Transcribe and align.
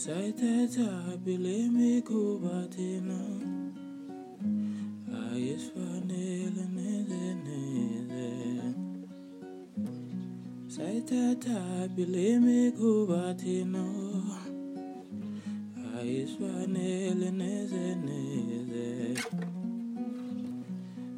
Sayithatha 0.00 0.88
bilimi 1.24 1.92
kubathina 2.08 3.18
ayisifanele 5.22 6.64
neze 6.76 7.24
neze. 7.44 8.28
Sayithatha 10.74 11.58
bilimi 11.96 12.60
kubathina 12.78 13.84
ayisifanele 15.98 17.28
neze 17.40 17.86
neze. 18.06 18.88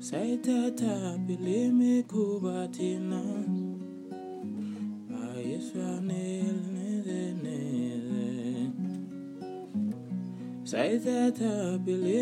Sayithatha 0.08 0.94
bilimi 1.26 1.81
kubathina 1.81 1.81
Sayithatha 10.92 11.78
bilimi 11.78 12.21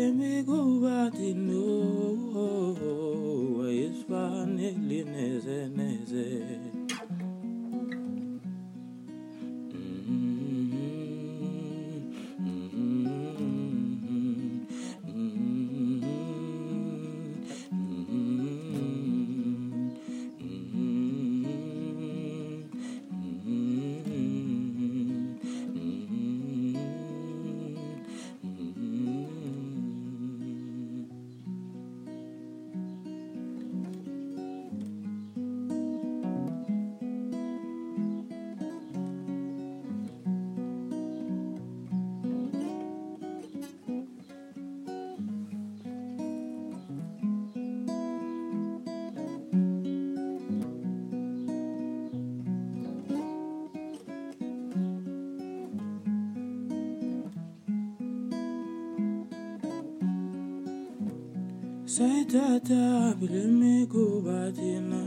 Sayithatha 61.95 63.15
bilimi 63.19 63.75
kubathina 63.91 65.01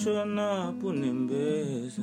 washona 0.00 0.72
punembeza 0.80 2.02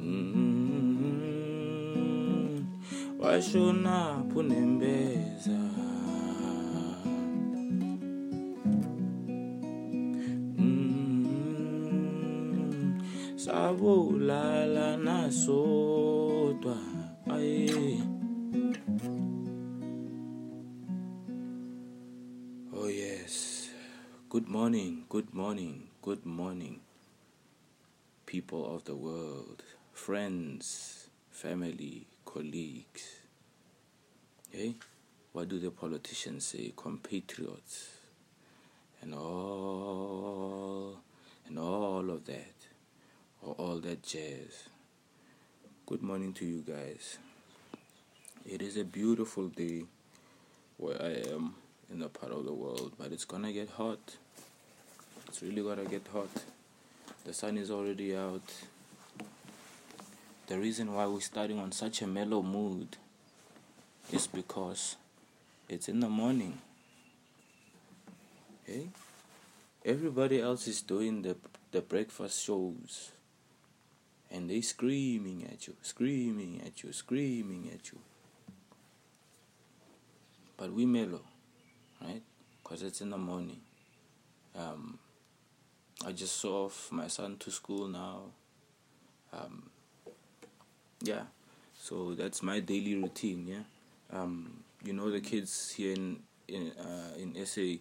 mm. 0.00 2.64
washona 3.20 4.24
punembeza 4.34 5.69
Oh 22.72 22.88
yes. 22.88 23.68
Good 24.30 24.48
morning 24.48 25.04
good 25.10 25.34
morning 25.34 25.88
good 26.00 26.24
morning 26.24 26.80
people 28.24 28.74
of 28.74 28.84
the 28.84 28.94
world 28.94 29.62
friends 29.92 31.10
family 31.30 32.06
colleagues. 32.24 33.04
Hey 34.50 34.76
what 35.32 35.50
do 35.50 35.58
the 35.58 35.70
politicians 35.70 36.46
say? 36.46 36.72
Compatriots. 36.74 37.90
And 39.02 39.14
all 39.14 40.96
and 41.46 41.58
all 41.58 42.08
of 42.08 42.24
that 42.24 42.59
or 43.42 43.54
all 43.54 43.76
that 43.80 44.02
jazz. 44.02 44.68
Good 45.86 46.02
morning 46.02 46.32
to 46.34 46.44
you 46.44 46.64
guys. 46.66 47.18
It 48.46 48.62
is 48.62 48.76
a 48.76 48.84
beautiful 48.84 49.48
day 49.48 49.84
where 50.76 51.00
I 51.00 51.30
am 51.32 51.54
in 51.92 52.02
a 52.02 52.08
part 52.08 52.32
of 52.32 52.44
the 52.44 52.52
world, 52.52 52.92
but 52.98 53.12
it's 53.12 53.24
gonna 53.24 53.52
get 53.52 53.70
hot. 53.70 54.16
It's 55.28 55.42
really 55.42 55.62
gonna 55.62 55.84
get 55.84 56.06
hot. 56.12 56.30
The 57.24 57.32
sun 57.32 57.58
is 57.58 57.70
already 57.70 58.16
out. 58.16 58.52
The 60.46 60.58
reason 60.58 60.94
why 60.94 61.06
we're 61.06 61.20
starting 61.20 61.58
on 61.58 61.72
such 61.72 62.02
a 62.02 62.06
mellow 62.06 62.42
mood 62.42 62.96
is 64.12 64.26
because 64.26 64.96
it's 65.68 65.88
in 65.88 66.00
the 66.00 66.08
morning. 66.08 66.58
Okay? 68.64 68.88
everybody 69.84 70.40
else 70.40 70.68
is 70.68 70.82
doing 70.82 71.22
the 71.22 71.36
the 71.72 71.80
breakfast 71.80 72.44
shows 72.44 73.12
and 74.30 74.48
they 74.48 74.60
screaming 74.60 75.48
at 75.50 75.66
you, 75.66 75.74
screaming 75.82 76.62
at 76.64 76.82
you, 76.82 76.92
screaming 76.92 77.70
at 77.72 77.92
you. 77.92 77.98
But 80.56 80.72
we 80.72 80.86
mellow, 80.86 81.22
right? 82.00 82.22
Because 82.62 82.82
it's 82.82 83.00
in 83.00 83.10
the 83.10 83.18
morning. 83.18 83.60
Um, 84.56 84.98
I 86.06 86.12
just 86.12 86.36
saw 86.36 86.66
off 86.66 86.90
my 86.92 87.08
son 87.08 87.36
to 87.38 87.50
school 87.50 87.88
now. 87.88 88.22
Um, 89.32 89.70
yeah, 91.02 91.22
so 91.78 92.14
that's 92.14 92.42
my 92.42 92.60
daily 92.60 92.94
routine. 92.94 93.46
Yeah, 93.46 94.18
um, 94.18 94.62
you 94.84 94.92
know 94.92 95.10
the 95.10 95.20
kids 95.20 95.72
here 95.76 95.94
in 95.94 96.20
in 96.48 96.72
uh, 96.72 97.14
in 97.18 97.46
SA 97.46 97.80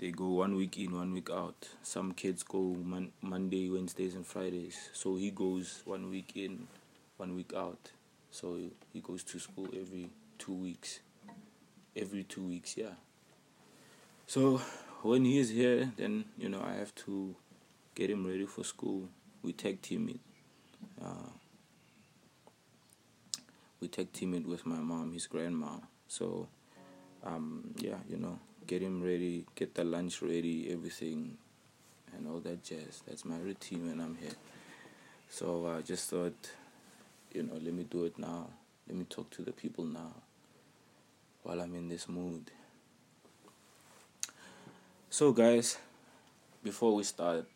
they 0.00 0.10
go 0.10 0.28
one 0.28 0.56
week 0.56 0.78
in, 0.78 0.96
one 0.96 1.12
week 1.12 1.28
out. 1.30 1.68
Some 1.82 2.12
kids 2.12 2.42
go 2.42 2.58
mon- 2.58 3.12
Monday, 3.20 3.68
Wednesdays, 3.68 4.14
and 4.14 4.26
Fridays. 4.26 4.88
So 4.94 5.16
he 5.16 5.30
goes 5.30 5.82
one 5.84 6.08
week 6.08 6.32
in, 6.34 6.68
one 7.18 7.36
week 7.36 7.52
out. 7.54 7.90
So 8.30 8.58
he 8.94 9.00
goes 9.00 9.22
to 9.24 9.38
school 9.38 9.68
every 9.78 10.08
two 10.38 10.54
weeks. 10.54 11.00
Every 11.94 12.24
two 12.24 12.40
weeks, 12.40 12.78
yeah. 12.78 12.94
So 14.26 14.62
when 15.02 15.26
he 15.26 15.38
is 15.38 15.50
here, 15.50 15.92
then 15.98 16.24
you 16.38 16.48
know 16.48 16.62
I 16.62 16.76
have 16.76 16.94
to 17.06 17.34
get 17.94 18.08
him 18.08 18.26
ready 18.26 18.46
for 18.46 18.64
school. 18.64 19.06
We 19.42 19.52
tag 19.52 19.82
team 19.82 20.08
it. 20.08 20.20
Uh, 21.04 21.28
we 23.80 23.88
tag 23.88 24.14
team 24.14 24.32
it 24.32 24.46
with 24.46 24.64
my 24.64 24.76
mom, 24.76 25.12
his 25.12 25.26
grandma. 25.26 25.72
So 26.08 26.48
um, 27.22 27.74
yeah, 27.76 27.98
you 28.08 28.16
know 28.16 28.38
get 28.70 28.82
him 28.82 29.02
ready, 29.02 29.44
get 29.56 29.74
the 29.74 29.82
lunch 29.82 30.22
ready, 30.22 30.70
everything, 30.70 31.36
and 32.16 32.28
all 32.28 32.38
that 32.38 32.62
jazz. 32.62 33.02
That's 33.04 33.24
my 33.24 33.36
routine 33.38 33.88
when 33.88 34.00
I'm 34.00 34.14
here. 34.14 34.38
So 35.28 35.66
I 35.76 35.80
just 35.80 36.08
thought, 36.08 36.52
you 37.32 37.42
know, 37.42 37.54
let 37.54 37.74
me 37.74 37.82
do 37.82 38.04
it 38.04 38.16
now. 38.16 38.46
Let 38.86 38.96
me 38.96 39.06
talk 39.10 39.28
to 39.30 39.42
the 39.42 39.50
people 39.50 39.84
now 39.84 40.12
while 41.42 41.60
I'm 41.60 41.74
in 41.74 41.88
this 41.88 42.08
mood. 42.08 42.52
So, 45.10 45.32
guys, 45.32 45.78
before 46.62 46.94
we 46.94 47.02
start, 47.02 47.46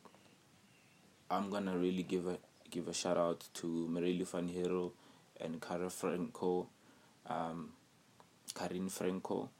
I'm 1.31 1.49
gonna 1.49 1.78
really 1.78 2.02
give 2.02 2.26
a 2.26 2.38
give 2.72 2.88
a 2.88 2.93
shout 2.93 3.17
out 3.17 3.44
to 3.55 3.88
Marily 3.88 4.26
Van 4.26 4.90
and 5.40 5.62
Cara 5.62 5.90
Franco, 5.90 6.67
um, 7.28 7.70
Karin 8.52 8.88
Franco 8.88 9.50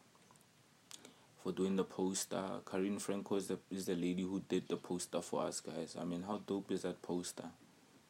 for 1.45 1.53
doing 1.53 1.77
the 1.77 1.85
poster. 1.85 2.43
Karine 2.65 2.99
Franco 2.99 3.37
is 3.37 3.49
the 3.49 3.59
is 3.71 3.85
the 3.85 3.95
lady 3.95 4.23
who 4.23 4.43
did 4.49 4.67
the 4.67 4.77
poster 4.77 5.21
for 5.21 5.43
us 5.43 5.61
guys. 5.61 5.95
I 6.01 6.05
mean, 6.05 6.23
how 6.27 6.41
dope 6.47 6.73
is 6.73 6.83
that 6.83 7.03
poster? 7.03 7.45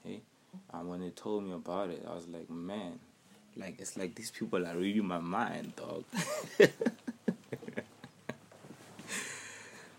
Hey, 0.05 0.23
and 0.73 0.89
when 0.89 1.01
they 1.01 1.11
told 1.11 1.45
me 1.45 1.53
about 1.53 1.91
it, 1.91 2.07
I 2.09 2.15
was 2.15 2.29
like, 2.29 2.49
man, 2.49 3.01
like 3.57 3.81
it's 3.81 3.97
like 3.97 4.15
these 4.15 4.31
people 4.31 4.65
are 4.65 4.77
reading 4.77 5.07
my 5.07 5.19
mind, 5.19 5.75
dog. 5.75 6.05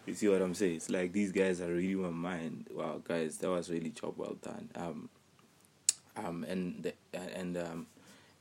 you 0.05 0.13
see 0.13 0.29
what 0.29 0.41
I'm 0.41 0.53
saying? 0.53 0.77
It's 0.77 0.89
like 0.89 1.11
these 1.11 1.33
guys 1.33 1.59
are 1.59 1.73
reading 1.73 2.01
my 2.03 2.11
mind. 2.11 2.67
Wow, 2.73 3.01
guys, 3.03 3.35
that 3.37 3.49
was 3.49 3.69
really 3.69 3.89
job 3.89 4.13
well 4.15 4.37
done. 4.41 4.69
Um, 4.75 5.09
um, 6.15 6.45
and 6.47 6.83
the, 6.83 6.93
and 7.13 7.57
um, 7.57 7.87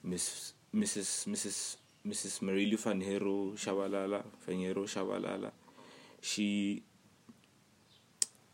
Miss 0.04 0.52
Mrs. 0.72 1.26
Mrs. 1.26 1.76
Mrs. 2.06 2.42
Marily 2.42 2.76
van 2.76 3.00
Hero 3.00 3.52
Shabalala, 3.56 4.22
van 4.46 4.58
Hero 4.58 4.84
Shabalala, 4.84 5.50
she 6.20 6.82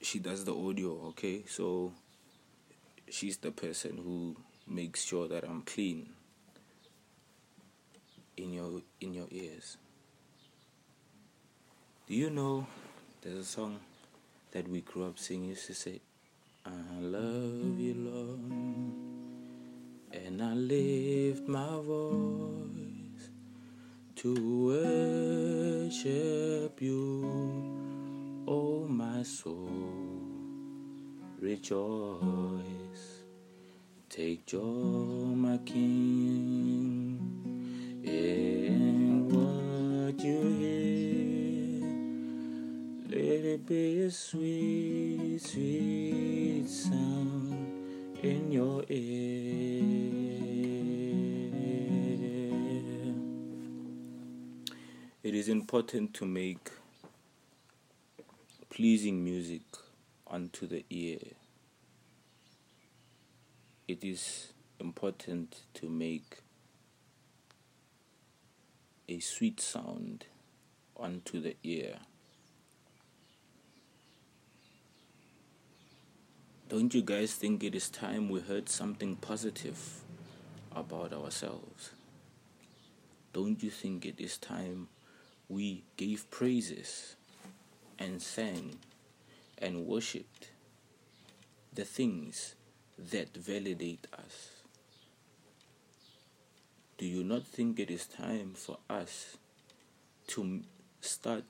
she 0.00 0.18
does 0.20 0.44
the 0.44 0.54
audio, 0.54 1.08
okay? 1.08 1.42
So 1.46 1.92
she's 3.08 3.38
the 3.38 3.50
person 3.50 3.96
who 3.96 4.36
makes 4.68 5.02
sure 5.02 5.26
that 5.28 5.44
I'm 5.44 5.62
clean 5.62 6.10
in 8.36 8.52
your 8.52 8.82
in 9.00 9.14
your 9.14 9.26
ears. 9.30 9.76
Do 12.06 12.14
you 12.14 12.30
know 12.30 12.66
there's 13.20 13.38
a 13.38 13.44
song 13.44 13.80
that 14.52 14.68
we 14.68 14.80
grew 14.80 15.06
up 15.06 15.18
singing 15.18 15.50
used 15.50 15.66
to 15.66 15.74
say 15.74 16.00
I 16.64 17.00
love 17.00 17.78
you 17.78 17.94
Lord 17.98 18.40
and 20.12 20.42
I 20.42 20.54
lift 20.54 21.48
my 21.48 21.80
voice 21.82 22.69
to 24.20 24.34
worship 25.88 26.82
you, 26.82 27.24
oh 28.46 28.86
my 28.86 29.22
soul. 29.22 29.70
Rejoice, 31.40 33.22
take 34.10 34.44
joy, 34.44 34.60
my 34.60 35.56
King, 35.64 37.18
in 38.04 39.26
what 39.30 40.22
you 40.22 40.42
hear. 40.60 41.80
Let 43.08 43.44
it 43.54 43.64
be 43.64 44.02
a 44.02 44.10
sweet, 44.10 45.40
sweet 45.40 46.68
sound 46.68 47.72
in 48.22 48.52
your 48.52 48.84
ear. 48.90 49.89
It 55.30 55.36
is 55.36 55.48
important 55.48 56.12
to 56.12 56.26
make 56.26 56.72
pleasing 58.68 59.22
music 59.22 59.62
unto 60.26 60.66
the 60.66 60.84
ear. 60.90 61.20
It 63.86 64.02
is 64.02 64.52
important 64.80 65.60
to 65.74 65.88
make 65.88 66.38
a 69.08 69.20
sweet 69.20 69.60
sound 69.60 70.24
unto 70.98 71.40
the 71.40 71.54
ear. 71.62 71.94
Don't 76.68 76.92
you 76.92 77.02
guys 77.02 77.34
think 77.34 77.62
it 77.62 77.76
is 77.76 77.88
time 77.88 78.30
we 78.30 78.40
heard 78.40 78.68
something 78.68 79.14
positive 79.14 80.02
about 80.74 81.12
ourselves? 81.12 81.92
Don't 83.32 83.62
you 83.62 83.70
think 83.70 84.04
it 84.04 84.18
is 84.18 84.36
time 84.36 84.88
we 85.50 85.82
gave 85.96 86.30
praises 86.30 87.16
and 87.98 88.22
sang 88.22 88.78
and 89.58 89.84
worshipped 89.84 90.50
the 91.74 91.84
things 91.84 92.54
that 92.96 93.36
validate 93.36 94.06
us. 94.16 94.62
Do 96.98 97.04
you 97.04 97.24
not 97.24 97.44
think 97.48 97.80
it 97.80 97.90
is 97.90 98.06
time 98.06 98.52
for 98.54 98.78
us 98.88 99.38
to 100.28 100.62
start 101.00 101.44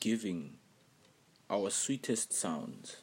giving 0.00 0.54
our 1.48 1.70
sweetest 1.70 2.32
sounds, 2.32 2.96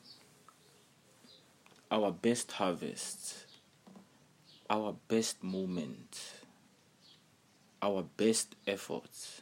our 1.89 2.11
best 2.11 2.51
harvests, 2.51 3.45
our 4.69 4.95
best 5.07 5.41
moments, 5.41 6.33
our 7.81 8.03
best 8.17 8.55
efforts? 8.67 9.40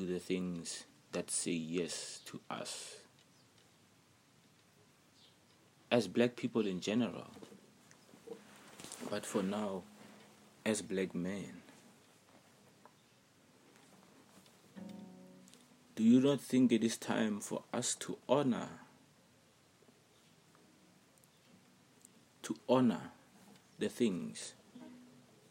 To 0.00 0.06
the 0.06 0.18
things 0.18 0.84
that 1.12 1.30
say 1.30 1.50
yes 1.52 2.20
to 2.24 2.40
us. 2.48 2.96
As 5.90 6.08
black 6.08 6.36
people 6.36 6.66
in 6.66 6.80
general, 6.80 7.26
but 9.10 9.26
for 9.26 9.42
now, 9.42 9.82
as 10.64 10.80
black 10.80 11.14
men. 11.14 11.60
Do 15.96 16.02
you 16.02 16.20
not 16.20 16.40
think 16.40 16.72
it 16.72 16.82
is 16.82 16.96
time 16.96 17.40
for 17.40 17.64
us 17.74 17.94
to 17.96 18.16
honor 18.26 18.68
to 22.42 22.56
honor 22.70 23.12
the 23.78 23.90
things 23.90 24.54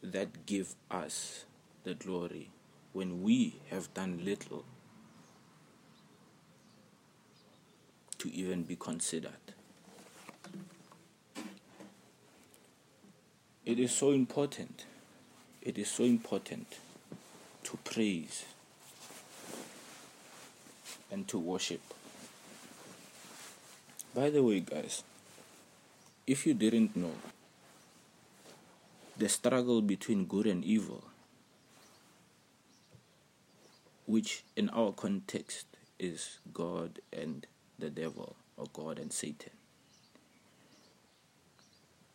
that 0.02 0.44
give 0.44 0.74
us 0.90 1.44
the 1.84 1.94
glory? 1.94 2.50
When 2.92 3.22
we 3.22 3.56
have 3.70 3.92
done 3.94 4.24
little 4.24 4.64
to 8.18 8.32
even 8.32 8.62
be 8.62 8.76
considered. 8.76 9.32
It 13.64 13.78
is 13.78 13.92
so 13.92 14.10
important, 14.10 14.84
it 15.62 15.78
is 15.78 15.88
so 15.88 16.04
important 16.04 16.66
to 17.64 17.78
praise 17.84 18.44
and 21.10 21.26
to 21.28 21.38
worship. 21.38 21.80
By 24.14 24.30
the 24.30 24.42
way, 24.42 24.60
guys, 24.60 25.04
if 26.26 26.46
you 26.46 26.54
didn't 26.54 26.96
know, 26.96 27.14
the 29.16 29.28
struggle 29.28 29.82
between 29.82 30.24
good 30.24 30.46
and 30.46 30.64
evil 30.64 31.04
which 34.10 34.44
in 34.56 34.68
our 34.70 34.90
context 34.92 35.66
is 35.98 36.40
God 36.52 36.98
and 37.12 37.46
the 37.78 37.90
devil, 37.90 38.34
or 38.56 38.66
God 38.72 38.98
and 38.98 39.12
Satan. 39.12 39.52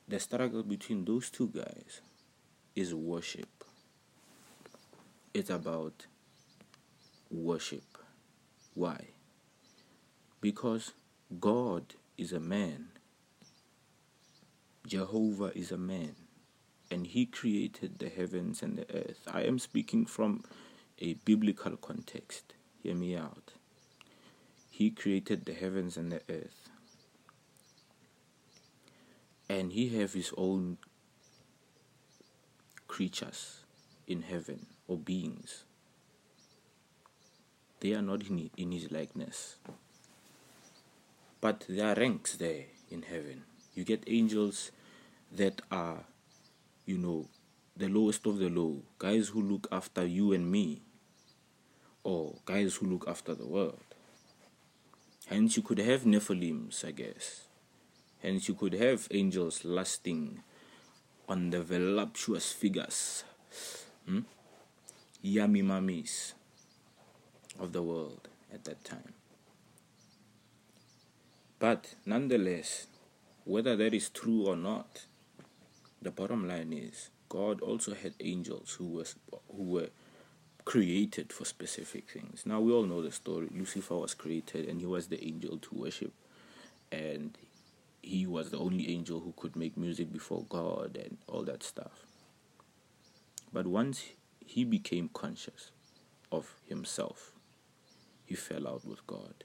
The 0.07 0.19
struggle 0.19 0.61
between 0.61 1.05
those 1.05 1.29
two 1.29 1.47
guys 1.47 2.01
is 2.75 2.93
worship. 2.93 3.63
It's 5.33 5.49
about 5.49 6.05
worship. 7.31 7.97
Why? 8.73 9.07
Because 10.41 10.91
God 11.39 11.95
is 12.17 12.33
a 12.33 12.41
man, 12.41 12.89
Jehovah 14.85 15.57
is 15.57 15.71
a 15.71 15.77
man, 15.77 16.15
and 16.91 17.07
He 17.07 17.25
created 17.25 17.99
the 17.99 18.09
heavens 18.09 18.61
and 18.61 18.77
the 18.77 18.95
earth. 18.95 19.27
I 19.31 19.43
am 19.43 19.59
speaking 19.59 20.05
from 20.05 20.43
a 20.99 21.13
biblical 21.25 21.77
context. 21.77 22.53
Hear 22.81 22.95
me 22.95 23.15
out. 23.15 23.51
He 24.69 24.89
created 24.91 25.45
the 25.45 25.53
heavens 25.53 25.97
and 25.97 26.11
the 26.11 26.21
earth. 26.29 26.69
And 29.47 29.71
he 29.71 29.89
have 29.99 30.13
his 30.13 30.33
own 30.37 30.77
creatures 32.87 33.59
in 34.07 34.23
heaven 34.23 34.65
or 34.87 34.97
beings. 34.97 35.63
They 37.79 37.93
are 37.93 38.01
not 38.01 38.27
in, 38.27 38.49
in 38.57 38.71
his 38.71 38.91
likeness. 38.91 39.57
But 41.41 41.65
there 41.69 41.87
are 41.87 41.99
ranks 41.99 42.37
there 42.37 42.65
in 42.89 43.03
heaven. 43.03 43.43
You 43.75 43.83
get 43.83 44.03
angels 44.07 44.71
that 45.31 45.61
are, 45.71 46.05
you 46.85 46.97
know, 46.97 47.27
the 47.77 47.89
lowest 47.89 48.25
of 48.25 48.37
the 48.37 48.49
low, 48.49 48.83
guys 48.97 49.29
who 49.29 49.41
look 49.41 49.67
after 49.71 50.05
you 50.05 50.31
and 50.31 50.49
me, 50.49 50.81
or 52.03 52.35
guys 52.45 52.75
who 52.75 52.85
look 52.85 53.07
after 53.07 53.35
the 53.35 53.45
world. 53.45 53.83
Hence, 55.27 55.57
you 55.57 55.63
could 55.63 55.79
have 55.79 56.03
Nephilims, 56.03 56.85
I 56.85 56.91
guess. 56.91 57.47
Hence, 58.21 58.47
you 58.47 58.53
could 58.53 58.73
have 58.73 59.07
angels 59.11 59.65
lusting 59.65 60.41
on 61.27 61.49
the 61.49 61.63
voluptuous 61.63 62.51
figures, 62.51 63.23
hmm? 64.05 64.19
yummy 65.21 65.63
mummies 65.63 66.35
of 67.59 67.73
the 67.73 67.81
world 67.81 68.29
at 68.53 68.63
that 68.65 68.83
time. 68.83 69.13
But 71.57 71.95
nonetheless, 72.05 72.87
whether 73.43 73.75
that 73.75 73.93
is 73.93 74.09
true 74.09 74.45
or 74.45 74.55
not, 74.55 75.05
the 76.01 76.11
bottom 76.11 76.47
line 76.47 76.71
is 76.71 77.09
God 77.35 77.59
also 77.59 77.93
had 77.93 78.13
angels 78.21 78.75
who 78.77 78.85
was 78.85 79.15
who 79.53 79.63
were 79.63 79.89
created 80.63 81.33
for 81.33 81.43
specific 81.43 82.09
things. 82.09 82.45
Now 82.45 82.61
we 82.61 82.71
all 82.71 82.85
know 82.85 83.01
the 83.01 83.11
story. 83.11 83.49
Lucifer 83.51 83.95
was 83.95 84.13
created 84.13 84.69
and 84.69 84.79
he 84.79 84.87
was 84.87 85.07
the 85.07 85.21
angel 85.21 85.57
to 85.57 85.75
worship 85.75 86.13
and 86.93 87.37
he 88.01 88.25
was 88.25 88.51
the 88.51 88.57
only 88.57 88.89
angel 88.89 89.19
who 89.19 89.33
could 89.35 89.57
make 89.57 89.75
music 89.75 90.13
before 90.13 90.45
God 90.47 90.95
and 90.95 91.17
all 91.27 91.43
that 91.43 91.61
stuff. 91.61 92.05
But 93.51 93.67
once 93.67 94.05
he 94.39 94.63
became 94.63 95.09
conscious 95.09 95.71
of 96.31 96.53
himself, 96.69 97.33
he 98.25 98.35
fell 98.35 98.65
out 98.65 98.85
with 98.85 99.05
God 99.05 99.43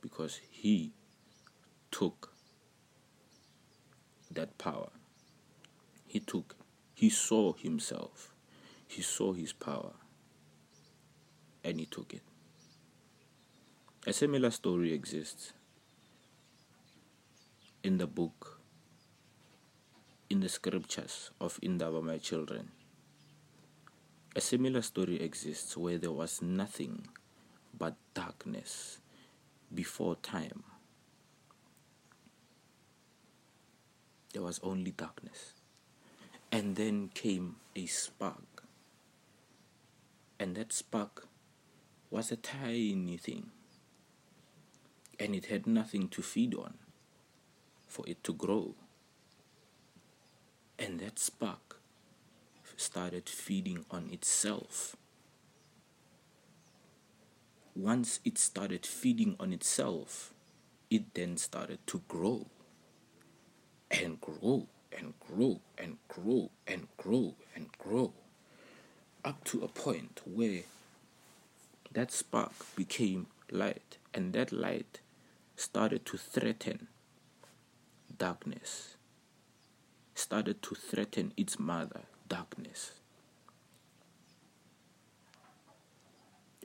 because 0.00 0.40
he 0.48 0.92
took 1.90 2.32
that 4.30 4.56
power. 4.58 4.90
He 6.10 6.18
took, 6.18 6.56
he 6.92 7.08
saw 7.08 7.52
himself, 7.52 8.34
he 8.88 9.00
saw 9.00 9.32
his 9.32 9.52
power, 9.52 9.92
and 11.62 11.78
he 11.78 11.86
took 11.86 12.12
it. 12.12 12.22
A 14.08 14.12
similar 14.12 14.50
story 14.50 14.92
exists 14.92 15.52
in 17.84 17.98
the 17.98 18.08
book, 18.08 18.60
in 20.28 20.40
the 20.40 20.48
scriptures 20.48 21.30
of 21.40 21.60
Indaba, 21.62 22.02
my 22.02 22.18
children. 22.18 22.72
A 24.34 24.40
similar 24.40 24.82
story 24.82 25.20
exists 25.22 25.76
where 25.76 25.98
there 25.98 26.10
was 26.10 26.42
nothing 26.42 27.06
but 27.78 27.94
darkness 28.14 28.98
before 29.72 30.16
time. 30.16 30.64
There 34.32 34.42
was 34.42 34.58
only 34.64 34.90
darkness. 34.90 35.54
And 36.52 36.76
then 36.76 37.10
came 37.14 37.56
a 37.76 37.86
spark. 37.86 38.64
And 40.38 40.56
that 40.56 40.72
spark 40.72 41.28
was 42.10 42.32
a 42.32 42.36
tiny 42.36 43.16
thing. 43.16 43.50
And 45.18 45.34
it 45.34 45.46
had 45.46 45.66
nothing 45.66 46.08
to 46.08 46.22
feed 46.22 46.54
on 46.54 46.74
for 47.86 48.04
it 48.08 48.24
to 48.24 48.32
grow. 48.32 48.74
And 50.78 50.98
that 51.00 51.18
spark 51.18 51.80
started 52.76 53.28
feeding 53.28 53.84
on 53.90 54.08
itself. 54.10 54.96
Once 57.76 58.18
it 58.24 58.38
started 58.38 58.86
feeding 58.86 59.36
on 59.38 59.52
itself, 59.52 60.32
it 60.90 61.14
then 61.14 61.36
started 61.36 61.78
to 61.86 62.02
grow 62.08 62.46
and 63.90 64.20
grow 64.20 64.66
and 64.96 65.14
grow 65.20 65.60
and 65.78 65.96
grow 66.08 66.50
and 66.66 66.88
grow 66.96 67.34
and 67.54 67.66
grow 67.78 68.12
up 69.24 69.42
to 69.44 69.62
a 69.62 69.68
point 69.68 70.20
where 70.24 70.62
that 71.92 72.10
spark 72.12 72.52
became 72.76 73.26
light 73.50 73.98
and 74.14 74.32
that 74.32 74.52
light 74.52 75.00
started 75.56 76.04
to 76.06 76.16
threaten 76.16 76.88
darkness 78.18 78.96
started 80.20 80.62
to 80.62 80.74
threaten 80.74 81.32
its 81.36 81.58
mother 81.58 82.02
darkness. 82.28 82.92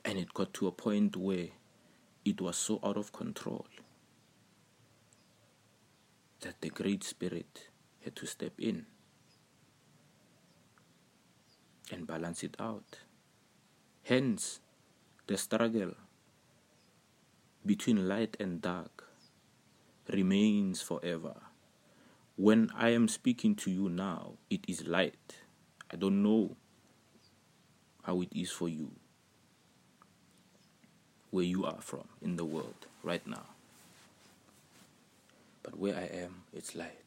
And 0.03 0.19
it 0.19 0.33
got 0.33 0.53
to 0.55 0.67
a 0.67 0.71
point 0.71 1.15
where 1.15 1.47
it 2.25 2.41
was 2.41 2.57
so 2.57 2.79
out 2.83 2.97
of 2.97 3.11
control 3.11 3.65
that 6.41 6.61
the 6.61 6.69
Great 6.69 7.03
Spirit 7.03 7.69
had 8.05 8.15
to 8.15 8.27
step 8.27 8.53
in 8.59 8.85
and 11.91 12.05
balance 12.05 12.43
it 12.43 12.55
out. 12.59 12.99
Hence, 14.03 14.59
the 15.25 15.37
struggle 15.37 15.93
between 17.65 18.07
light 18.07 18.37
and 18.39 18.61
dark 18.61 19.05
remains 20.13 20.83
forever. 20.83 21.33
When 22.35 22.69
I 22.75 22.89
am 22.89 23.07
speaking 23.07 23.55
to 23.55 23.71
you 23.71 23.89
now, 23.89 24.33
it 24.51 24.61
is 24.67 24.85
light. 24.85 25.37
I 25.91 25.95
don't 25.95 26.21
know 26.21 26.55
how 28.03 28.21
it 28.21 28.29
is 28.35 28.51
for 28.51 28.69
you, 28.69 28.91
where 31.31 31.43
you 31.43 31.65
are 31.65 31.81
from 31.81 32.07
in 32.21 32.35
the 32.35 32.45
world 32.45 32.85
right 33.01 33.25
now. 33.25 33.47
But 35.63 35.79
where 35.79 35.95
I 35.95 36.03
am, 36.15 36.43
it's 36.53 36.75
light. 36.75 37.04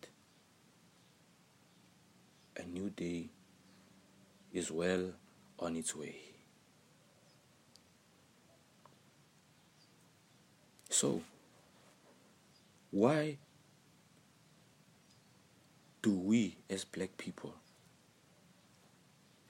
A 2.58 2.62
new 2.64 2.90
day 2.90 3.28
is 4.52 4.70
well 4.70 5.12
on 5.58 5.76
its 5.76 5.94
way. 5.94 6.16
So, 10.90 11.22
why 12.90 13.38
do 16.02 16.10
we 16.10 16.56
as 16.68 16.84
black 16.84 17.16
people 17.16 17.54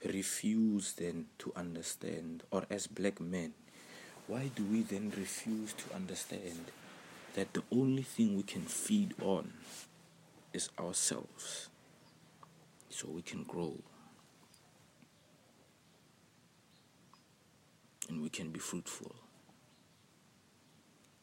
refuse 0.05 0.93
then 0.93 1.25
to 1.39 1.51
understand, 1.55 2.43
or 2.51 2.65
as 2.69 2.87
black 2.87 3.19
men, 3.19 3.53
why 4.27 4.51
do 4.55 4.63
we 4.63 4.81
then 4.81 5.11
refuse 5.17 5.73
to 5.73 5.95
understand 5.95 6.71
that 7.33 7.53
the 7.53 7.63
only 7.71 8.03
thing 8.03 8.37
we 8.37 8.43
can 8.43 8.63
feed 8.63 9.13
on 9.21 9.53
is 10.53 10.69
ourselves 10.79 11.68
so 12.89 13.07
we 13.09 13.21
can 13.21 13.43
grow 13.43 13.77
and 18.07 18.21
we 18.21 18.29
can 18.29 18.49
be 18.49 18.59
fruitful? 18.59 19.15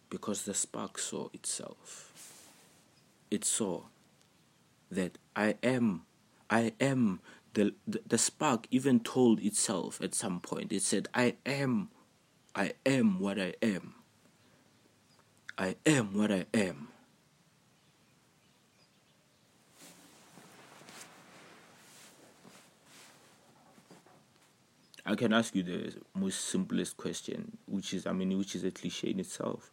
Because 0.08 0.42
the 0.42 0.54
spark 0.54 0.98
saw 0.98 1.28
itself, 1.32 2.48
it 3.30 3.44
saw 3.44 3.82
that 4.90 5.18
I 5.34 5.56
am, 5.62 6.02
I 6.48 6.72
am. 6.80 7.20
The, 7.54 7.74
the, 7.86 8.00
the 8.06 8.18
spark 8.18 8.66
even 8.70 9.00
told 9.00 9.40
itself 9.40 10.00
at 10.02 10.14
some 10.14 10.40
point, 10.40 10.72
it 10.72 10.82
said, 10.82 11.08
I 11.14 11.36
am, 11.44 11.88
I 12.54 12.72
am 12.84 13.18
what 13.18 13.38
I 13.40 13.54
am. 13.62 13.94
I 15.58 15.76
am 15.86 16.16
what 16.16 16.30
I 16.30 16.44
am. 16.52 16.88
I 25.08 25.14
can 25.14 25.32
ask 25.32 25.54
you 25.54 25.62
the 25.62 25.94
most 26.14 26.40
simplest 26.46 26.96
question, 26.96 27.58
which 27.66 27.94
is, 27.94 28.06
I 28.06 28.12
mean, 28.12 28.36
which 28.36 28.56
is 28.56 28.64
a 28.64 28.72
cliche 28.72 29.10
in 29.10 29.20
itself, 29.20 29.70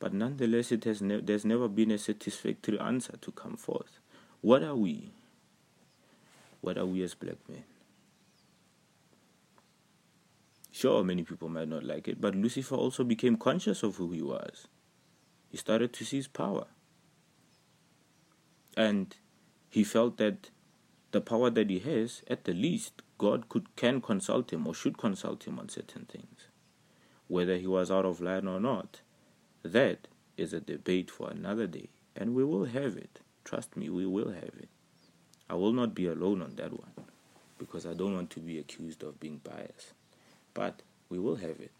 but 0.00 0.12
nonetheless, 0.12 0.72
it 0.72 0.82
has 0.82 1.00
ne- 1.00 1.20
there's 1.20 1.44
never 1.44 1.68
been 1.68 1.92
a 1.92 1.98
satisfactory 1.98 2.78
answer 2.80 3.16
to 3.20 3.30
come 3.30 3.56
forth. 3.56 4.00
What 4.40 4.64
are 4.64 4.74
we? 4.74 5.12
What 6.60 6.76
are 6.76 6.86
we 6.86 7.02
as 7.02 7.14
black 7.14 7.36
men? 7.48 7.62
Sure, 10.72 11.04
many 11.04 11.22
people 11.22 11.48
might 11.48 11.68
not 11.68 11.84
like 11.84 12.08
it, 12.08 12.20
but 12.20 12.34
Lucifer 12.34 12.74
also 12.74 13.04
became 13.04 13.36
conscious 13.36 13.84
of 13.84 13.94
who 13.94 14.10
he 14.10 14.22
was. 14.22 14.66
He 15.50 15.56
started 15.56 15.92
to 15.92 16.04
seize 16.04 16.26
power. 16.26 16.66
And 18.76 19.14
he 19.70 19.84
felt 19.84 20.16
that 20.16 20.50
the 21.12 21.20
power 21.20 21.48
that 21.50 21.70
he 21.70 21.78
has, 21.78 22.22
at 22.26 22.42
the 22.42 22.52
least, 22.52 23.02
God 23.24 23.48
could 23.48 23.74
can 23.76 24.00
consult 24.00 24.52
him 24.52 24.66
or 24.66 24.74
should 24.74 24.98
consult 24.98 25.46
him 25.46 25.58
on 25.58 25.68
certain 25.68 26.04
things. 26.04 26.48
Whether 27.26 27.56
he 27.56 27.66
was 27.66 27.90
out 27.90 28.04
of 28.04 28.20
line 28.20 28.46
or 28.46 28.60
not, 28.60 29.00
that 29.62 30.08
is 30.36 30.52
a 30.52 30.60
debate 30.60 31.10
for 31.10 31.30
another 31.30 31.66
day, 31.66 31.88
and 32.14 32.34
we 32.34 32.44
will 32.44 32.66
have 32.66 32.96
it. 32.96 33.20
Trust 33.44 33.76
me, 33.76 33.88
we 33.88 34.06
will 34.06 34.32
have 34.32 34.54
it. 34.64 34.68
I 35.48 35.54
will 35.54 35.72
not 35.72 35.94
be 35.94 36.06
alone 36.06 36.42
on 36.42 36.56
that 36.56 36.72
one 36.72 36.92
because 37.58 37.86
I 37.86 37.94
don't 37.94 38.14
want 38.14 38.30
to 38.30 38.40
be 38.40 38.58
accused 38.58 39.02
of 39.02 39.20
being 39.20 39.40
biased 39.42 39.94
but 40.54 40.82
we 41.08 41.18
will 41.18 41.36
have 41.36 41.60
it. 41.60 41.72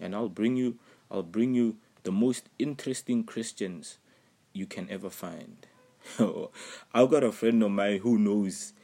And 0.00 0.14
I'll 0.14 0.28
bring 0.28 0.56
you 0.56 0.78
I'll 1.10 1.22
bring 1.22 1.54
you 1.54 1.76
the 2.02 2.12
most 2.12 2.50
interesting 2.58 3.24
Christians 3.24 3.98
you 4.52 4.66
can 4.66 4.88
ever 4.90 5.10
find. 5.10 5.66
I've 6.94 7.10
got 7.10 7.24
a 7.24 7.32
friend 7.32 7.62
of 7.62 7.70
mine 7.70 8.00
who 8.00 8.18
knows 8.18 8.74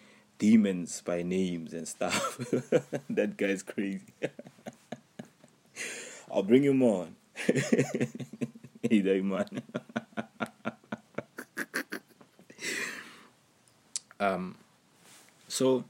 demons 0.45 1.01
by 1.01 1.23
names 1.23 1.73
and 1.73 1.89
stuff. 1.89 2.37
that 3.09 3.39
guy's 3.39 3.63
crazy. 3.63 4.13
I'll 6.31 6.43
bring 6.43 6.65
you 6.65 6.75
more. 6.87 7.09
hey 8.83 9.01
there, 9.01 9.23
man. 9.23 9.63
um 14.21 14.57
so 15.49 15.85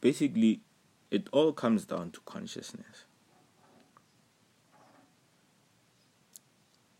basically 0.00 0.60
it 1.10 1.28
all 1.32 1.52
comes 1.52 1.84
down 1.84 2.10
to 2.10 2.20
consciousness 2.26 3.04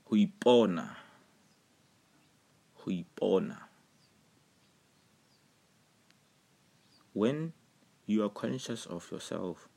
ho 0.07 0.17
ipona 0.17 1.01
when 7.21 7.53
you 8.07 8.25
are 8.25 8.29
conscious 8.43 8.87
of 8.87 9.11
yourself 9.13 9.69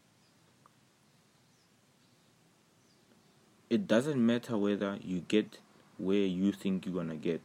it 3.70 3.88
doesn't 3.88 4.26
matter 4.26 4.58
whether 4.58 4.98
you 5.02 5.20
get 5.28 5.58
where 5.98 6.28
you 6.42 6.52
think 6.52 6.86
you're 6.86 7.04
to 7.04 7.16
get 7.16 7.42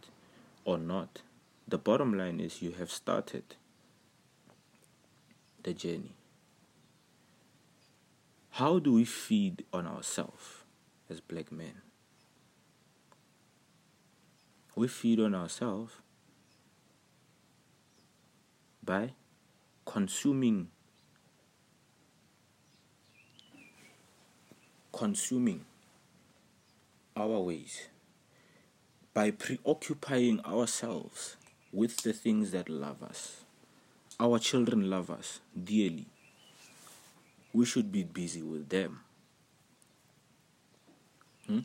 or 0.64 0.78
not 0.78 1.22
the 1.66 1.78
bottom 1.78 2.16
line 2.16 2.40
is 2.40 2.62
you 2.62 2.72
have 2.72 2.90
started 2.90 3.44
the 5.68 5.74
journey. 5.74 6.14
How 8.52 8.78
do 8.78 8.94
we 8.94 9.04
feed 9.04 9.64
on 9.70 9.86
ourselves 9.86 10.64
as 11.10 11.20
black 11.20 11.52
men? 11.52 11.82
We 14.74 14.88
feed 14.88 15.20
on 15.20 15.34
ourselves 15.34 15.92
by 18.82 19.12
consuming 19.88 20.68
consuming 24.92 25.64
our 27.16 27.40
ways 27.40 27.88
by 29.14 29.30
preoccupying 29.30 30.40
ourselves 30.44 31.36
with 31.72 32.02
the 32.02 32.12
things 32.12 32.50
that 32.50 32.68
love 32.68 33.02
us 33.02 33.44
our 34.20 34.38
children 34.40 34.90
love 34.90 35.10
us 35.10 35.40
dearly. 35.64 36.06
We 37.52 37.64
should 37.64 37.92
be 37.92 38.02
busy 38.02 38.42
with 38.42 38.68
them. 38.68 39.00
Hmm? 41.46 41.60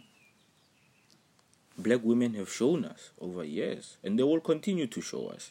Black 1.78 2.02
women 2.04 2.36
have 2.36 2.52
shown 2.52 2.86
us 2.86 3.10
over 3.20 3.44
years, 3.44 3.98
and 4.04 4.20
they 4.20 4.24
will 4.24 4.40
continue 4.40 4.86
to 4.86 5.02
show 5.02 5.28
us 5.28 5.50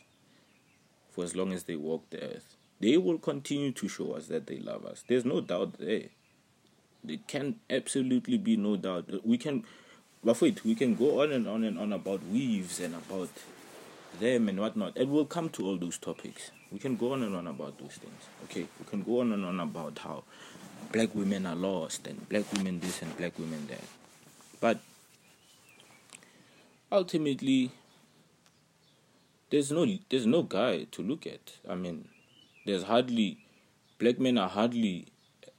for 1.10 1.24
as 1.24 1.34
long 1.34 1.52
as 1.52 1.64
they 1.64 1.74
walk 1.74 2.08
the 2.10 2.22
earth. 2.22 2.56
They 2.82 2.96
will 2.96 3.18
continue 3.18 3.70
to 3.70 3.86
show 3.86 4.14
us 4.14 4.26
that 4.26 4.48
they 4.48 4.58
love 4.58 4.84
us. 4.84 5.04
There's 5.06 5.24
no 5.24 5.40
doubt 5.40 5.74
there. 5.78 6.08
There 7.04 7.18
can 7.28 7.60
absolutely 7.70 8.38
be 8.38 8.56
no 8.56 8.76
doubt. 8.76 9.24
We 9.24 9.38
can, 9.38 9.64
but 10.24 10.40
wait, 10.40 10.64
we 10.64 10.74
can 10.74 10.96
go 10.96 11.22
on 11.22 11.30
and 11.30 11.46
on 11.46 11.62
and 11.62 11.78
on 11.78 11.92
about 11.92 12.24
weaves 12.26 12.80
and 12.80 12.96
about 12.96 13.28
them 14.18 14.48
and 14.48 14.58
whatnot. 14.58 14.96
And 14.96 15.12
we'll 15.12 15.26
come 15.26 15.48
to 15.50 15.64
all 15.64 15.76
those 15.76 15.96
topics. 15.96 16.50
We 16.72 16.80
can 16.80 16.96
go 16.96 17.12
on 17.12 17.22
and 17.22 17.36
on 17.36 17.46
about 17.46 17.78
those 17.78 17.94
things. 17.94 18.24
Okay, 18.44 18.66
we 18.80 18.84
can 18.90 19.04
go 19.04 19.20
on 19.20 19.32
and 19.32 19.44
on 19.44 19.60
about 19.60 20.00
how 20.00 20.24
black 20.90 21.14
women 21.14 21.46
are 21.46 21.54
lost 21.54 22.08
and 22.08 22.28
black 22.28 22.52
women 22.52 22.80
this 22.80 23.00
and 23.00 23.16
black 23.16 23.38
women 23.38 23.64
that. 23.68 23.84
But 24.60 24.80
ultimately, 26.90 27.70
there's 29.50 29.70
no 29.70 29.86
there's 30.10 30.26
no 30.26 30.42
guy 30.42 30.88
to 30.90 31.02
look 31.02 31.28
at. 31.28 31.52
I 31.68 31.76
mean, 31.76 32.08
there's 32.64 32.84
hardly 32.84 33.38
black 33.98 34.18
men 34.18 34.38
are 34.38 34.48
hardly 34.48 35.08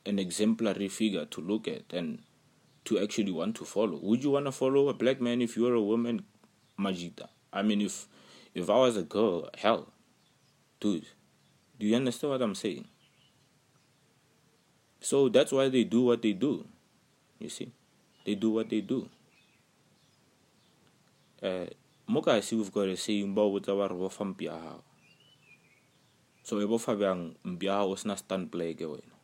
an 0.05 0.19
exemplary 0.19 0.87
figure 0.89 1.25
to 1.25 1.41
look 1.41 1.67
at 1.67 1.93
and 1.93 2.19
to 2.85 2.99
actually 2.99 3.31
want 3.31 3.55
to 3.55 3.65
follow. 3.65 3.97
Would 4.01 4.23
you 4.23 4.31
want 4.31 4.45
to 4.45 4.51
follow 4.51 4.89
a 4.89 4.93
black 4.93 5.21
man 5.21 5.41
if 5.41 5.55
you 5.55 5.63
were 5.63 5.73
a 5.73 5.81
woman, 5.81 6.25
Majita? 6.77 7.27
I 7.51 7.61
mean, 7.61 7.81
if 7.81 8.07
if 8.53 8.69
I 8.69 8.75
was 8.75 8.97
a 8.97 9.03
girl, 9.03 9.49
hell, 9.57 9.87
dude, 10.79 11.05
do 11.79 11.85
you 11.87 11.95
understand 11.95 12.31
what 12.31 12.41
I'm 12.41 12.55
saying? 12.55 12.85
So 14.99 15.29
that's 15.29 15.51
why 15.51 15.69
they 15.69 15.83
do 15.83 16.03
what 16.03 16.21
they 16.21 16.33
do. 16.33 16.65
You 17.39 17.49
see, 17.49 17.71
they 18.25 18.35
do 18.35 18.51
what 18.51 18.69
they 18.69 18.81
do. 18.81 19.09
Uh, 21.41 21.65
moka 22.09 22.41
see 22.41 22.55
we've 22.55 22.71
got 22.71 22.87
a 22.87 22.95
saying 22.95 23.31
about. 23.31 24.83
So 26.43 26.61
e 26.61 26.65
bofa 26.65 26.95
bang 26.95 27.35
mpia 27.43 27.73
hao 27.73 27.95
sna 27.95 28.17
stand 28.17 28.51
play 28.51 28.73
ke 28.73 28.85
wena. 28.85 29.15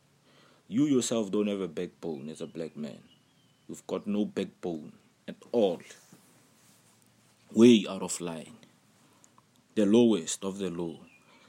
You 0.68 0.86
yourself 0.86 1.30
don't 1.30 1.48
have 1.48 1.60
a 1.60 1.68
backbone 1.68 2.28
as 2.28 2.40
a 2.40 2.46
black 2.46 2.76
man. 2.76 3.00
You've 3.68 3.86
got 3.86 4.06
no 4.06 4.24
backbone 4.24 4.92
at 5.28 5.36
all. 5.52 5.80
Way 7.52 7.86
out 7.88 8.02
of 8.02 8.20
line 8.20 8.60
the 9.74 9.86
lowest 9.86 10.44
of 10.44 10.58
the 10.58 10.68
low, 10.68 11.00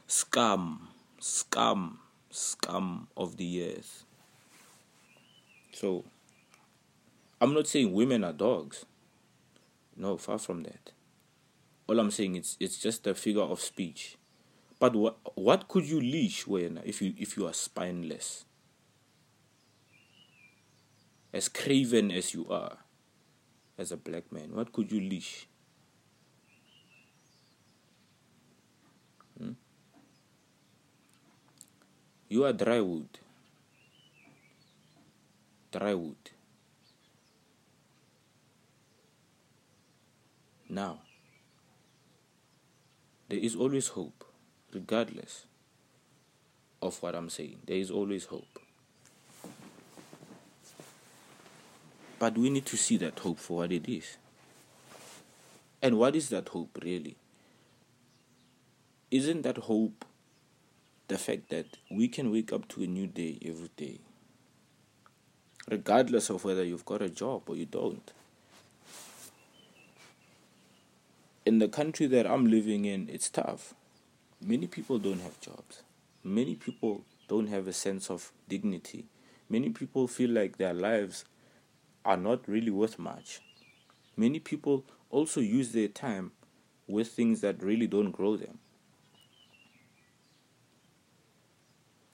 scum, 0.07 0.88
scum, 1.19 1.99
scum 2.29 3.07
of 3.17 3.38
the 3.38 3.73
earth. 3.73 4.05
So, 5.73 6.05
I'm 7.39 7.53
not 7.53 7.67
saying 7.67 7.91
women 7.91 8.23
are 8.23 8.34
dogs. 8.34 8.86
No, 9.97 10.17
far 10.17 10.38
from 10.38 10.63
that. 10.63 10.91
All 11.88 11.99
I'm 11.99 12.12
saying 12.12 12.36
is 12.36 12.57
it's 12.60 12.77
just 12.77 13.07
a 13.07 13.15
figure 13.15 13.41
of 13.41 13.60
speech. 13.60 14.17
But 14.82 14.96
what 14.96 15.17
what 15.38 15.67
could 15.67 15.86
you 15.86 16.02
leash 16.02 16.48
when 16.48 16.82
if 16.84 17.04
you 17.04 17.13
if 17.15 17.38
you 17.38 17.46
are 17.46 17.54
spineless? 17.54 18.46
As 21.32 21.48
craven 21.48 22.10
as 22.10 22.34
you 22.34 22.48
are, 22.50 22.80
as 23.78 23.91
a 23.91 23.98
black 23.98 24.32
man, 24.32 24.56
what 24.56 24.74
could 24.74 24.91
you 24.91 25.00
leash? 25.00 25.46
Hmm? 29.38 29.54
You 32.28 32.46
are 32.46 32.52
dry 32.52 32.82
wood. 32.82 33.20
Dry 35.72 35.94
wood. 35.94 36.17
Now, 40.67 41.02
there 43.30 43.39
is 43.39 43.56
always 43.56 43.88
hope, 43.89 44.26
regardless 44.73 45.45
of 46.81 47.01
what 47.01 47.15
I'm 47.15 47.29
saying. 47.29 47.60
There 47.65 47.77
is 47.77 47.91
always 47.91 48.25
hope. 48.25 48.60
But 52.19 52.38
we 52.38 52.49
need 52.49 52.65
to 52.67 52.77
see 52.77 52.97
that 52.97 53.19
hope 53.19 53.39
for 53.39 53.57
what 53.57 53.71
it 53.71 53.89
is. 53.89 54.17
And 55.81 55.97
what 55.97 56.15
is 56.15 56.29
that 56.29 56.49
hope 56.49 56.77
really? 56.84 57.15
Isn't 59.10 59.41
that 59.41 59.57
hope 59.57 60.05
the 61.12 61.17
fact 61.17 61.49
that 61.49 61.65
we 61.89 62.07
can 62.07 62.31
wake 62.31 62.53
up 62.53 62.65
to 62.69 62.81
a 62.81 62.88
new 62.88 63.05
day 63.05 63.38
every 63.45 63.69
day, 63.75 63.99
regardless 65.69 66.29
of 66.29 66.45
whether 66.45 66.63
you've 66.63 66.86
got 66.86 67.01
a 67.01 67.10
job 67.10 67.41
or 67.47 67.55
you 67.57 67.65
don't. 67.65 68.13
In 71.45 71.60
the 71.60 71.67
country 71.67 72.05
that 72.05 72.25
I'm 72.25 72.49
living 72.49 72.86
in, 72.86 73.10
it's 73.12 73.29
tough. 73.29 73.73
Many 74.43 74.65
people 74.65 74.97
don't 74.97 75.21
have 75.21 75.39
jobs. 75.39 75.84
Many 76.23 76.56
people 76.56 77.04
don't 77.27 77.47
have 77.47 77.67
a 77.67 77.73
sense 77.73 78.10
of 78.10 78.32
dignity. 78.49 79.06
Many 79.47 79.69
people 79.69 80.08
feel 80.08 80.32
like 80.32 80.58
their 80.58 80.73
lives 80.73 81.25
are 82.04 82.17
not 82.17 82.47
really 82.47 82.71
worth 82.71 82.97
much. 82.97 83.39
Many 84.17 84.39
people 84.39 84.84
also 85.12 85.41
use 85.41 85.73
their 85.73 85.89
time 85.89 86.32
with 86.88 87.10
things 87.10 87.41
that 87.41 87.62
really 87.62 87.86
don't 87.86 88.12
grow 88.12 88.36
them. 88.36 88.58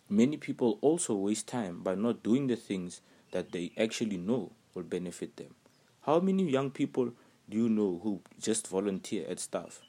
Many 0.10 0.36
people 0.36 0.80
also 0.82 1.16
waste 1.16 1.48
time 1.48 1.82
by 1.82 1.96
not 1.96 2.24
doing 2.24 2.48
the 2.48 2.58
things 2.58 3.00
that 3.32 3.54
they 3.54 3.72
actually 3.78 4.18
know 4.18 4.52
will 4.74 4.84
benefit 4.84 5.38
them. 5.38 5.56
How 6.02 6.20
many 6.20 6.50
young 6.50 6.72
people 6.72 7.14
do 7.50 7.58
you 7.58 7.70
know 7.70 8.02
who 8.04 8.22
just 8.42 8.68
volunteer 8.68 9.26
at 9.30 9.40
stuff? 9.40 9.82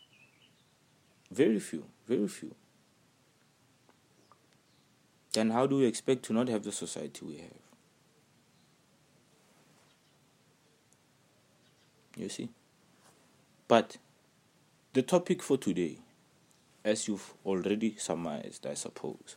Very 1.30 1.58
few, 1.58 1.84
very 2.08 2.26
few. 2.26 2.54
Then 5.34 5.50
how 5.50 5.66
do 5.66 5.76
we 5.76 5.84
expect 5.84 6.24
to 6.24 6.32
not 6.32 6.48
have 6.48 6.64
the 6.64 6.72
society 6.72 7.24
we 7.24 7.36
have? 7.36 7.62
You 12.16 12.28
see? 12.28 12.48
But 13.68 13.98
the 14.94 15.02
topic 15.02 15.42
for 15.42 15.58
today, 15.58 15.98
as 16.84 17.06
you've 17.06 17.34
already 17.44 17.94
surmised, 17.96 18.66
I 18.66 18.74
suppose, 18.74 19.36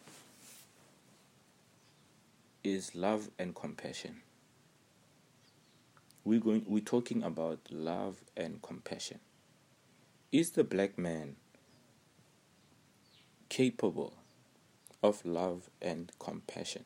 is 2.64 2.96
love 2.96 3.30
and 3.38 3.54
compassion. 3.54 4.22
We're 6.24 6.40
going 6.40 6.64
we're 6.66 6.80
talking 6.80 7.24
about 7.24 7.60
love 7.70 8.24
and 8.38 8.62
compassion. 8.62 9.20
Is 10.32 10.52
the 10.52 10.64
black 10.64 10.98
man 10.98 11.36
capable 13.52 14.14
of 15.04 15.26
love 15.26 15.70
and 15.82 16.10
compassion? 16.20 16.86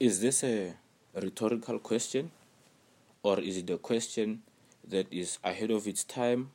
Is 0.00 0.22
this 0.22 0.42
a 0.42 0.76
rhetorical 1.14 1.78
question 1.78 2.30
or 3.22 3.38
is 3.38 3.58
it 3.58 3.68
a 3.68 3.76
question 3.76 4.42
that 4.88 5.12
is 5.12 5.38
ahead 5.44 5.70
of 5.70 5.86
its 5.86 6.04
time 6.04 6.50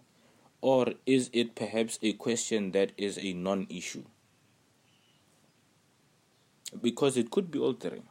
or 0.61 0.93
is 1.05 1.29
it 1.31 1.53
perhaps 1.53 1.99
a 2.01 2.13
question 2.13 2.71
that 2.71 2.91
is 2.97 3.19
a 3.19 3.33
non 3.33 3.67
issue? 3.69 4.03
Because 6.81 7.17
it 7.17 7.29
could 7.29 7.51
be 7.51 7.59
altering. 7.59 8.03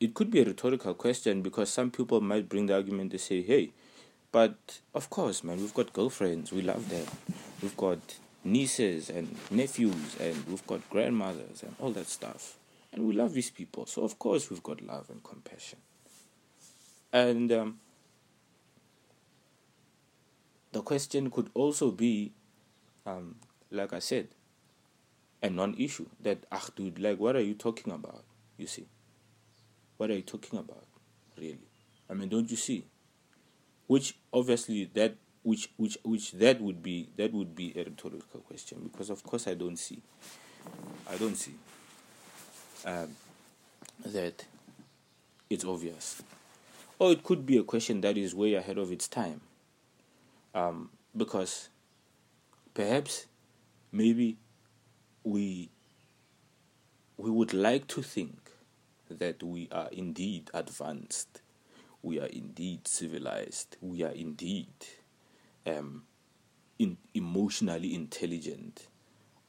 It 0.00 0.14
could 0.14 0.30
be 0.30 0.40
a 0.40 0.44
rhetorical 0.44 0.94
question 0.94 1.42
because 1.42 1.70
some 1.70 1.90
people 1.90 2.20
might 2.20 2.48
bring 2.48 2.66
the 2.66 2.74
argument 2.74 3.12
to 3.12 3.18
say, 3.18 3.42
hey, 3.42 3.70
but 4.32 4.80
of 4.94 5.10
course, 5.10 5.44
man, 5.44 5.58
we've 5.58 5.74
got 5.74 5.92
girlfriends, 5.92 6.52
we 6.52 6.62
love 6.62 6.88
them. 6.88 7.06
We've 7.62 7.76
got 7.76 8.00
nieces 8.42 9.08
and 9.08 9.34
nephews, 9.50 10.16
and 10.20 10.44
we've 10.46 10.66
got 10.66 10.88
grandmothers 10.90 11.62
and 11.62 11.74
all 11.80 11.90
that 11.92 12.08
stuff. 12.08 12.56
And 12.92 13.06
we 13.06 13.14
love 13.14 13.32
these 13.32 13.50
people. 13.50 13.86
So, 13.86 14.02
of 14.02 14.18
course, 14.18 14.50
we've 14.50 14.62
got 14.62 14.82
love 14.82 15.08
and 15.10 15.22
compassion. 15.22 15.78
And 17.12 17.50
um, 17.52 17.78
the 20.72 20.82
question 20.82 21.30
could 21.30 21.50
also 21.54 21.92
be, 21.92 22.32
um, 23.06 23.36
like 23.70 23.92
I 23.92 24.00
said, 24.00 24.28
a 25.42 25.48
non-issue. 25.48 26.06
That 26.22 26.44
ah, 26.50 26.66
dude, 26.74 26.98
like, 26.98 27.18
what 27.18 27.36
are 27.36 27.40
you 27.40 27.54
talking 27.54 27.92
about? 27.92 28.24
You 28.56 28.66
see, 28.66 28.86
what 29.96 30.10
are 30.10 30.14
you 30.14 30.22
talking 30.22 30.58
about, 30.58 30.84
really? 31.38 31.58
I 32.08 32.14
mean, 32.14 32.28
don't 32.28 32.50
you 32.50 32.56
see? 32.56 32.86
Which 33.86 34.16
obviously 34.32 34.90
that 34.94 35.16
which 35.42 35.70
which 35.76 35.98
which 36.02 36.32
that 36.32 36.60
would 36.60 36.82
be 36.82 37.10
that 37.16 37.32
would 37.32 37.54
be 37.54 37.72
a 37.76 37.84
rhetorical 37.84 38.40
question 38.40 38.90
because 38.90 39.10
of 39.10 39.22
course 39.22 39.46
I 39.46 39.54
don't 39.54 39.76
see, 39.76 40.02
I 41.08 41.16
don't 41.16 41.36
see 41.36 41.54
um, 42.86 43.14
that 44.06 44.44
it's 45.50 45.64
obvious, 45.64 46.22
or 46.98 47.12
it 47.12 47.22
could 47.22 47.44
be 47.44 47.58
a 47.58 47.62
question 47.62 48.00
that 48.00 48.16
is 48.16 48.34
way 48.34 48.54
ahead 48.54 48.78
of 48.78 48.90
its 48.90 49.06
time 49.06 49.42
um, 50.54 50.90
because 51.16 51.68
perhaps 52.72 53.26
maybe 53.92 54.36
we 55.24 55.68
we 57.16 57.30
would 57.30 57.52
like 57.52 57.86
to 57.88 58.02
think 58.02 58.43
that 59.18 59.42
we 59.42 59.68
are 59.72 59.88
indeed 59.92 60.50
advanced, 60.54 61.42
we 62.02 62.20
are 62.20 62.26
indeed 62.26 62.86
civilized, 62.86 63.76
we 63.80 64.02
are 64.02 64.12
indeed 64.12 64.68
um, 65.66 66.04
in, 66.78 66.96
emotionally 67.14 67.94
intelligent, 67.94 68.88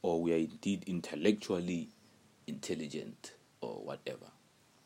or 0.02 0.22
we 0.22 0.32
are 0.32 0.38
indeed 0.38 0.84
intellectually 0.86 1.90
intelligent, 2.46 3.32
or 3.60 3.82
whatever. 3.82 4.26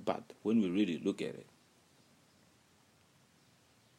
But 0.03 0.33
when 0.43 0.61
we 0.61 0.71
really 0.71 0.99
look 0.99 1.21
at 1.21 1.35
it, 1.35 1.47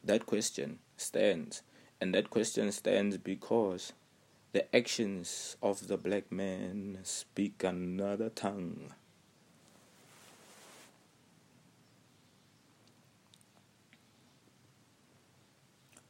that 0.04 0.26
question 0.26 0.80
stands 0.98 1.62
and 2.02 2.16
that 2.16 2.32
question 2.32 2.72
stands 2.72 3.18
because 3.18 3.94
the 4.54 4.76
actions 4.76 5.56
of 5.62 5.88
the 5.88 5.98
black 5.98 6.32
man 6.32 6.98
speak 7.04 7.64
another 7.64 8.30
tongue. 8.30 8.94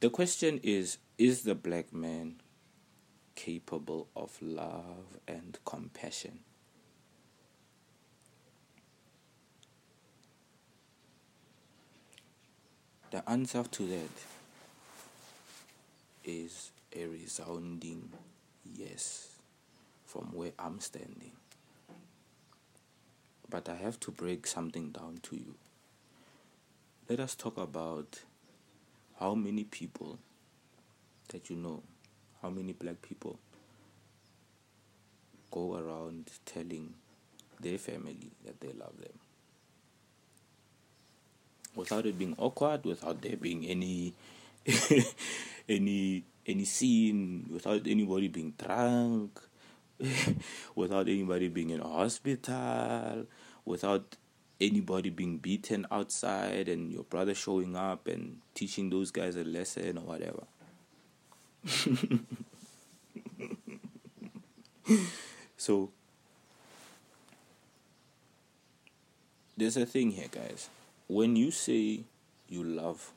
The 0.02 0.10
question 0.10 0.60
is 0.64 0.98
Is 1.20 1.44
the 1.44 1.54
black 1.54 1.94
man 1.94 2.42
capable 3.36 4.08
of 4.16 4.36
love 4.42 5.20
and 5.28 5.60
compassion? 5.64 6.40
The 13.12 13.30
answer 13.30 13.64
to 13.64 13.88
that 13.90 14.10
is 16.26 16.72
a 16.96 17.06
resounding 17.06 18.10
yes 18.74 19.36
from 20.08 20.32
where 20.34 20.54
I'm 20.58 20.80
standing. 20.80 21.34
But 23.48 23.70
I 23.70 23.76
have 23.76 24.00
to 24.00 24.12
break 24.12 24.48
something 24.48 24.90
down 24.90 25.20
to 25.24 25.36
you. 25.36 25.54
Let 27.08 27.20
us 27.20 27.36
talk 27.36 27.58
about 27.58 28.22
how 29.22 29.36
many 29.36 29.64
people 29.64 30.18
that 31.30 31.48
you 31.50 31.56
know, 31.56 31.84
how 32.42 32.50
many 32.50 32.74
black 32.74 33.00
people 33.04 33.38
go 35.52 35.78
around 35.78 36.26
telling 36.44 36.96
their 37.60 37.78
family 37.78 38.32
that 38.44 38.60
they 38.60 38.70
love 38.70 38.98
them. 39.00 39.14
Without 41.76 42.08
it 42.08 42.18
being 42.18 42.36
awkward, 42.40 42.84
without 42.84 43.22
there 43.22 43.38
being 43.38 43.66
any 43.66 44.14
any 45.70 46.24
any 46.48 46.66
scene 46.66 47.48
without 47.52 47.86
anybody 47.86 48.28
being 48.28 48.54
drunk, 48.58 49.40
without 50.76 51.08
anybody 51.08 51.48
being 51.48 51.70
in 51.70 51.80
a 51.80 51.88
hospital, 51.88 53.28
without 53.66 54.18
anybody 54.62 55.10
being 55.10 55.38
beaten 55.38 55.86
outside 55.92 56.70
and 56.70 56.92
your 56.92 57.04
brother 57.04 57.34
showing 57.34 57.76
up 57.76 58.08
and 58.08 58.38
teaching 58.54 58.90
those 58.90 59.12
guys 59.12 59.36
a 59.36 59.44
lesson 59.44 59.98
or 59.98 60.02
whatever. 60.02 60.44
so 65.58 65.92
there's 69.58 69.78
a 69.78 69.86
thing 69.86 70.12
here 70.12 70.28
guys 70.32 70.70
when 71.08 71.36
you 71.36 71.52
say 71.52 72.00
you 72.50 72.64
love 72.64 73.12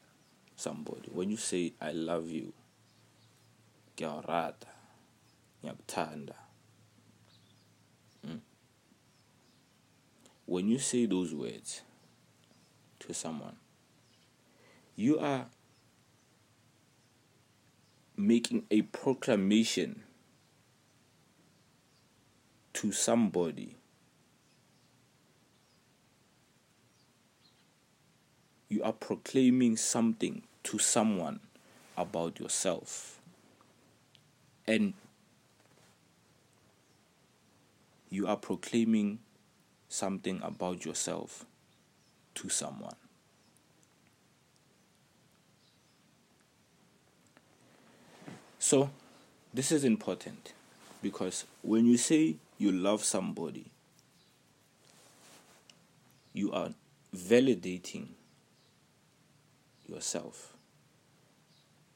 somebody 0.57 1.09
when 1.13 1.31
you 1.31 1.39
say 1.39 1.73
i 1.81 1.91
love 1.93 2.29
you 2.29 2.53
ngiyakuthanda 3.97 6.35
hmm? 6.35 6.44
When 10.47 10.69
you 10.69 10.79
say 10.79 11.07
those 11.07 11.35
words 11.35 11.83
to 12.99 13.13
someone 13.15 13.57
you 14.97 15.19
are 15.19 15.47
making 18.17 18.65
a 18.71 18.83
proclamation 18.83 20.03
to 22.73 22.93
somebody 22.93 23.77
you 28.75 28.83
are 28.83 28.93
proclaiming 28.93 29.77
something 29.77 30.43
to 30.65 30.79
someone 30.79 31.39
about 31.97 32.41
yourself. 32.41 33.21
And 34.67 34.95
you 38.11 38.27
are 38.27 38.37
proclaiming 38.37 39.21
something 39.95 40.41
about 40.43 40.85
yourself 40.85 41.47
to 42.35 42.49
someone. 42.49 42.97
So, 48.59 48.91
this 49.53 49.71
is 49.71 49.85
important 49.85 50.53
because 51.03 51.45
when 51.63 51.87
you 51.87 51.97
say 51.97 52.37
you 52.59 52.73
love 52.73 53.05
somebody, 53.05 53.67
you 56.33 56.51
are 56.51 56.71
validating 57.15 58.09
yourself. 59.87 60.55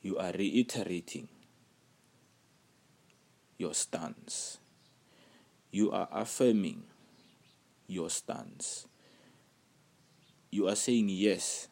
You 0.03 0.19
are 0.19 0.31
reiterating 0.33 1.29
your 3.57 3.75
stance. 3.75 4.59
You 5.73 5.91
are 5.91 6.09
affirming 6.13 6.85
your 7.89 8.11
stance. 8.11 8.87
You 10.51 10.69
are 10.69 10.77
saying 10.77 11.09
yes 11.09 11.67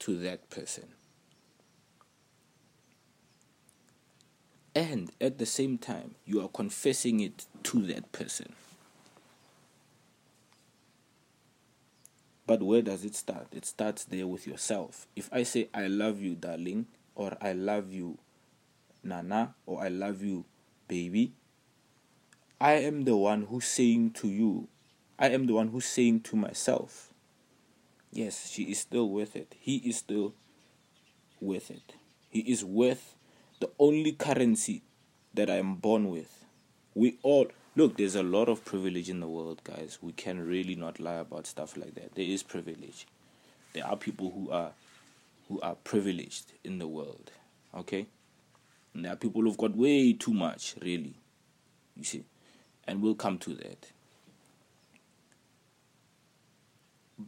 to 0.00 0.18
that 0.18 0.50
person. 0.50 0.88
and 4.74 5.10
at 5.20 5.38
the 5.38 5.46
same 5.46 5.78
time 5.78 6.14
you 6.24 6.40
are 6.40 6.48
confessing 6.48 7.20
it 7.20 7.44
to 7.62 7.82
that 7.82 8.10
person 8.12 8.52
but 12.46 12.62
where 12.62 12.82
does 12.82 13.04
it 13.04 13.14
start 13.14 13.46
it 13.52 13.64
starts 13.66 14.04
there 14.04 14.26
with 14.26 14.46
yourself 14.46 15.06
if 15.14 15.28
i 15.32 15.42
say 15.42 15.68
i 15.74 15.86
love 15.86 16.20
you 16.20 16.34
darling 16.34 16.86
or 17.14 17.36
i 17.40 17.52
love 17.52 17.92
you 17.92 18.16
nana 19.04 19.54
or 19.66 19.82
i 19.82 19.88
love 19.88 20.22
you 20.22 20.44
baby 20.88 21.32
i 22.60 22.72
am 22.72 23.04
the 23.04 23.16
one 23.16 23.42
who's 23.50 23.66
saying 23.66 24.10
to 24.10 24.28
you 24.28 24.68
i 25.22 25.28
am 25.28 25.46
the 25.46 25.54
one 25.54 25.68
who's 25.68 25.86
saying 25.86 26.20
to 26.20 26.36
myself 26.36 27.14
yes 28.12 28.50
she 28.50 28.64
is 28.64 28.80
still 28.80 29.08
with 29.08 29.34
it 29.34 29.54
he 29.58 29.76
is 29.76 29.96
still 29.96 30.34
with 31.40 31.70
it 31.70 31.94
he 32.28 32.40
is 32.40 32.62
worth 32.64 33.14
the 33.60 33.70
only 33.78 34.10
currency 34.10 34.82
that 35.34 35.48
I 35.48 35.54
am 35.54 35.76
born 35.76 36.10
with. 36.10 36.44
We 36.94 37.18
all 37.22 37.46
look, 37.76 37.96
there's 37.96 38.16
a 38.16 38.22
lot 38.22 38.48
of 38.48 38.64
privilege 38.64 39.08
in 39.08 39.20
the 39.20 39.28
world, 39.28 39.62
guys. 39.64 39.98
We 40.02 40.12
can 40.12 40.44
really 40.44 40.74
not 40.74 40.98
lie 40.98 41.14
about 41.14 41.46
stuff 41.46 41.76
like 41.76 41.94
that. 41.94 42.14
There 42.14 42.24
is 42.24 42.42
privilege. 42.42 43.06
There 43.72 43.86
are 43.86 43.96
people 43.96 44.30
who 44.30 44.50
are 44.50 44.72
who 45.48 45.60
are 45.60 45.76
privileged 45.76 46.52
in 46.64 46.78
the 46.78 46.88
world. 46.88 47.30
Okay? 47.74 48.06
And 48.94 49.04
there 49.04 49.12
are 49.12 49.16
people 49.16 49.42
who've 49.42 49.56
got 49.56 49.76
way 49.76 50.12
too 50.12 50.34
much, 50.34 50.74
really. 50.82 51.14
You 51.96 52.04
see? 52.04 52.24
And 52.86 53.00
we'll 53.00 53.14
come 53.14 53.38
to 53.38 53.54
that. 53.54 53.92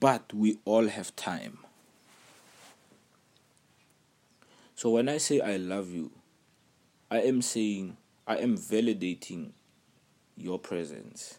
But 0.01 0.33
we 0.33 0.59
all 0.65 0.89
have 0.89 1.15
time. 1.15 1.59
So 4.75 4.91
when 4.91 5.09
I 5.09 5.19
say 5.19 5.41
I 5.41 5.57
love 5.57 5.91
you, 5.91 6.11
I 7.11 7.21
am 7.21 7.43
saying, 7.43 7.97
I 8.27 8.39
am 8.39 8.57
validating 8.57 9.53
your 10.37 10.59
presence 10.59 11.39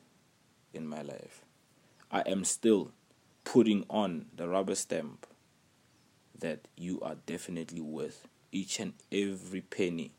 in 0.74 0.88
my 0.88 1.02
life. 1.02 1.42
I 2.10 2.22
am 2.22 2.46
still 2.46 2.92
putting 3.44 3.84
on 3.90 4.28
the 4.34 4.48
rubber 4.48 4.76
stamp 4.76 5.28
that 6.40 6.68
you 6.78 7.02
are 7.02 7.16
definitely 7.26 7.82
worth 7.82 8.26
each 8.52 8.80
and 8.80 8.94
every 9.12 9.62
penny 9.62 10.14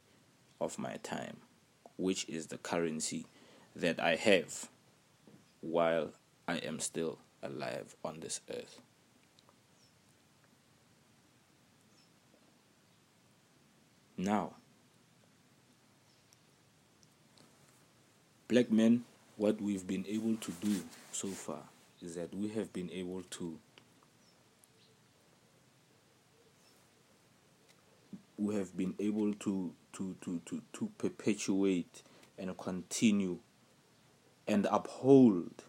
of 0.61 0.79
my 0.79 0.97
time, 1.03 1.39
which 1.97 2.29
is 2.29 2.49
the 2.49 2.59
currency 2.59 3.25
that 3.75 3.99
I 3.99 4.17
have 4.17 4.69
while 5.61 6.11
I 6.47 6.57
am 6.57 6.81
still 6.81 7.19
alive 7.43 7.95
on 8.05 8.21
this 8.21 8.41
earth. 8.51 8.81
Now, 14.19 14.55
black 18.49 18.71
men, 18.71 19.05
what 19.37 19.61
we've 19.61 19.87
been 19.87 20.07
able 20.09 20.37
to 20.37 20.53
do 20.53 20.83
so 21.13 21.29
far 21.29 21.63
is 22.03 22.15
that 22.15 22.35
we 22.35 22.49
have 22.49 22.73
been 22.73 22.91
able 22.91 23.23
to 23.31 23.59
we 28.39 28.55
have 28.55 28.77
been 28.77 28.95
able 28.99 29.35
to 29.35 29.73
to 29.93 30.17
to 30.23 30.41
to, 30.47 30.63
to 30.73 30.91
perpetuate 30.99 32.03
and 32.39 32.57
continue 32.57 33.39
and 34.47 34.67
uphold 34.71 35.65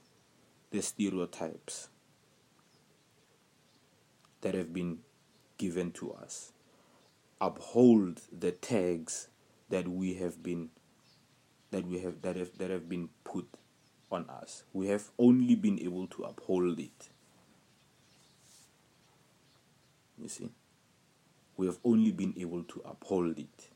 the 0.71 0.81
stereotypes 0.81 1.89
that 4.41 4.53
have 4.53 4.73
been 4.73 4.99
given 5.57 5.91
to 5.91 6.13
us 6.13 6.51
uphold 7.39 8.21
the 8.37 8.51
tags 8.51 9.27
that 9.69 9.87
we 9.87 10.15
have 10.15 10.41
been 10.41 10.69
that 11.71 11.85
we 11.85 11.99
have 11.99 12.21
that 12.21 12.35
have 12.35 12.57
that 12.57 12.69
have 12.69 12.87
been 12.89 13.09
put 13.23 13.47
on 14.11 14.29
us. 14.29 14.63
We 14.73 14.87
have 14.87 15.09
only 15.19 15.55
been 15.55 15.79
able 15.79 16.07
to 16.07 16.23
uphold 16.23 16.79
it. 16.79 17.09
You 20.17 20.29
see? 20.29 20.49
We 21.57 21.65
have 21.65 21.77
only 21.83 22.11
been 22.11 22.33
able 22.37 22.63
to 22.63 22.81
uphold 22.85 23.37
it. 23.37 23.69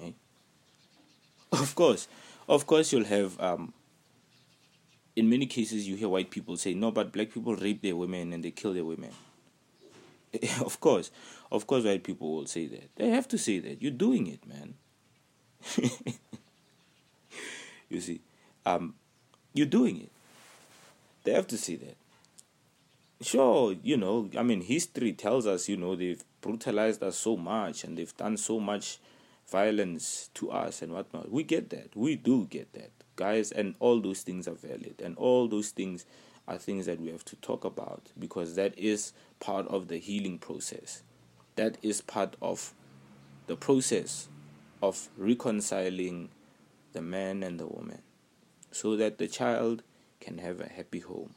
Okay? 0.00 0.14
Of 1.52 1.74
course, 1.74 2.08
of 2.48 2.66
course 2.66 2.92
you'll 2.92 3.04
have 3.04 3.38
um 3.40 3.74
in 5.18 5.28
many 5.28 5.46
cases 5.46 5.88
you 5.88 5.96
hear 5.96 6.08
white 6.08 6.30
people 6.30 6.56
say, 6.56 6.74
No, 6.74 6.92
but 6.92 7.12
black 7.12 7.32
people 7.32 7.56
rape 7.56 7.82
their 7.82 7.96
women 7.96 8.32
and 8.32 8.44
they 8.44 8.52
kill 8.52 8.72
their 8.72 8.84
women. 8.84 9.10
of 10.60 10.78
course. 10.80 11.10
Of 11.50 11.66
course 11.66 11.82
white 11.84 12.04
people 12.04 12.36
will 12.36 12.46
say 12.46 12.66
that. 12.68 12.90
They 12.94 13.08
have 13.10 13.26
to 13.28 13.38
say 13.38 13.58
that. 13.58 13.82
You're 13.82 13.90
doing 13.90 14.28
it, 14.28 14.46
man. 14.46 14.74
you 17.88 18.00
see, 18.00 18.20
um, 18.64 18.94
you're 19.52 19.66
doing 19.66 20.02
it. 20.02 20.12
They 21.24 21.32
have 21.32 21.48
to 21.48 21.58
say 21.58 21.74
that. 21.76 21.96
Sure, 23.20 23.74
you 23.82 23.96
know, 23.96 24.30
I 24.38 24.44
mean, 24.44 24.60
history 24.60 25.12
tells 25.12 25.48
us, 25.48 25.68
you 25.68 25.76
know, 25.76 25.96
they've 25.96 26.22
brutalized 26.40 27.02
us 27.02 27.16
so 27.16 27.36
much 27.36 27.82
and 27.82 27.98
they've 27.98 28.16
done 28.16 28.36
so 28.36 28.60
much 28.60 28.98
violence 29.50 30.30
to 30.34 30.52
us 30.52 30.80
and 30.80 30.92
whatnot. 30.92 31.32
We 31.32 31.42
get 31.42 31.70
that. 31.70 31.96
We 31.96 32.14
do 32.14 32.46
get 32.48 32.72
that, 32.74 32.92
guys, 33.18 33.50
and 33.50 33.74
all 33.80 34.00
those 34.00 34.22
things 34.22 34.48
are 34.48 34.54
valid. 34.54 35.02
And 35.04 35.16
all 35.18 35.48
those 35.48 35.70
things 35.70 36.06
are 36.46 36.56
things 36.56 36.86
that 36.86 37.00
we 37.00 37.10
have 37.10 37.24
to 37.26 37.36
talk 37.36 37.64
about 37.64 38.10
because 38.18 38.54
that 38.54 38.78
is 38.78 39.12
part 39.40 39.66
of 39.68 39.88
the 39.88 39.98
healing 39.98 40.38
process. 40.38 41.02
That 41.56 41.76
is 41.82 42.00
part 42.00 42.36
of 42.40 42.72
the 43.48 43.56
process 43.56 44.28
of 44.80 45.08
reconciling 45.16 46.30
the 46.92 47.02
man 47.02 47.42
and 47.42 47.58
the 47.58 47.66
woman 47.66 48.00
so 48.70 48.96
that 48.96 49.18
the 49.18 49.26
child 49.26 49.82
can 50.20 50.38
have 50.38 50.60
a 50.60 50.68
happy 50.68 51.00
home. 51.00 51.34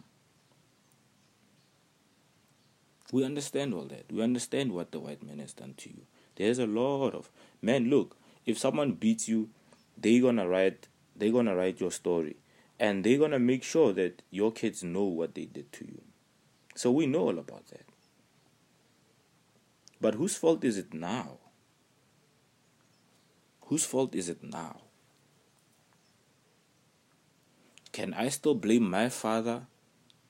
We 3.11 3.25
understand 3.25 3.73
all 3.73 3.85
that. 3.85 4.11
We 4.11 4.21
understand 4.21 4.71
what 4.71 4.91
the 4.91 4.99
white 4.99 5.23
man 5.23 5.39
has 5.39 5.53
done 5.53 5.73
to 5.77 5.89
you. 5.89 6.03
There's 6.35 6.59
a 6.59 6.67
lot 6.67 7.13
of 7.13 7.29
man. 7.61 7.89
Look, 7.89 8.15
if 8.45 8.57
someone 8.57 8.93
beats 8.93 9.27
you, 9.27 9.49
they're 9.97 10.21
gonna 10.21 10.47
write. 10.47 10.87
They're 11.21 11.31
gonna 11.31 11.55
write 11.55 11.79
your 11.79 11.91
story, 11.91 12.37
and 12.79 13.03
they're 13.03 13.19
gonna 13.19 13.37
make 13.37 13.61
sure 13.61 13.93
that 13.93 14.23
your 14.31 14.51
kids 14.51 14.83
know 14.83 15.03
what 15.03 15.35
they 15.35 15.45
did 15.45 15.71
to 15.73 15.85
you. 15.85 16.01
So 16.73 16.89
we 16.91 17.05
know 17.05 17.19
all 17.19 17.37
about 17.37 17.67
that. 17.67 17.85
But 20.01 20.15
whose 20.15 20.35
fault 20.35 20.63
is 20.63 20.79
it 20.79 20.95
now? 20.95 21.37
Whose 23.67 23.85
fault 23.85 24.15
is 24.15 24.29
it 24.29 24.43
now? 24.43 24.81
Can 27.91 28.15
I 28.15 28.29
still 28.29 28.55
blame 28.55 28.89
my 28.89 29.07
father 29.09 29.67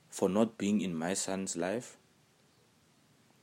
for 0.09 0.27
not 0.27 0.57
being 0.57 0.81
in 0.81 0.93
my 0.93 1.13
son's 1.13 1.55
life? 1.55 1.95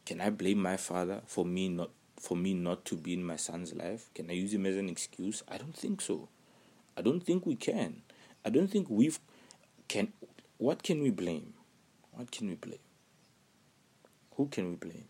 Can 0.04 0.20
I 0.20 0.28
blame 0.28 0.60
my 0.60 0.76
father 0.76 1.22
for 1.24 1.46
me 1.46 1.70
not 1.70 1.88
for 2.20 2.36
me 2.36 2.52
not 2.52 2.84
to 2.84 2.94
be 2.94 3.14
in 3.14 3.24
my 3.24 3.36
son's 3.36 3.72
life? 3.72 4.10
Can 4.14 4.28
I 4.28 4.34
use 4.34 4.52
him 4.52 4.66
as 4.66 4.76
an 4.76 4.90
excuse? 4.90 5.42
I 5.48 5.56
don't 5.56 5.74
think 5.74 6.02
so. 6.02 6.28
I 6.98 7.00
don't 7.00 7.20
think 7.20 7.46
we 7.46 7.54
can. 7.54 8.02
I 8.44 8.50
don't 8.50 8.66
think 8.66 8.90
we've 8.90 9.20
can 9.86 10.12
what 10.56 10.82
can 10.82 11.00
we 11.00 11.10
blame? 11.10 11.54
What 12.10 12.32
can 12.32 12.48
we 12.48 12.56
blame? 12.56 12.80
Who 14.34 14.48
can 14.48 14.70
we 14.70 14.74
blame? 14.74 15.08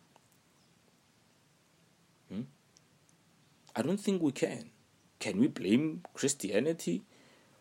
Hmm? 2.31 2.42
I 3.74 3.81
don't 3.81 3.98
think 3.98 4.20
we 4.20 4.33
can. 4.33 4.68
Can 5.18 5.40
we 5.40 5.48
blame 5.48 6.03
Christianity 6.12 7.05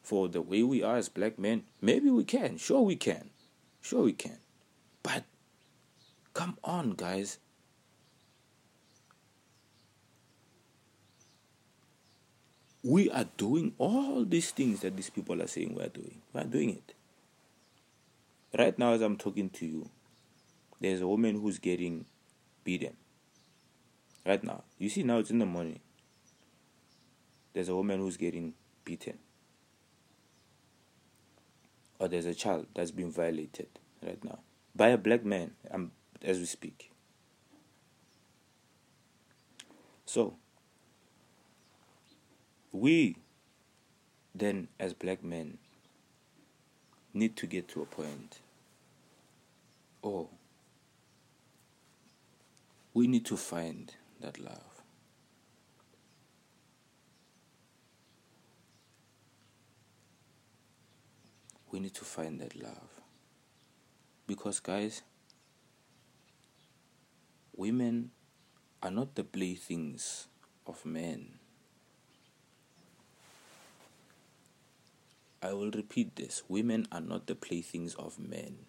for 0.03 0.27
the 0.27 0.41
way 0.41 0.61
we 0.61 0.83
are 0.83 0.97
as 0.97 1.07
black 1.07 1.39
men? 1.39 1.63
Maybe 1.81 2.09
we 2.09 2.25
can. 2.25 2.57
Sure, 2.57 2.81
we 2.81 2.97
can. 2.97 3.29
Sure, 3.81 4.03
we 4.03 4.11
can. 4.11 4.39
But 5.03 5.23
come 6.33 6.57
on, 6.65 6.91
guys. 6.91 7.39
We 12.87 13.11
are 13.11 13.25
doing 13.35 13.73
all 13.77 14.23
these 14.23 14.51
things 14.51 14.79
that 14.79 14.95
these 14.95 15.09
people 15.09 15.41
are 15.41 15.47
saying 15.47 15.75
we 15.75 15.83
are 15.83 15.89
doing. 15.89 16.21
We 16.31 16.39
are 16.39 16.45
doing 16.45 16.69
it. 16.69 16.93
Right 18.57 18.79
now, 18.79 18.93
as 18.93 19.01
I'm 19.01 19.17
talking 19.17 19.49
to 19.49 19.65
you, 19.65 19.89
there's 20.79 21.01
a 21.01 21.07
woman 21.07 21.41
who's 21.41 21.59
getting 21.59 22.05
beaten. 22.63 22.95
Right 24.25 24.41
now. 24.41 24.63
You 24.79 24.87
see, 24.87 25.03
now 25.03 25.17
it's 25.17 25.31
in 25.31 25.39
the 25.39 25.45
morning. 25.45 25.81
there's 27.53 27.69
a 27.69 27.75
woman 27.75 27.99
who's 27.99 28.17
getting 28.17 28.53
beaten, 28.85 29.17
or 31.97 32.07
there's 32.07 32.27
a 32.27 32.35
child 32.35 32.67
that's 32.75 32.91
being 32.91 33.11
violated 33.11 33.67
right 34.05 34.23
now 34.23 34.37
by 34.75 34.89
a 34.89 34.97
black 34.97 35.25
man 35.25 35.51
um, 35.71 35.91
as 36.21 36.37
we 36.37 36.45
speak. 36.45 36.91
So, 40.05 40.35
we 42.79 43.17
then, 44.35 44.67
as 44.79 44.93
black 44.93 45.23
men, 45.23 45.57
need 47.13 47.35
to 47.37 47.47
get 47.47 47.67
to 47.69 47.81
a 47.81 47.85
point, 47.85 48.39
or 50.01 50.27
we 52.93 53.07
need 53.07 53.25
to 53.25 53.35
find 53.35 53.93
that 54.21 54.39
love. 54.39 54.83
We 61.71 61.79
need 61.79 61.95
to 61.95 62.05
find 62.05 62.39
that 62.41 62.55
love. 62.55 63.01
Because, 64.27 64.59
guys, 64.59 65.01
women 67.55 68.11
are 68.83 68.91
not 68.91 69.15
the 69.15 69.23
playthings 69.23 70.27
of 70.65 70.85
men. 70.85 71.36
I 75.41 75.53
will 75.53 75.71
repeat 75.71 76.15
this 76.15 76.43
women 76.47 76.87
are 76.91 77.01
not 77.01 77.27
the 77.27 77.35
playthings 77.35 77.93
of 77.95 78.17
men. 78.17 78.65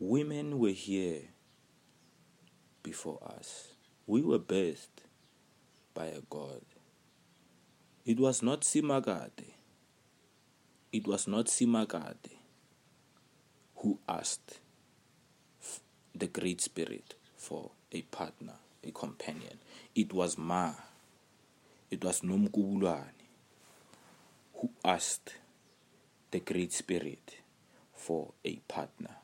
Women 0.00 0.58
were 0.58 0.70
here 0.70 1.22
before 2.82 3.20
us. 3.38 3.74
We 4.06 4.20
were 4.22 4.40
birthed 4.40 5.04
by 5.94 6.06
a 6.06 6.20
God. 6.28 6.62
It 8.04 8.18
was 8.18 8.42
not 8.42 8.62
Simagade. 8.62 9.54
It 10.92 11.06
was 11.06 11.28
not 11.28 11.46
Simagade 11.46 12.36
who 13.76 13.98
asked 14.08 14.60
the 16.14 16.26
Great 16.26 16.60
Spirit 16.60 17.14
for 17.36 17.70
a 17.92 18.02
partner, 18.02 18.54
a 18.82 18.90
companion. 18.90 19.58
It 19.94 20.12
was 20.12 20.36
Ma. 20.36 20.72
It 21.90 22.04
was 22.04 22.20
Nomkhubulwane 22.22 23.24
who 24.54 24.70
asked 24.84 25.34
the 26.34 26.40
Great 26.40 26.72
Spirit 26.72 27.36
for 27.94 28.32
a 28.44 28.56
partner. 28.66 29.14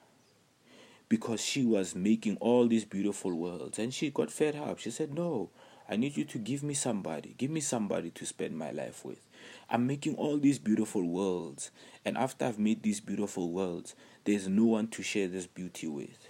Because 1.09 1.40
she 1.40 1.64
was 1.64 1.96
making 1.96 2.37
all 2.37 2.68
these 2.68 2.85
beautiful 2.85 3.35
worlds 3.35 3.81
and 3.81 3.92
she 3.92 4.11
got 4.11 4.31
fed 4.31 4.55
up. 4.55 4.79
She 4.79 4.92
said, 4.92 5.12
No, 5.12 5.51
I 5.88 5.96
need 5.96 6.16
you 6.16 6.23
to 6.27 6.38
give 6.38 6.62
me 6.62 6.73
somebody. 6.73 7.35
Give 7.37 7.51
me 7.51 7.59
somebody 7.59 8.11
to 8.11 8.25
spend 8.25 8.57
my 8.57 8.70
life 8.70 9.05
with. 9.05 9.27
I'm 9.68 9.88
making 9.88 10.14
all 10.14 10.38
these 10.38 10.61
beautiful 10.61 11.03
worlds. 11.03 11.73
And 12.05 12.16
after 12.16 12.44
I've 12.44 12.61
made 12.61 12.85
these 12.85 13.01
beautiful 13.01 13.51
worlds, 13.51 13.96
there's 14.23 14.46
no 14.46 14.66
one 14.66 14.87
to 14.90 15.03
share 15.03 15.27
this 15.27 15.49
beauty 15.49 15.88
with. 15.88 16.29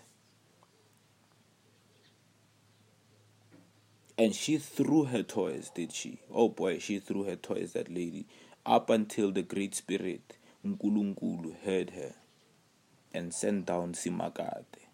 And 4.16 4.34
she 4.34 4.56
threw 4.56 5.04
her 5.04 5.22
toys, 5.22 5.70
did 5.74 5.92
she? 5.92 6.22
Oh 6.32 6.48
boy, 6.48 6.78
she 6.78 7.00
threw 7.00 7.24
her 7.24 7.36
toys, 7.36 7.74
that 7.74 7.92
lady, 7.92 8.24
up 8.64 8.88
until 8.88 9.30
the 9.30 9.42
Great 9.42 9.74
Spirit, 9.74 10.38
Nkulunkulu, 10.64 11.54
heard 11.64 11.90
her 11.90 12.14
and 13.14 13.32
sent 13.32 13.66
down 13.66 13.94
Simakate. 13.94 14.86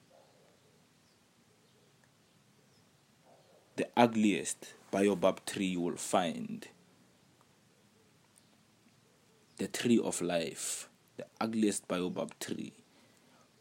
The 3.76 3.88
ugliest 3.96 4.74
baobab 4.90 5.44
tree 5.44 5.66
you 5.66 5.80
will 5.80 5.96
find. 5.96 6.66
The 9.58 9.68
tree 9.68 9.98
of 9.98 10.20
life, 10.22 10.88
the 11.16 11.26
ugliest 11.40 11.88
baobab 11.88 12.38
tree 12.38 12.72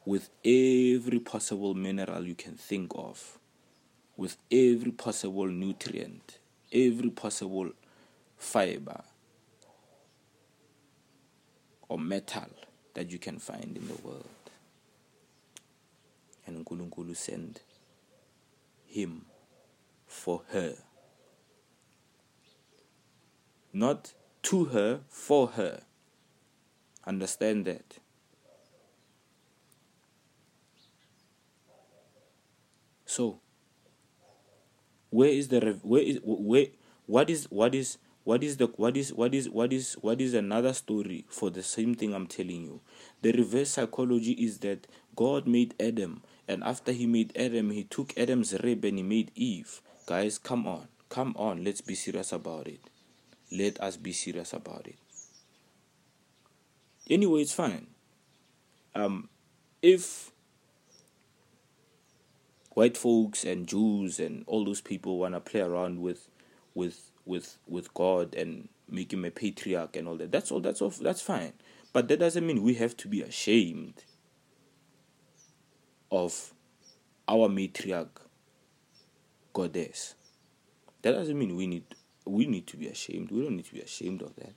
with 0.06 0.30
every 0.46 1.20
possible 1.20 1.74
mineral 1.74 2.28
you 2.28 2.36
can 2.36 2.54
think 2.54 2.92
of, 2.94 3.40
with 4.16 4.38
every 4.52 4.92
possible 4.92 5.48
nutrient, 5.48 6.38
every 6.72 7.10
possible 7.10 7.72
fiber 8.38 9.02
or 11.88 12.00
metal 12.00 12.50
that 12.94 13.12
you 13.12 13.20
can 13.20 13.40
find 13.40 13.78
in 13.78 13.88
the 13.88 14.08
world. 14.08 14.26
And 16.48 16.66
Nkulunkulu 16.66 17.16
sent 17.16 17.62
him 18.86 19.26
for 20.08 20.44
her. 20.52 20.76
Not 23.74 24.14
to 24.44 24.66
her, 24.66 25.02
for 25.10 25.48
her. 25.50 25.82
Understand 27.06 27.66
that. 27.66 27.98
So, 33.06 33.40
where 35.10 35.30
is 35.30 35.48
the 35.50 35.80
where 35.84 36.02
is 36.02 36.20
where 36.24 36.68
what 37.06 37.30
is 37.30 37.46
what 37.50 37.76
is 37.76 37.98
what 38.26 38.44
is 38.44 38.58
the 38.58 38.66
what 38.76 38.98
is 38.98 39.14
what 39.14 39.36
is 39.36 39.48
what 39.48 39.72
is 39.72 39.94
what 40.02 40.20
is 40.20 40.34
another 40.34 40.74
story 40.74 41.26
for 41.30 41.52
the 41.52 41.62
same 41.62 41.94
thing 41.94 42.14
I'm 42.14 42.26
telling 42.26 42.64
you? 42.64 42.82
The 43.22 43.32
reverse 43.34 43.70
psychology 43.70 44.32
is 44.32 44.58
that 44.60 44.88
God 45.16 45.48
made 45.48 45.76
Adam, 45.80 46.24
and 46.48 46.64
after 46.64 46.92
he 46.92 47.06
made 47.06 47.38
Adam, 47.38 47.70
he 47.70 47.84
took 47.84 48.18
Adam's 48.18 48.54
rib 48.64 48.84
and 48.84 48.98
he 48.98 49.04
made 49.04 49.30
Eve. 49.36 49.80
Guys, 50.08 50.40
come 50.40 50.68
on, 50.68 50.88
come 51.08 51.36
on, 51.38 51.64
let's 51.64 51.82
be 51.82 51.94
serious 51.94 52.32
about 52.32 52.68
it. 52.68 52.80
Let 53.52 53.80
us 53.80 53.96
be 53.96 54.12
serious 54.12 54.54
about 54.54 54.88
it. 54.88 54.98
Anyway, 57.08 57.42
it's 57.42 57.54
fine. 57.54 57.86
Um, 58.96 59.30
if 59.84 60.32
white 62.72 62.98
folks 62.98 63.44
and 63.44 63.68
Jews 63.68 64.20
and 64.20 64.44
all 64.48 64.66
those 64.66 64.82
people 64.82 65.20
want 65.20 65.36
to 65.36 65.40
play 65.40 65.62
around 65.62 66.02
with 66.02 66.28
with 66.74 67.12
with 67.26 67.58
with 67.68 67.94
God 67.94 68.36
and 68.36 68.70
make 68.90 69.12
him 69.12 69.26
a 69.26 69.32
patriarch 69.32 69.96
and 69.96 70.08
all 70.08 70.16
that. 70.18 70.32
That's 70.32 70.52
all 70.52 70.60
that's 70.60 70.82
all 70.82 70.90
that's 70.90 71.22
fine. 71.22 71.54
But 71.94 72.08
that 72.10 72.20
doesn't 72.20 72.46
mean 72.46 72.64
we 72.64 72.76
have 72.76 72.96
to 72.98 73.08
be 73.08 73.22
ashamed 73.22 74.04
of 76.12 76.54
our 77.28 77.48
matriarch 77.50 78.10
goddess. 79.54 80.16
That 81.02 81.14
doesn't 81.14 81.38
mean 81.38 81.56
we 81.56 81.68
need 81.68 81.84
we 82.26 82.46
need 82.46 82.68
to 82.68 82.78
be 82.78 82.88
ashamed. 82.88 83.32
We 83.32 83.42
don't 83.42 83.56
need 83.56 83.66
to 83.66 83.74
be 83.74 83.82
ashamed 83.82 84.22
of 84.22 84.36
that. 84.36 84.54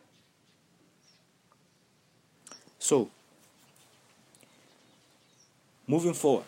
So 2.79 3.11
moving 5.87 6.15
forward 6.15 6.45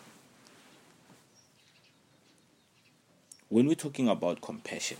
When 3.51 3.67
we're 3.67 3.75
talking 3.75 4.07
about 4.07 4.39
compassion, 4.39 4.95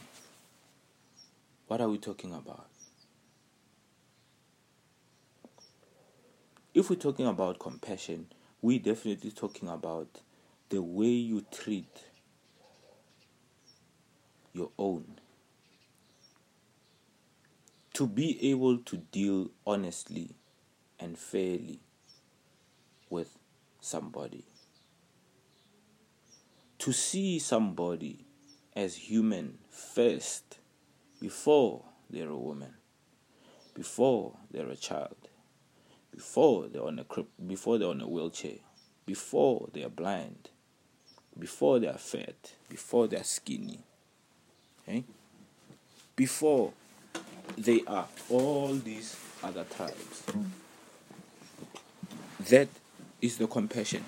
what 1.72 1.80
are 1.80 1.88
we 1.88 1.98
talking 1.98 2.34
about? 2.34 2.68
If 6.74 6.90
we're 6.90 6.98
talking 6.98 7.26
about 7.26 7.60
compassion, 7.60 8.26
we're 8.62 8.80
definitely 8.80 9.32
talking 9.32 9.70
about 9.70 10.20
the 10.68 10.82
way 10.82 11.06
you 11.06 11.46
treat 11.50 12.04
your 14.52 14.72
own. 14.78 15.06
To 17.94 18.06
be 18.06 18.52
able 18.52 18.80
to 18.80 18.98
deal 18.98 19.52
honestly 19.66 20.32
and 21.00 21.18
fairly 21.18 21.80
with 23.10 23.38
somebody. 23.80 24.44
To 26.80 26.92
see 26.92 27.40
somebody 27.40 28.26
as 28.76 28.96
human 28.96 29.60
first 29.70 30.58
before 31.22 31.84
they're 32.10 32.30
a 32.30 32.38
woman, 32.38 32.74
before 33.74 34.34
they're 34.52 34.70
a 34.70 34.76
child, 34.76 35.16
before 36.12 36.68
they're 36.68 36.84
on 36.84 37.00
a 37.00 37.06
before 37.46 37.78
they're 37.78 37.88
on 37.88 38.02
a 38.02 38.08
wheelchair, 38.08 38.58
before 39.06 39.70
they 39.72 39.84
are 39.84 39.90
blind, 39.90 40.50
before 41.38 41.80
they 41.80 41.88
are 41.88 41.98
fat, 41.98 42.54
before 42.68 43.08
they 43.08 43.18
are 43.18 43.24
skinny, 43.24 43.80
okay? 44.82 45.04
before 46.16 46.74
they 47.58 47.82
are 47.88 48.08
all 48.30 48.74
these 48.74 49.16
other 49.44 49.64
tribes. 49.64 50.24
That 52.50 52.68
is 53.22 53.38
the 53.38 53.48
compassion, 53.48 54.04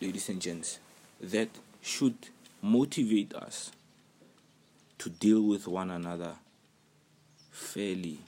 ladies 0.00 0.28
and 0.28 0.40
gents. 0.40 0.78
That 1.20 1.48
should 1.80 2.16
motivate 2.62 3.34
us 3.34 3.72
to 4.98 5.10
deal 5.10 5.42
with 5.42 5.66
one 5.66 5.90
another 5.90 6.34
fairly 7.50 8.20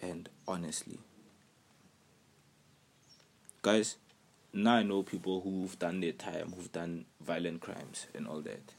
and 0.00 0.28
honestly. 0.46 0.98
Guys, 3.62 3.96
now 4.52 4.74
I 4.74 4.82
know 4.82 5.02
people 5.02 5.40
who've 5.40 5.78
done 5.78 6.00
their 6.00 6.12
time, 6.12 6.52
who've 6.56 6.72
done 6.72 7.06
violent 7.20 7.60
crimes 7.60 8.06
and 8.14 8.26
all 8.28 8.40
that. 8.42 8.72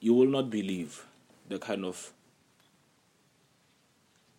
you 0.00 0.14
will 0.14 0.26
not 0.26 0.50
believe 0.50 1.04
the 1.48 1.58
kind 1.58 1.84
of 1.84 2.12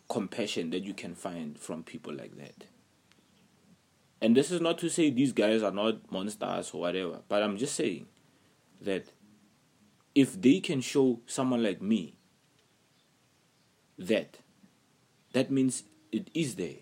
compassion 0.10 0.72
that 0.72 0.84
you 0.84 0.94
can 0.94 1.16
find 1.16 1.58
from 1.58 1.84
people 1.84 2.14
like 2.14 2.36
that. 2.38 2.66
And 4.20 4.36
this 4.36 4.52
is 4.52 4.60
not 4.60 4.78
to 4.80 4.90
say 4.90 5.10
these 5.10 5.32
guys 5.32 5.64
are 5.64 5.72
not 5.72 6.12
monsters 6.12 6.72
or 6.74 6.82
whatever, 6.82 7.20
but 7.30 7.42
I'm 7.42 7.58
just 7.58 7.76
saying 7.76 8.08
that 8.82 9.06
if 10.14 10.42
they 10.42 10.60
can 10.60 10.82
show 10.82 11.20
someone 11.26 11.64
like 11.64 11.82
me 11.82 12.16
that, 13.98 14.38
that 15.34 15.52
means 15.52 15.84
it 16.12 16.30
is 16.34 16.56
there. 16.56 16.78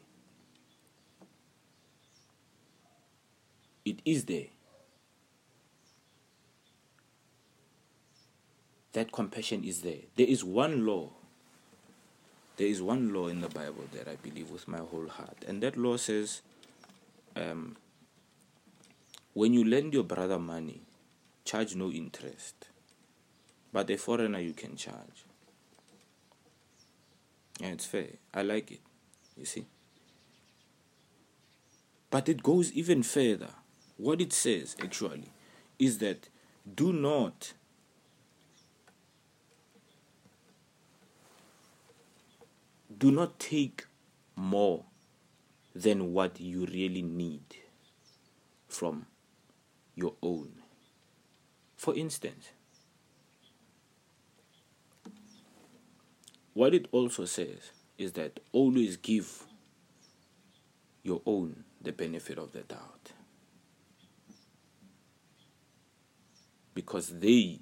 It 3.85 3.99
is 4.05 4.25
there. 4.25 4.47
That 8.93 9.11
compassion 9.11 9.63
is 9.63 9.81
there. 9.81 10.01
There 10.15 10.27
is 10.27 10.43
one 10.43 10.85
law. 10.85 11.09
There 12.57 12.67
is 12.67 12.81
one 12.81 13.13
law 13.13 13.27
in 13.27 13.41
the 13.41 13.47
Bible 13.47 13.85
that 13.93 14.07
I 14.07 14.15
believe 14.15 14.49
with 14.49 14.67
my 14.67 14.79
whole 14.79 15.07
heart. 15.07 15.37
And 15.47 15.61
that 15.63 15.77
law 15.77 15.97
says 15.97 16.41
um, 17.35 17.77
when 19.33 19.53
you 19.53 19.63
lend 19.63 19.93
your 19.93 20.03
brother 20.03 20.39
money, 20.39 20.81
charge 21.45 21.75
no 21.75 21.91
interest. 21.91 22.68
But 23.71 23.89
a 23.89 23.97
foreigner 23.97 24.39
you 24.39 24.53
can 24.53 24.75
charge. 24.75 25.25
And 27.61 27.73
it's 27.73 27.85
fair. 27.85 28.07
I 28.33 28.41
like 28.41 28.71
it. 28.71 28.81
You 29.37 29.45
see? 29.45 29.65
But 32.09 32.27
it 32.29 32.41
goes 32.41 32.71
even 32.73 33.03
further. 33.03 33.49
What 33.97 34.21
it 34.21 34.33
says 34.33 34.75
actually 34.81 35.31
is 35.77 35.99
that 35.99 36.29
do 36.75 36.91
not 36.93 37.53
do 42.97 43.11
not 43.11 43.39
take 43.39 43.85
more 44.35 44.83
than 45.73 46.11
what 46.11 46.39
you 46.39 46.65
really 46.65 47.01
need 47.01 47.43
from 48.67 49.05
your 49.95 50.15
own. 50.21 50.51
For 51.77 51.95
instance, 51.95 52.49
what 56.59 56.73
it 56.73 56.89
also 56.91 57.23
says 57.23 57.71
is 57.97 58.11
that 58.11 58.37
always 58.51 58.97
give 58.97 59.45
your 61.03 61.21
own 61.25 61.63
the 61.81 61.93
benefit 61.93 62.37
of 62.37 62.51
the 62.51 62.59
doubt. 62.59 63.13
Because 66.73 67.17
they 67.21 67.59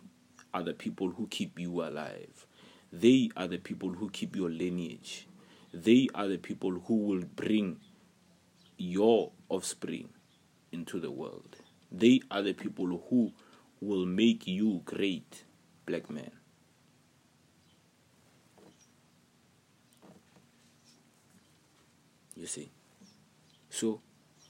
are 0.51 0.63
the 0.63 0.73
people 0.73 1.11
who 1.11 1.27
keep 1.27 1.59
you 1.59 1.83
alive. 1.83 2.47
They 2.91 3.29
are 3.37 3.45
the 3.47 3.59
people 3.59 3.89
who 3.89 4.09
keep 4.09 4.35
your 4.35 4.49
lineage. 4.49 5.27
They 5.71 6.07
are 6.15 6.27
the 6.27 6.39
people 6.39 6.71
who 6.87 6.95
will 6.95 7.23
bring 7.35 7.77
your 8.79 9.31
offspring 9.47 10.09
into 10.71 10.99
the 10.99 11.11
world. 11.11 11.57
They 11.91 12.21
are 12.31 12.41
the 12.41 12.53
people 12.53 13.03
who 13.11 13.31
will 13.79 14.07
make 14.07 14.47
you 14.47 14.81
great, 14.85 15.43
black 15.85 16.09
man. 16.09 16.31
You 22.37 22.45
see? 22.45 22.69
So, 23.69 23.99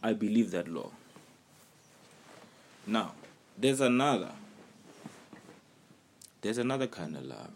I 0.03 0.13
believe 0.13 0.51
that 0.51 0.67
law. 0.67 0.91
Now, 2.85 3.13
there's 3.57 3.81
another. 3.81 4.31
There's 6.41 6.57
another 6.57 6.87
kind 6.87 7.15
of 7.15 7.23
love. 7.23 7.51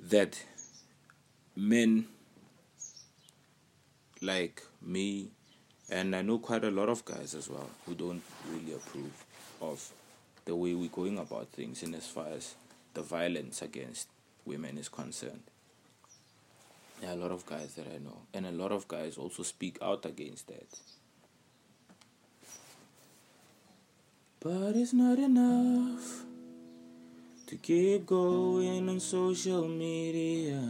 That 0.00 0.42
men 1.54 2.06
like 4.20 4.62
me, 4.82 5.30
and 5.88 6.14
I 6.16 6.22
know 6.22 6.38
quite 6.38 6.64
a 6.64 6.70
lot 6.70 6.88
of 6.88 7.04
guys 7.04 7.34
as 7.34 7.48
well 7.48 7.70
who 7.86 7.94
don't 7.94 8.22
really 8.50 8.74
approve 8.74 9.24
of 9.60 9.92
the 10.44 10.54
way 10.54 10.74
we're 10.74 10.88
going 10.88 11.18
about 11.18 11.48
things 11.48 11.82
in 11.82 11.94
as 11.94 12.06
far 12.06 12.28
as 12.28 12.54
the 12.94 13.02
violence 13.02 13.62
against 13.62 14.08
women 14.44 14.78
is 14.78 14.88
concerned. 14.88 15.42
Are 17.04 17.12
a 17.12 17.14
lot 17.14 17.30
of 17.30 17.44
guys 17.44 17.74
that 17.74 17.86
I 17.94 17.98
know, 17.98 18.22
and 18.32 18.46
a 18.46 18.50
lot 18.50 18.72
of 18.72 18.88
guys 18.88 19.18
also 19.18 19.42
speak 19.42 19.78
out 19.82 20.06
against 20.06 20.48
that. 20.48 20.66
But 24.40 24.76
it's 24.76 24.92
not 24.92 25.18
enough 25.18 26.24
to 27.46 27.56
keep 27.56 28.06
going 28.06 28.88
on 28.88 28.98
social 29.00 29.68
media. 29.68 30.60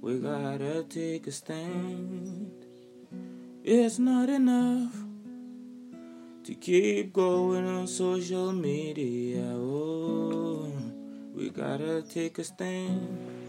We 0.00 0.18
gotta 0.18 0.84
take 0.84 1.26
a 1.26 1.32
stand. 1.32 2.50
It's 3.64 3.98
not 3.98 4.30
enough 4.30 4.94
to 6.44 6.54
keep 6.54 7.12
going 7.12 7.66
on 7.66 7.86
social 7.86 8.52
media. 8.52 9.44
Oh, 9.54 10.72
we 11.34 11.50
gotta 11.50 12.02
take 12.02 12.38
a 12.38 12.44
stand. 12.44 13.47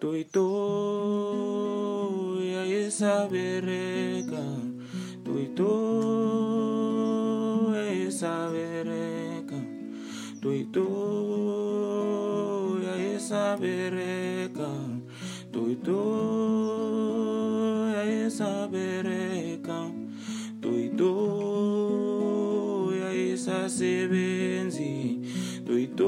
Tu 0.00 0.14
y 0.14 0.24
tu, 0.26 0.40
y 2.40 2.54
ahí 2.54 2.88
sabe 2.88 3.60
reca. 3.60 4.44
Tu 5.24 5.38
y 5.40 5.46
tu, 5.56 5.66
ahí 7.74 8.08
sabe 8.12 8.84
reca. 8.84 9.56
Tu 10.40 10.52
y 10.52 10.66
tu, 10.66 12.78
y 12.80 12.86
ahí 12.86 13.18
sabe 13.18 13.90
reca. 13.90 14.68
Tu 15.50 15.70
y 15.70 15.74
tú 15.74 15.82
tu, 15.82 15.96
ahí 17.96 18.30
sabe 18.30 19.02
reca. 19.02 19.90
Tu 20.60 20.78
y 20.78 20.90
tu, 20.90 22.92
y 22.94 23.00
ahí 23.02 23.36
sabe 23.36 24.06
benzi. 24.06 25.22
Tu 25.66 25.76
y 25.76 25.88
tú 25.88 25.88
tu, 25.88 26.06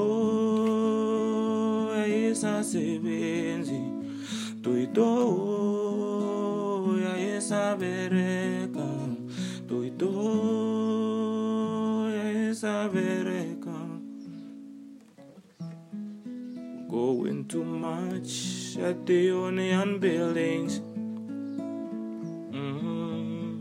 ahí 1.90 2.32
sabe 2.36 3.00
benzi. 3.00 3.49
Tuito 4.90 5.06
ya 6.98 7.14
esa 7.36 7.78
sebenzi. 7.78 8.90
Tuito 9.70 10.10
yayesabereka 10.10 10.10
tuito 10.10 10.10
yayesabereka 12.10 13.78
going 16.90 17.44
too 17.46 17.62
much 17.62 18.76
at 18.82 19.06
the 19.06 19.30
Union 19.30 20.00
Buildings 20.00 20.80
mm-hmm. 22.50 23.54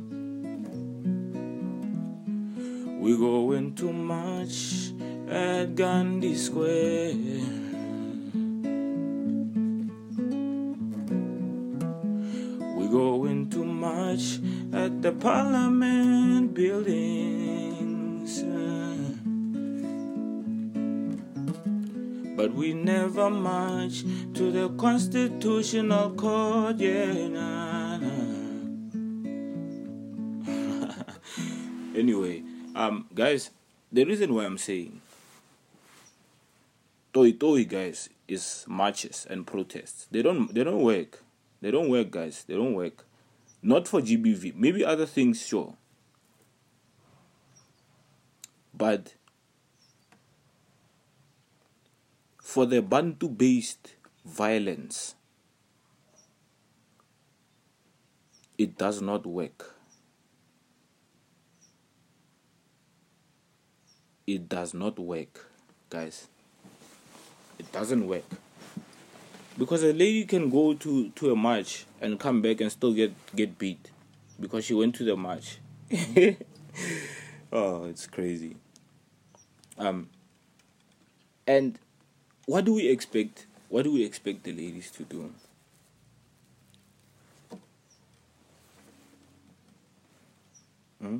We 2.99 3.17
going 3.17 3.75
too 3.75 3.93
much 3.93 4.93
at 5.30 5.75
Gandhi 5.75 6.36
Square. 6.36 7.59
Going 12.90 13.50
to 13.50 13.64
march 13.64 14.40
at 14.74 15.02
the 15.02 15.12
parliament 15.12 16.54
buildings. 16.54 18.44
But 22.36 22.54
we 22.54 22.74
never 22.74 23.30
march 23.30 24.04
to 24.34 24.52
the 24.52 24.70
constitutional 24.78 26.12
court, 26.12 26.78
yeah. 26.80 27.28
Nah, 27.28 27.98
nah. 27.98 28.10
anyway, 31.96 32.44
um, 32.76 33.08
guys, 33.14 33.52
the 33.92 34.06
reason 34.06 34.34
why 34.34 34.46
I'm 34.46 34.58
saying 34.58 35.02
toy 37.12 37.34
toy 37.34 37.66
guys 37.66 38.10
is 38.28 38.66
marches 38.68 39.28
and 39.30 39.46
protests. 39.46 40.08
They 40.12 40.22
don't 40.22 40.54
they 40.54 40.64
don't 40.64 40.82
work. 40.82 41.24
They 41.62 41.72
don't 41.72 41.89
work, 41.89 42.12
guys. 42.12 42.43
They 42.47 42.55
don't 42.55 42.74
work. 42.74 43.05
Not 43.62 43.88
for 43.88 44.01
GBV. 44.01 44.55
Maybe 44.55 44.86
other 44.86 45.05
things, 45.05 45.45
sure. 45.45 45.76
But 48.74 49.16
for 52.41 52.66
the 52.66 52.82
Bantu 52.82 53.28
based 53.28 53.95
violence, 54.26 55.16
it 58.57 58.78
does 58.78 59.01
not 59.01 59.26
work. 59.26 59.76
It 64.26 64.47
does 64.47 64.74
not 64.74 64.97
work, 64.97 65.49
guys. 65.89 66.28
It 67.57 67.70
doesn't 67.74 68.07
work 68.07 68.24
because 69.60 69.84
a 69.84 69.93
lady 69.93 70.26
can 70.26 70.49
go 70.49 70.74
to 70.74 71.10
to 71.10 71.32
a 71.32 71.36
match 71.36 71.86
and 72.01 72.20
come 72.20 72.41
back 72.41 72.62
and 72.62 72.72
still 72.72 72.93
get 72.93 73.14
get 73.36 73.60
beat 73.60 73.91
because 74.39 74.66
she 74.66 74.74
went 74.74 74.95
to 74.95 75.03
the 75.03 75.16
match 75.16 75.60
oh, 77.51 77.86
it's 77.86 78.05
crazy. 78.05 78.55
Um, 79.78 80.10
and 81.47 81.80
what 82.45 82.66
do 82.66 82.74
we 82.74 82.88
expect? 82.88 83.47
What 83.70 83.84
do 83.84 83.93
we 83.93 84.03
expect 84.03 84.43
the 84.43 84.51
ladies 84.51 84.91
to 84.91 85.03
do? 85.03 85.34
Hmm? 91.01 91.20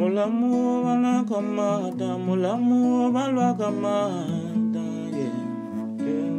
Mulamu 0.00 0.80
bala 0.80 1.20
kamada, 1.28 2.16
mulamu 2.16 3.12
balwa 3.12 3.52
kamada, 3.52 4.86
yeah. 5.12 5.44
yeah. 6.00 6.32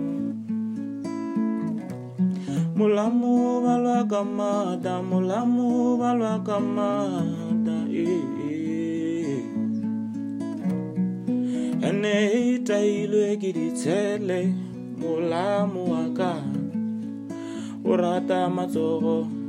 Mulamu 2.74 3.62
balwa 3.62 4.01
kamada, 4.09 4.93
mulamu 5.05 5.93
balwa 6.01 6.41
kamada, 6.41 7.78
yeah. 7.86 8.26
Ene 11.86 12.16
itailwe 12.57 13.38
kiditele, 13.38 14.55
mulamu 14.97 15.91
waka, 15.93 16.34
urata 17.86 18.49
matsogo. 18.49 19.40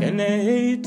Ene 0.00 0.80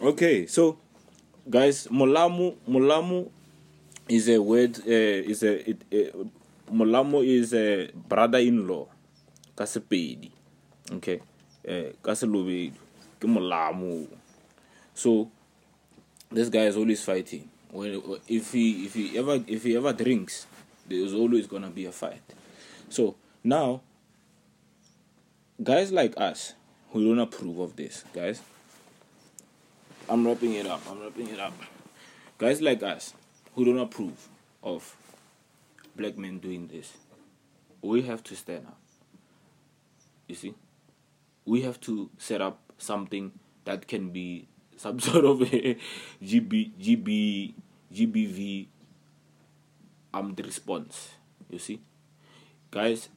okay 0.00 0.46
so 0.46 0.76
guys 1.48 1.88
molamo 1.90 2.54
molamo 2.68 3.30
is 4.08 4.28
a 4.28 4.36
word 4.38 4.76
uh, 4.84 5.30
is 5.30 5.42
a 5.42 5.70
it, 5.70 5.80
uh, 5.92 7.22
is 7.24 7.54
a 7.54 7.88
brother-in-law 8.08 8.86
ka 9.56 9.64
sepedi. 9.64 10.30
Okay 10.92 11.20
uh, 11.64 11.96
ka 12.04 12.12
selobedu 12.12 12.76
ke 13.16 13.24
molamo 13.24 14.04
so 14.92 15.28
this 16.28 16.52
guy 16.52 16.68
is 16.68 16.76
always 16.76 17.00
fighting 17.00 17.48
when 17.70 18.02
if 18.28 18.52
he 18.52 18.86
if 18.86 18.94
he 18.94 19.18
ever 19.18 19.42
if 19.46 19.62
he 19.64 19.76
ever 19.76 19.92
drinks, 19.92 20.46
there's 20.86 21.12
always 21.12 21.46
gonna 21.46 21.70
be 21.70 21.84
a 21.86 21.92
fight. 21.92 22.22
So 22.88 23.16
now, 23.44 23.82
guys 25.62 25.92
like 25.92 26.14
us 26.16 26.54
who 26.90 27.06
don't 27.08 27.18
approve 27.18 27.58
of 27.58 27.76
this, 27.76 28.04
guys. 28.12 28.42
I'm 30.08 30.26
wrapping 30.26 30.54
it 30.54 30.66
up. 30.66 30.80
I'm 30.90 31.00
wrapping 31.02 31.28
it 31.28 31.38
up. 31.38 31.52
Guys 32.38 32.62
like 32.62 32.82
us 32.82 33.12
who 33.54 33.64
don't 33.64 33.78
approve 33.78 34.28
of 34.62 34.96
black 35.96 36.16
men 36.16 36.38
doing 36.38 36.68
this, 36.68 36.96
we 37.82 38.02
have 38.02 38.22
to 38.24 38.36
stand 38.36 38.66
up. 38.66 38.78
You 40.26 40.34
see, 40.34 40.54
we 41.44 41.62
have 41.62 41.80
to 41.82 42.10
set 42.16 42.40
up 42.40 42.60
something 42.78 43.32
that 43.64 43.86
can 43.86 44.10
be 44.10 44.48
some 44.78 45.00
sort 45.08 45.24
of 45.24 45.42
a 45.42 45.76
GB, 46.22 46.72
GB, 46.80 47.54
GBV 47.92 48.66
armed 50.14 50.40
response. 50.44 51.10
You 51.50 51.58
see, 51.58 51.80
guys, 52.70 53.08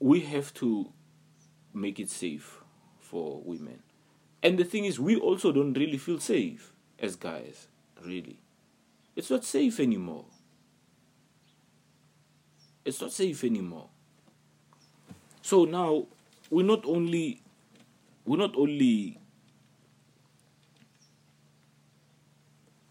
we 0.00 0.20
have 0.20 0.52
to 0.54 0.92
make 1.74 2.00
it 2.00 2.08
safe 2.10 2.60
for 3.00 3.40
women. 3.44 3.80
And 4.42 4.58
the 4.58 4.64
thing 4.64 4.84
is, 4.84 4.98
we 4.98 5.16
also 5.16 5.52
don't 5.52 5.74
really 5.74 5.98
feel 5.98 6.20
safe 6.20 6.72
as 6.98 7.16
guys, 7.16 7.66
really. 8.04 8.38
It's 9.16 9.30
not 9.30 9.44
safe 9.44 9.80
anymore. 9.80 10.24
It's 12.84 13.00
not 13.00 13.12
safe 13.12 13.42
anymore. 13.42 13.88
So 15.42 15.64
now, 15.64 16.06
we 16.50 16.62
not 16.62 16.84
only 16.86 17.40
we're 18.28 18.36
not 18.36 18.54
only 18.56 19.18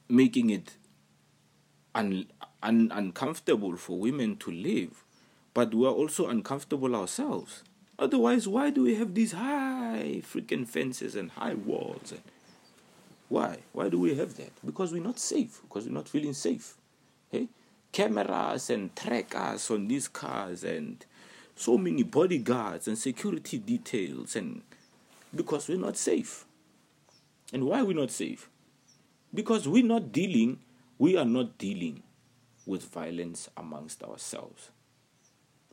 making 0.09 0.49
it 0.49 0.77
un, 1.93 2.25
un, 2.63 2.91
uncomfortable 2.91 3.77
for 3.77 3.99
women 3.99 4.35
to 4.37 4.51
live, 4.51 5.03
but 5.53 5.75
we're 5.75 5.89
also 5.89 6.27
uncomfortable 6.27 6.95
ourselves. 6.95 7.63
Otherwise, 7.99 8.47
why 8.47 8.71
do 8.71 8.83
we 8.83 8.95
have 8.95 9.13
these 9.13 9.33
high 9.33 10.21
freaking 10.23 10.67
fences 10.67 11.15
and 11.15 11.31
high 11.31 11.53
walls? 11.53 12.11
And 12.11 12.21
why? 13.29 13.57
Why 13.73 13.89
do 13.89 13.99
we 13.99 14.15
have 14.15 14.37
that? 14.37 14.51
Because 14.65 14.91
we're 14.91 15.03
not 15.03 15.19
safe. 15.19 15.61
Because 15.61 15.85
we're 15.85 15.93
not 15.93 16.09
feeling 16.09 16.33
safe. 16.33 16.75
Hey, 17.31 17.47
cameras 17.91 18.69
and 18.71 18.95
trackers 18.95 19.69
on 19.69 19.87
these 19.87 20.07
cars 20.07 20.63
and 20.63 21.05
so 21.55 21.77
many 21.77 22.03
bodyguards 22.03 22.87
and 22.87 22.97
security 22.97 23.57
details 23.57 24.35
and 24.35 24.61
because 25.33 25.67
we're 25.67 25.77
not 25.79 25.97
safe. 25.97 26.45
And 27.53 27.65
why 27.65 27.81
are 27.81 27.85
we 27.85 27.93
not 27.93 28.11
safe? 28.11 28.49
Because 29.33 29.67
we're 29.67 29.83
not 29.85 30.11
dealing, 30.11 30.59
we 30.97 31.17
are 31.17 31.25
not 31.25 31.57
dealing 31.57 32.03
with 32.65 32.83
violence 32.83 33.49
amongst 33.55 34.03
ourselves. 34.03 34.71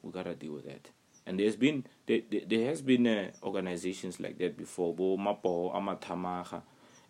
We 0.03 0.13
gotta 0.13 0.35
deal 0.35 0.53
with 0.53 0.67
that. 0.67 0.91
And 1.27 1.41
there's 1.41 1.57
been 1.57 1.85
there, 2.07 2.21
there 2.47 2.69
has 2.69 2.83
been 2.83 3.07
uh, 3.07 3.31
organizations 3.43 4.21
like 4.21 4.39
that 4.39 4.57
before. 4.57 4.95
Bo 4.95 5.17
Mapogo 5.17 5.75
a 5.75 5.81
Mathamaga. 5.81 6.63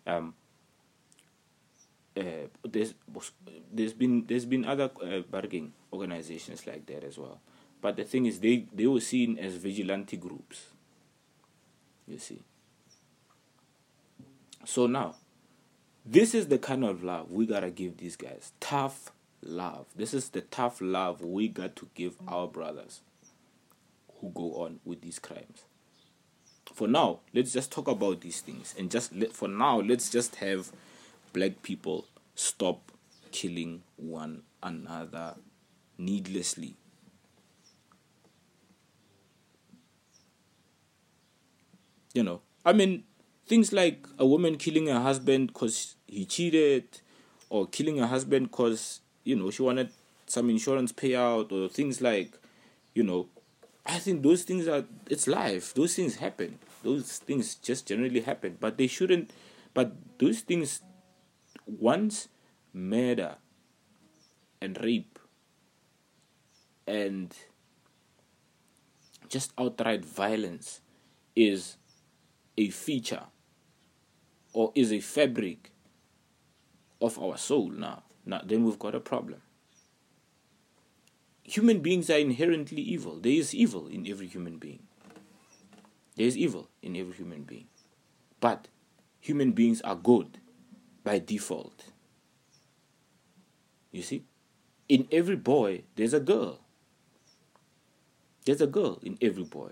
Um, 0.07 0.33
uh, 2.15 2.47
there's 2.63 2.93
there's 3.73 3.93
been 3.93 4.25
there's 4.25 4.45
been 4.45 4.63
other 4.63 4.89
uh, 5.03 5.19
bargaining 5.29 5.73
organizations 5.91 6.65
like 6.65 6.85
that 6.85 7.03
as 7.03 7.17
well. 7.17 7.41
But 7.81 7.97
the 7.97 8.05
thing 8.05 8.25
is, 8.25 8.39
they 8.39 8.65
they 8.73 8.87
were 8.87 9.01
seen 9.01 9.37
as 9.37 9.55
vigilante 9.55 10.15
groups. 10.15 10.67
You 12.07 12.19
see. 12.19 12.41
So 14.65 14.87
now, 14.87 15.15
this 16.05 16.33
is 16.33 16.47
the 16.47 16.57
kind 16.57 16.83
of 16.83 17.03
love 17.03 17.31
we 17.31 17.45
gotta 17.45 17.69
give 17.69 17.97
these 17.97 18.15
guys. 18.15 18.51
Tough 18.59 19.11
love. 19.41 19.85
This 19.95 20.13
is 20.13 20.29
the 20.29 20.41
tough 20.41 20.79
love 20.81 21.21
we 21.21 21.47
got 21.47 21.75
to 21.77 21.87
give 21.95 22.15
our 22.27 22.47
brothers 22.47 23.01
who 24.19 24.29
go 24.29 24.63
on 24.63 24.79
with 24.85 25.01
these 25.01 25.19
crimes. 25.19 25.63
For 26.73 26.87
now, 26.87 27.19
let's 27.33 27.53
just 27.53 27.71
talk 27.71 27.87
about 27.87 28.21
these 28.21 28.41
things 28.41 28.75
and 28.77 28.91
just 28.91 29.13
let, 29.13 29.33
for 29.33 29.47
now, 29.47 29.79
let's 29.79 30.09
just 30.09 30.35
have 30.37 30.71
black 31.31 31.61
people 31.61 32.05
stop 32.33 32.91
killing 33.31 33.83
one 33.97 34.41
another 34.63 35.35
needlessly. 35.97 36.75
You 42.15 42.23
know, 42.23 42.41
I 42.65 42.73
mean, 42.73 43.03
things 43.47 43.73
like 43.73 44.07
a 44.17 44.25
woman 44.25 44.57
killing 44.57 44.87
her 44.87 45.01
husband 45.01 45.49
because 45.49 45.95
he 46.07 46.25
cheated, 46.25 47.01
or 47.49 47.67
killing 47.67 47.97
her 47.97 48.07
husband 48.07 48.51
because 48.51 49.01
you 49.25 49.35
know 49.35 49.51
she 49.51 49.63
wanted 49.63 49.91
some 50.27 50.49
insurance 50.49 50.93
payout, 50.93 51.51
or 51.51 51.69
things 51.69 52.01
like, 52.01 52.37
you 52.95 53.03
know, 53.03 53.27
I 53.85 53.99
think 53.99 54.23
those 54.23 54.43
things 54.43 54.67
are 54.67 54.85
it's 55.09 55.27
life. 55.27 55.73
Those 55.75 55.95
things 55.95 56.17
happen. 56.17 56.59
Those 56.83 57.19
things 57.19 57.55
just 57.55 57.87
generally 57.87 58.21
happen, 58.21 58.57
but 58.61 58.77
they 58.77 58.87
shouldn't. 58.87 59.31
But 59.73 59.93
those 60.19 60.41
things, 60.41 60.81
once 61.67 62.29
murder 62.73 63.37
and 64.61 64.77
rape 64.83 65.19
and 66.87 67.35
just 69.29 69.51
outright 69.57 70.05
violence 70.05 70.81
is 71.35 71.77
a 72.57 72.69
feature 72.69 73.23
or 74.53 74.71
is 74.75 74.91
a 74.91 74.99
fabric 74.99 75.71
of 77.01 77.19
our 77.19 77.37
soul 77.37 77.69
now, 77.69 78.03
now 78.25 78.41
then 78.43 78.63
we've 78.65 78.79
got 78.79 78.95
a 78.95 78.99
problem. 78.99 79.41
human 81.45 81.79
beings 81.79 82.09
are 82.09 82.17
inherently 82.17 82.81
evil. 82.81 83.19
There 83.19 83.31
is 83.31 83.53
evil 83.53 83.87
in 83.87 84.07
every 84.07 84.27
human 84.27 84.57
being. 84.57 84.83
There 86.15 86.25
is 86.25 86.35
evil 86.35 86.69
in 86.81 86.95
every 86.95 87.13
human 87.13 87.43
being. 87.43 87.67
But 88.39 88.67
human 89.19 89.51
beings 89.51 89.81
are 89.81 89.95
good 89.95 90.39
by 91.03 91.19
default. 91.19 91.91
You 93.91 94.01
see? 94.01 94.23
In 94.89 95.07
every 95.11 95.35
boy, 95.35 95.83
there's 95.95 96.13
a 96.13 96.19
girl. 96.19 96.59
There's 98.45 98.61
a 98.61 98.67
girl 98.67 98.99
in 99.03 99.17
every 99.21 99.43
boy. 99.43 99.71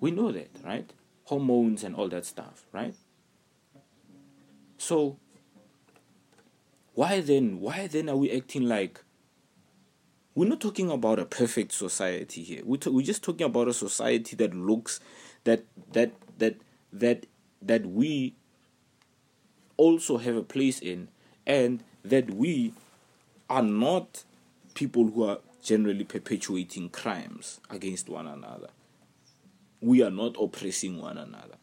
We 0.00 0.10
know 0.10 0.32
that, 0.32 0.50
right? 0.64 0.92
Hormones 1.26 1.84
and 1.84 1.94
all 1.94 2.08
that 2.08 2.24
stuff, 2.24 2.64
right? 2.72 2.94
So, 4.78 5.18
why 6.94 7.20
then, 7.20 7.60
why 7.60 7.86
then 7.86 8.08
are 8.08 8.16
we 8.16 8.30
acting 8.30 8.62
like 8.62 9.00
we're 10.36 10.48
not 10.48 10.60
talking 10.60 10.90
about 10.90 11.18
a 11.18 11.24
perfect 11.24 11.72
society 11.72 12.42
here. 12.42 12.60
We're, 12.62 12.76
to, 12.78 12.92
we're 12.92 13.06
just 13.06 13.24
talking 13.24 13.46
about 13.46 13.68
a 13.68 13.72
society 13.72 14.36
that 14.36 14.54
looks 14.54 15.00
that 15.44 15.64
that 15.92 16.12
that 16.38 16.56
that 16.92 17.26
that 17.62 17.86
we 17.86 18.34
also 19.78 20.18
have 20.18 20.36
a 20.36 20.42
place 20.42 20.78
in 20.78 21.08
and 21.46 21.82
that 22.04 22.30
we 22.30 22.74
are 23.48 23.62
not 23.62 24.24
people 24.74 25.10
who 25.10 25.24
are 25.24 25.38
generally 25.62 26.04
perpetuating 26.04 26.90
crimes 26.90 27.58
against 27.70 28.10
one 28.10 28.26
another. 28.26 28.68
We 29.80 30.02
are 30.02 30.10
not 30.10 30.36
oppressing 30.40 31.00
one 31.00 31.18
another. 31.18 31.56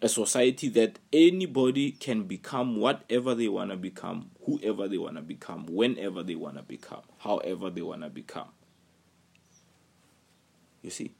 A 0.00 0.08
society 0.08 0.68
that 0.70 0.98
anybody 1.12 1.90
can 1.90 2.24
become 2.24 2.76
whatever 2.76 3.34
they 3.34 3.48
want 3.48 3.70
to 3.70 3.76
become, 3.76 4.30
whoever 4.46 4.86
they 4.86 4.98
want 4.98 5.16
to 5.16 5.22
become, 5.22 5.66
whenever 5.66 6.22
they 6.22 6.36
want 6.36 6.56
to 6.56 6.62
become, 6.62 7.02
however 7.18 7.68
they 7.68 7.82
want 7.82 8.02
to 8.02 8.08
become. 8.08 8.48
You 10.82 10.90
see? 10.90 11.12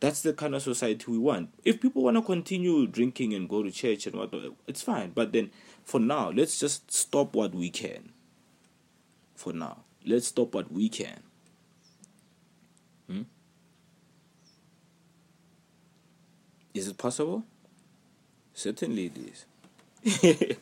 That's 0.00 0.22
the 0.22 0.32
kind 0.32 0.54
of 0.54 0.62
society 0.62 1.10
we 1.10 1.18
want. 1.18 1.50
If 1.64 1.80
people 1.80 2.02
want 2.02 2.16
to 2.16 2.22
continue 2.22 2.86
drinking 2.86 3.34
and 3.34 3.48
go 3.48 3.62
to 3.62 3.70
church 3.70 4.06
and 4.06 4.16
whatnot, 4.16 4.52
it's 4.66 4.82
fine. 4.82 5.12
But 5.14 5.32
then, 5.32 5.50
for 5.82 5.98
now, 5.98 6.30
let's 6.30 6.58
just 6.58 6.92
stop 6.92 7.34
what 7.34 7.54
we 7.54 7.70
can. 7.70 8.12
For 9.34 9.52
now, 9.52 9.84
let's 10.04 10.28
stop 10.28 10.54
what 10.54 10.70
we 10.72 10.88
can. 10.88 11.23
Is 16.74 16.88
it 16.88 16.98
possible? 16.98 17.44
Certainly 18.52 19.06
it 19.06 19.16
is. 19.16 20.56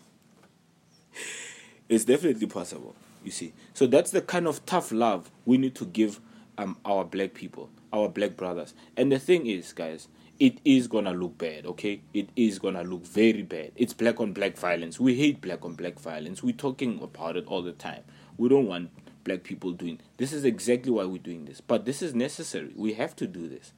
it's 1.88 2.04
definitely 2.04 2.46
possible, 2.46 2.94
you 3.24 3.30
see. 3.30 3.54
So 3.72 3.86
that's 3.86 4.10
the 4.10 4.20
kind 4.20 4.46
of 4.46 4.64
tough 4.66 4.92
love 4.92 5.30
we 5.46 5.56
need 5.56 5.74
to 5.76 5.86
give 5.86 6.20
um, 6.58 6.76
our 6.84 7.04
black 7.04 7.32
people, 7.32 7.70
our 7.92 8.08
black 8.08 8.36
brothers. 8.36 8.74
And 8.96 9.10
the 9.10 9.18
thing 9.18 9.46
is, 9.46 9.72
guys, 9.72 10.08
it 10.38 10.58
is 10.64 10.86
gonna 10.86 11.12
look 11.12 11.38
bad, 11.38 11.64
okay? 11.66 12.02
It 12.12 12.28
is 12.36 12.58
gonna 12.58 12.82
look 12.82 13.06
very 13.06 13.42
bad. 13.42 13.72
It's 13.76 13.94
black 13.94 14.20
on 14.20 14.32
black 14.32 14.56
violence. 14.56 15.00
We 15.00 15.14
hate 15.14 15.40
black 15.40 15.64
on 15.64 15.74
black 15.74 15.98
violence. 15.98 16.42
We're 16.42 16.52
talking 16.52 17.00
about 17.02 17.36
it 17.36 17.46
all 17.46 17.62
the 17.62 17.72
time. 17.72 18.02
We 18.36 18.48
don't 18.48 18.66
want 18.66 18.90
black 19.24 19.44
people 19.44 19.70
doing 19.70 20.00
this 20.16 20.32
is 20.32 20.44
exactly 20.44 20.90
why 20.90 21.04
we're 21.04 21.18
doing 21.18 21.44
this. 21.44 21.60
But 21.60 21.84
this 21.84 22.02
is 22.02 22.14
necessary. 22.14 22.72
We 22.74 22.94
have 22.94 23.14
to 23.16 23.26
do 23.26 23.48
this. 23.48 23.72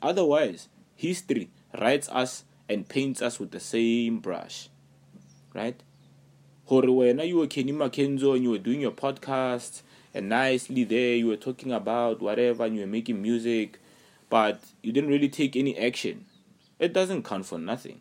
Otherwise, 0.00 0.68
history 0.96 1.50
writes 1.80 2.08
us 2.08 2.44
and 2.68 2.88
paints 2.88 3.22
us 3.22 3.38
with 3.38 3.50
the 3.50 3.60
same 3.60 4.20
brush. 4.20 4.68
Right? 5.54 5.82
Hore 6.66 6.82
wena 6.82 7.26
you 7.26 7.38
were 7.38 7.46
Kenny 7.46 7.72
Makenzo 7.72 8.34
and 8.34 8.42
you 8.42 8.50
were 8.50 8.58
doing 8.58 8.80
your 8.80 8.92
podcast 8.92 9.82
and 10.14 10.28
nicely 10.28 10.84
there 10.84 11.16
you 11.16 11.26
were 11.26 11.36
talking 11.36 11.72
about 11.72 12.20
whatever 12.20 12.64
and 12.64 12.74
you 12.74 12.82
were 12.82 12.86
making 12.86 13.20
music 13.20 13.78
but 14.32 14.62
you 14.82 14.92
didn't 14.92 15.10
really 15.10 15.28
take 15.28 15.56
any 15.56 15.76
action. 15.76 16.24
It 16.78 16.94
doesn't 16.94 17.24
count 17.24 17.44
for 17.44 17.58
nothing. 17.58 18.00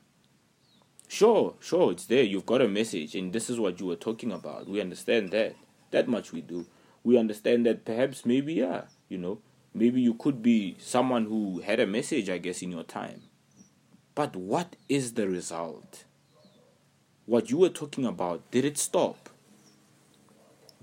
Sure, 1.09 1.55
sure, 1.59 1.91
it's 1.91 2.05
there. 2.05 2.23
You've 2.23 2.45
got 2.45 2.61
a 2.61 2.69
message, 2.69 3.15
and 3.15 3.33
this 3.33 3.49
is 3.49 3.59
what 3.59 3.81
you 3.81 3.85
were 3.85 3.97
talking 3.97 4.31
about. 4.31 4.69
We 4.69 4.79
understand 4.79 5.31
that. 5.31 5.55
That 5.91 6.07
much 6.07 6.31
we 6.31 6.39
do. 6.39 6.67
We 7.03 7.17
understand 7.17 7.65
that 7.65 7.83
perhaps, 7.83 8.25
maybe, 8.25 8.53
yeah, 8.53 8.83
you 9.09 9.17
know, 9.17 9.39
maybe 9.73 9.99
you 9.99 10.13
could 10.13 10.41
be 10.41 10.77
someone 10.79 11.25
who 11.25 11.59
had 11.59 11.81
a 11.81 11.85
message, 11.85 12.29
I 12.29 12.37
guess, 12.37 12.61
in 12.61 12.71
your 12.71 12.83
time. 12.83 13.23
But 14.15 14.35
what 14.35 14.75
is 14.89 15.13
the 15.13 15.27
result? 15.27 16.03
What 17.25 17.49
you 17.49 17.57
were 17.57 17.69
talking 17.69 18.05
about, 18.05 18.49
did 18.51 18.65
it 18.65 18.77
stop? 18.77 19.29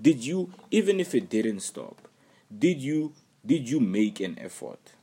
Did 0.01 0.25
you, 0.25 0.51
even 0.71 0.99
if 0.99 1.13
it 1.13 1.29
didn't 1.29 1.59
stop, 1.59 2.07
did 2.57 2.81
you 2.81 3.13
did 3.45 3.69
you 3.69 3.79
make 3.79 4.19
an 4.19 4.37
effort? 4.39 4.93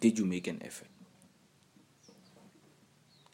Did 0.00 0.18
you 0.18 0.24
make 0.24 0.46
an 0.46 0.62
effort? 0.64 0.88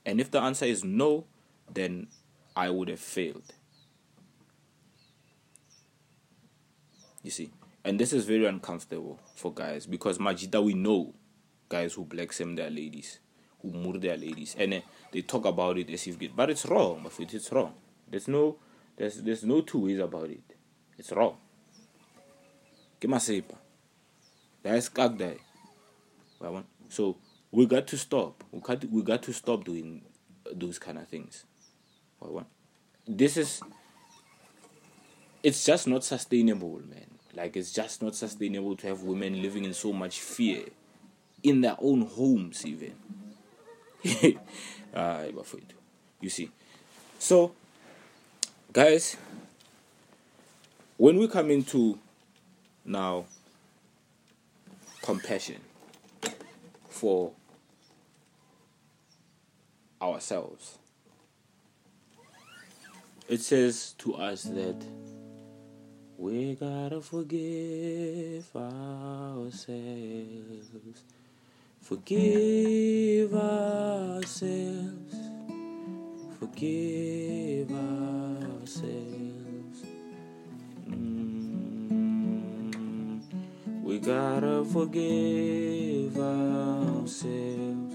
And 0.04 0.20
if 0.20 0.30
the 0.30 0.40
answer 0.40 0.64
is 0.64 0.84
no, 0.84 1.24
then 1.72 2.08
I 2.54 2.70
would 2.70 2.88
have 2.88 3.00
failed. 3.00 3.54
You 7.22 7.30
see? 7.30 7.50
And 7.84 7.98
this 8.00 8.12
is 8.12 8.24
very 8.24 8.46
uncomfortable 8.46 9.20
for 9.34 9.52
guys 9.52 9.86
because 9.86 10.18
Majida, 10.18 10.62
we 10.62 10.74
know 10.74 11.14
guys 11.68 11.94
who 11.94 12.04
black 12.04 12.32
them 12.32 12.54
their 12.54 12.70
ladies, 12.70 13.18
who 13.62 13.72
murder 13.72 13.98
their 13.98 14.16
ladies, 14.16 14.54
and 14.58 14.74
uh, 14.74 14.80
they 15.12 15.22
talk 15.22 15.44
about 15.44 15.78
it 15.78 15.90
as 15.90 16.06
if 16.06 16.20
it, 16.20 16.34
but 16.34 16.50
it's 16.50 16.66
wrong. 16.66 17.00
But 17.02 17.34
it's 17.34 17.52
wrong. 17.52 17.74
There's 18.08 18.28
no, 18.28 18.56
there's 18.96 19.22
there's 19.22 19.44
no 19.44 19.60
two 19.62 19.84
ways 19.86 19.98
about 19.98 20.30
it. 20.30 20.42
It's 20.98 21.12
wrong. 21.12 21.36
Kemasepa. 23.00 23.56
That's 24.62 24.88
kagdai. 24.88 25.38
So 26.88 27.16
we 27.50 27.66
got 27.66 27.86
to 27.88 27.98
stop. 27.98 28.42
We 28.50 28.60
got 28.60 28.80
to, 28.80 28.86
we 28.88 29.02
got 29.02 29.22
to 29.24 29.32
stop 29.32 29.64
doing 29.64 30.02
those 30.52 30.78
kind 30.78 30.98
of 30.98 31.08
things. 31.08 31.44
This 33.06 33.36
is. 33.36 33.60
It's 35.42 35.64
just 35.64 35.86
not 35.86 36.02
sustainable, 36.02 36.80
man. 36.88 37.06
Like 37.34 37.56
it's 37.56 37.70
just 37.72 38.02
not 38.02 38.16
sustainable 38.16 38.76
to 38.76 38.88
have 38.88 39.02
women 39.02 39.40
living 39.42 39.64
in 39.64 39.74
so 39.74 39.92
much 39.92 40.20
fear 40.20 40.64
in 41.43 41.61
their 41.61 41.76
own 41.80 42.03
homes 42.03 42.64
even. 42.66 42.95
you 46.20 46.30
see. 46.30 46.51
So 47.18 47.53
guys, 48.72 49.16
when 50.97 51.18
we 51.18 51.28
come 51.28 51.51
into 51.51 51.99
now 52.84 53.26
compassion 55.03 55.61
for 56.89 57.32
ourselves, 60.01 60.78
it 63.28 63.41
says 63.41 63.95
to 63.99 64.14
us 64.14 64.45
that 64.45 64.76
we 66.16 66.55
gotta 66.55 67.01
forgive 67.01 68.47
ourselves. 68.55 69.76
Forgive 71.87 73.32
ourselves. 73.32 75.14
Forgive 76.41 77.70
ourselves. 77.70 78.82
Mm, 80.91 81.62
we 83.84 84.01
gotta 84.01 84.64
forgive 84.64 86.18
ourselves. 86.18 87.95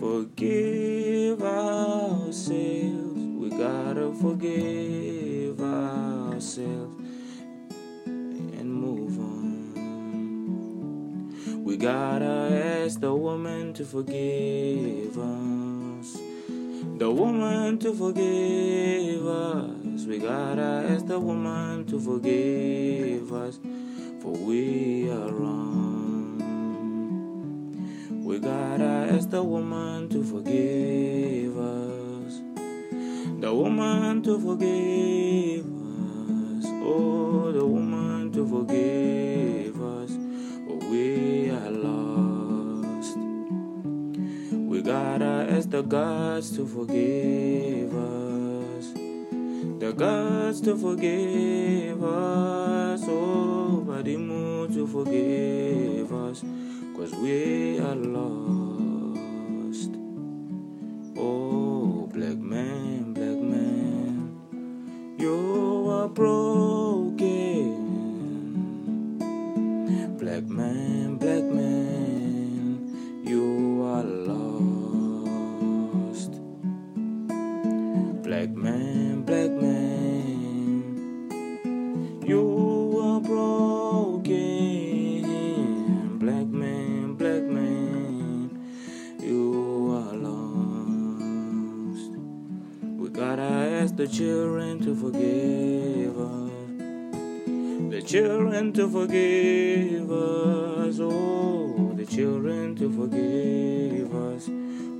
Forgive 0.00 1.42
ourselves. 1.44 2.50
We 3.38 3.50
gotta 3.50 4.12
forgive 4.20 5.60
ourselves. 5.60 6.99
Gotta 11.80 12.82
ask 12.84 13.00
the 13.00 13.14
woman 13.14 13.72
to 13.72 13.86
forgive 13.86 15.16
us. 15.18 16.18
The 16.98 17.10
woman 17.10 17.78
to 17.78 17.94
forgive 17.94 19.26
us. 19.26 20.04
We 20.04 20.18
gotta 20.18 20.86
ask 20.90 21.06
the 21.06 21.18
woman 21.18 21.86
to 21.86 21.98
forgive 21.98 23.32
us, 23.32 23.58
for 24.20 24.32
we 24.32 25.10
are 25.10 25.32
wrong. 25.32 26.36
We 28.24 28.38
gotta 28.40 29.08
ask 29.14 29.30
the 29.30 29.42
woman 29.42 30.10
to 30.10 30.22
forgive 30.22 31.56
us. 31.56 32.42
The 33.40 33.54
woman 33.54 34.22
to 34.24 34.38
forgive 34.38 35.64
us. 35.64 36.66
Oh, 36.84 37.50
the 37.52 37.64
woman 37.64 38.30
to 38.32 38.46
forgive 38.46 39.80
us. 39.82 40.10
For 40.66 40.76
we 40.90 41.39
gotta 44.82 45.46
ask 45.50 45.70
the 45.70 45.82
gods 45.82 46.56
to 46.56 46.66
forgive 46.66 47.94
us. 47.94 48.92
The 49.80 49.92
gods 49.92 50.60
to 50.62 50.76
forgive 50.76 52.02
us, 52.02 53.02
oh, 53.06 53.84
moon 53.84 54.72
to 54.74 54.86
forgive 54.86 56.12
us, 56.12 56.44
cause 56.96 57.14
we 57.16 57.78
are 57.78 57.94
lost. 57.94 59.90
Oh, 61.16 62.08
black 62.12 62.38
man, 62.38 63.12
black 63.12 63.38
man, 63.38 64.40
you 65.18 65.88
are 65.90 66.08
broken. 66.08 66.89
The 94.00 94.08
children 94.08 94.80
to 94.82 94.96
forgive 94.96 96.18
us. 96.18 96.50
The 97.90 98.00
children 98.00 98.72
to 98.72 98.88
forgive 98.88 100.10
us. 100.10 100.98
Oh, 100.98 101.92
the 101.94 102.06
children 102.06 102.74
to 102.76 102.90
forgive 102.90 104.14
us. 104.14 104.48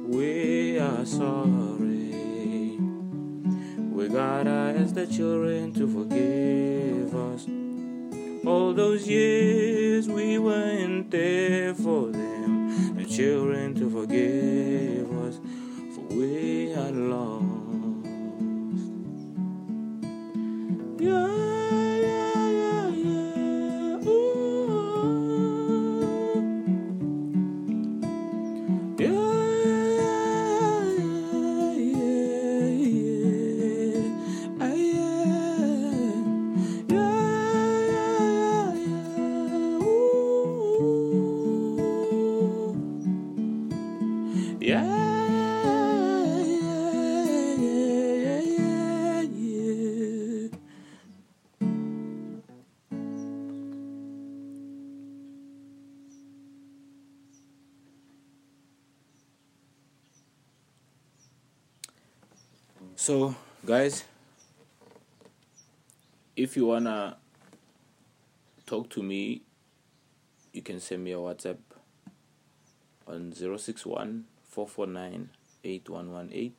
We 0.06 0.78
are 0.78 1.06
sorry. 1.06 2.12
We 3.90 4.08
gotta 4.10 4.76
ask 4.78 4.92
the 4.92 5.06
children 5.06 5.72
to 5.80 5.88
forgive 5.88 7.14
us. 7.14 7.46
All 8.44 8.74
those 8.74 9.08
years 9.08 10.08
we 10.08 10.36
weren't 10.36 11.10
there 11.10 11.72
for 11.74 12.10
them. 12.12 12.96
The 12.96 13.06
children 13.06 13.74
to 13.76 13.88
forgive 13.88 15.10
us, 15.26 15.40
for 15.94 16.04
we 16.14 16.74
are 16.74 16.92
lost. 16.92 17.49
If 66.50 66.56
you 66.56 66.66
wanna 66.66 67.16
talk 68.66 68.90
to 68.90 69.04
me, 69.04 69.40
you 70.52 70.60
can 70.62 70.80
send 70.80 71.04
me 71.04 71.12
a 71.12 71.16
WhatsApp 71.16 71.58
on 73.06 73.32
061 73.32 74.24
449 74.48 75.30
8118 75.62 76.52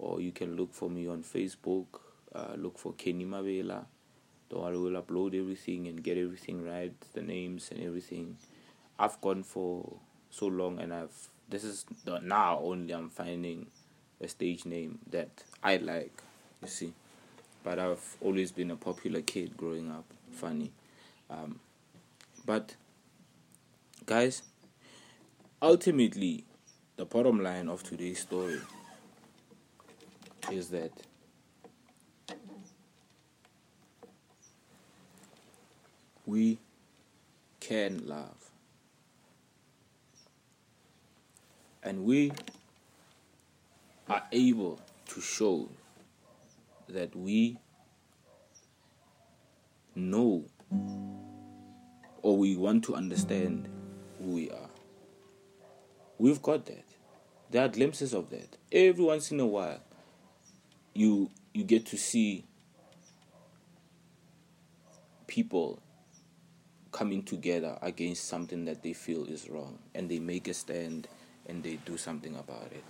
or 0.00 0.20
you 0.20 0.32
can 0.32 0.56
look 0.56 0.74
for 0.74 0.90
me 0.90 1.06
on 1.06 1.22
Facebook. 1.22 1.86
Uh, 2.34 2.54
look 2.56 2.80
for 2.80 2.92
Kenny 2.94 3.24
Mabela. 3.24 3.84
Don't 4.48 4.62
worry, 4.62 4.76
we'll 4.76 5.00
upload 5.00 5.38
everything 5.38 5.86
and 5.86 6.02
get 6.02 6.18
everything 6.18 6.64
right, 6.64 6.92
the 7.12 7.22
names 7.22 7.70
and 7.70 7.80
everything. 7.84 8.38
I've 8.98 9.20
gone 9.20 9.44
for 9.44 9.98
so 10.30 10.46
long 10.46 10.80
and 10.80 10.92
I've 10.92 11.28
this 11.48 11.62
is 11.62 11.84
the 12.04 12.18
now 12.18 12.58
only 12.60 12.92
I'm 12.92 13.08
finding 13.08 13.68
a 14.20 14.26
stage 14.26 14.64
name 14.64 14.98
that 15.10 15.44
I 15.62 15.76
like, 15.76 16.20
you 16.60 16.66
see. 16.66 16.92
But 17.62 17.78
I've 17.78 18.16
always 18.20 18.52
been 18.52 18.70
a 18.70 18.76
popular 18.76 19.20
kid 19.20 19.56
growing 19.56 19.90
up, 19.90 20.04
funny. 20.32 20.72
Um, 21.28 21.60
but 22.46 22.74
guys, 24.06 24.42
ultimately, 25.60 26.44
the 26.96 27.04
bottom 27.04 27.42
line 27.42 27.68
of 27.68 27.82
today's 27.82 28.20
story 28.20 28.60
is 30.50 30.70
that 30.70 30.90
we 36.26 36.58
can 37.60 38.06
love. 38.06 38.50
And 41.82 42.04
we 42.04 42.32
are 44.08 44.22
able 44.32 44.80
to 45.08 45.20
show 45.20 45.68
that 46.90 47.14
we 47.14 47.58
know 49.94 50.44
or 52.22 52.36
we 52.36 52.56
want 52.56 52.84
to 52.84 52.94
understand 52.94 53.68
who 54.18 54.32
we 54.32 54.50
are. 54.50 54.68
We've 56.18 56.42
got 56.42 56.66
that. 56.66 56.84
There 57.50 57.64
are 57.64 57.68
glimpses 57.68 58.12
of 58.12 58.30
that. 58.30 58.56
Every 58.70 59.04
once 59.04 59.30
in 59.30 59.40
a 59.40 59.46
while, 59.46 59.80
you 60.94 61.30
you 61.52 61.64
get 61.64 61.86
to 61.86 61.96
see 61.96 62.44
people 65.26 65.80
coming 66.92 67.22
together 67.22 67.78
against 67.82 68.24
something 68.24 68.64
that 68.64 68.82
they 68.82 68.92
feel 68.92 69.24
is 69.24 69.48
wrong 69.48 69.78
and 69.94 70.10
they 70.10 70.18
make 70.18 70.48
a 70.48 70.54
stand 70.54 71.08
and 71.46 71.62
they 71.62 71.76
do 71.86 71.96
something 71.96 72.36
about 72.36 72.70
it. 72.72 72.84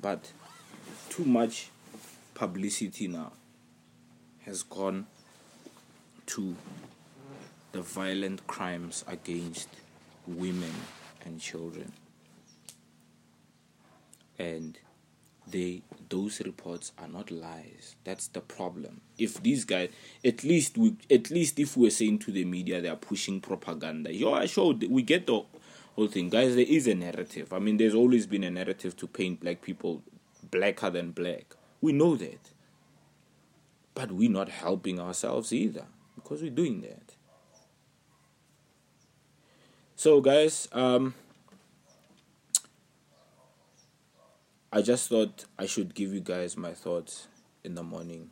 But 0.00 0.32
too 1.08 1.24
much 1.24 1.70
publicity 2.40 3.06
now 3.06 3.32
has 4.46 4.62
gone 4.62 5.06
to 6.24 6.56
the 7.72 7.82
violent 7.82 8.46
crimes 8.46 9.04
against 9.06 9.68
women 10.26 10.72
and 11.26 11.38
children. 11.38 11.92
And 14.38 14.78
they 15.48 15.82
those 16.08 16.40
reports 16.40 16.92
are 16.96 17.08
not 17.08 17.30
lies. 17.30 17.96
That's 18.04 18.28
the 18.28 18.40
problem. 18.40 19.02
If 19.18 19.42
these 19.42 19.66
guys 19.66 19.90
at 20.24 20.42
least 20.42 20.78
we 20.78 20.96
at 21.10 21.30
least 21.30 21.58
if 21.58 21.76
we're 21.76 21.90
saying 21.90 22.20
to 22.20 22.32
the 22.32 22.46
media 22.46 22.80
they 22.80 22.88
are 22.88 22.96
pushing 22.96 23.42
propaganda. 23.42 24.14
Yo, 24.14 24.32
I 24.32 24.46
showed 24.46 24.82
we 24.84 25.02
get 25.02 25.26
the 25.26 25.42
whole 25.94 26.08
thing. 26.08 26.30
Guys, 26.30 26.54
there 26.56 26.64
is 26.66 26.86
a 26.86 26.94
narrative. 26.94 27.52
I 27.52 27.58
mean 27.58 27.76
there's 27.76 27.94
always 27.94 28.26
been 28.26 28.44
a 28.44 28.50
narrative 28.50 28.96
to 28.96 29.06
paint 29.06 29.40
black 29.40 29.60
people 29.60 30.02
blacker 30.50 30.88
than 30.88 31.10
black. 31.10 31.54
We 31.80 31.92
know 31.92 32.16
that. 32.16 32.50
But 33.94 34.12
we're 34.12 34.30
not 34.30 34.48
helping 34.48 35.00
ourselves 35.00 35.52
either 35.52 35.86
because 36.14 36.42
we're 36.42 36.50
doing 36.50 36.80
that. 36.82 37.14
So 39.96 40.20
guys, 40.20 40.68
um 40.72 41.14
I 44.72 44.82
just 44.82 45.08
thought 45.08 45.46
I 45.58 45.66
should 45.66 45.94
give 45.94 46.14
you 46.14 46.20
guys 46.20 46.56
my 46.56 46.72
thoughts 46.72 47.26
in 47.64 47.74
the 47.74 47.82
morning. 47.82 48.30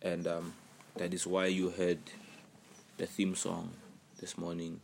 And 0.00 0.26
um, 0.28 0.54
that 0.96 1.12
is 1.12 1.26
why 1.26 1.46
you 1.46 1.70
heard 1.70 1.98
the 2.96 3.06
theme 3.06 3.34
song 3.34 3.70
this 4.20 4.38
morning 4.38 4.80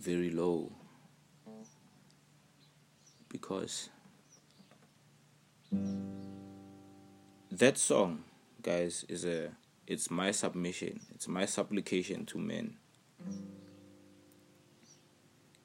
very 0.00 0.30
low. 0.30 0.72
Because 3.40 3.88
that 7.50 7.78
song, 7.78 8.24
guys, 8.62 9.04
is 9.08 9.24
a 9.24 9.50
it's 9.86 10.10
my 10.10 10.30
submission, 10.30 11.00
it's 11.14 11.26
my 11.26 11.46
supplication 11.46 12.26
to 12.26 12.38
men. 12.38 12.74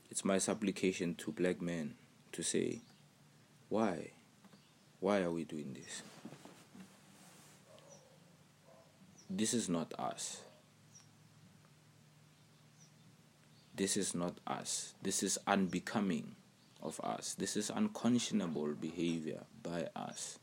It's 0.10 0.24
my 0.24 0.38
supplication 0.38 1.16
to 1.16 1.32
black 1.32 1.62
men 1.62 1.96
to 2.32 2.42
say, 2.42 2.80
why? 3.70 4.12
Why 5.02 5.22
are 5.22 5.32
we 5.32 5.44
doing 5.44 5.74
this? 5.74 6.02
This 9.30 9.54
is 9.54 9.68
not 9.68 9.94
us. 10.00 10.42
This 13.76 13.98
is 13.98 14.16
not 14.16 14.38
us. 14.48 14.94
This 15.02 15.22
is 15.22 15.38
unbecoming 15.46 16.36
of 16.86 17.02
us. 17.04 17.34
This 17.34 17.58
is 17.58 17.70
unconscionable 17.70 18.74
behavior 18.80 19.42
by 19.64 19.88
us. 19.96 20.40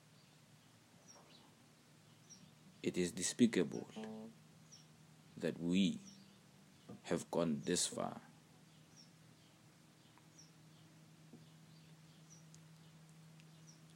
It 2.83 2.99
is 2.99 3.13
despicable 3.13 3.87
that 5.39 5.61
we 5.61 6.01
have 7.05 7.31
gone 7.31 7.63
this 7.65 7.87
far. 7.87 8.21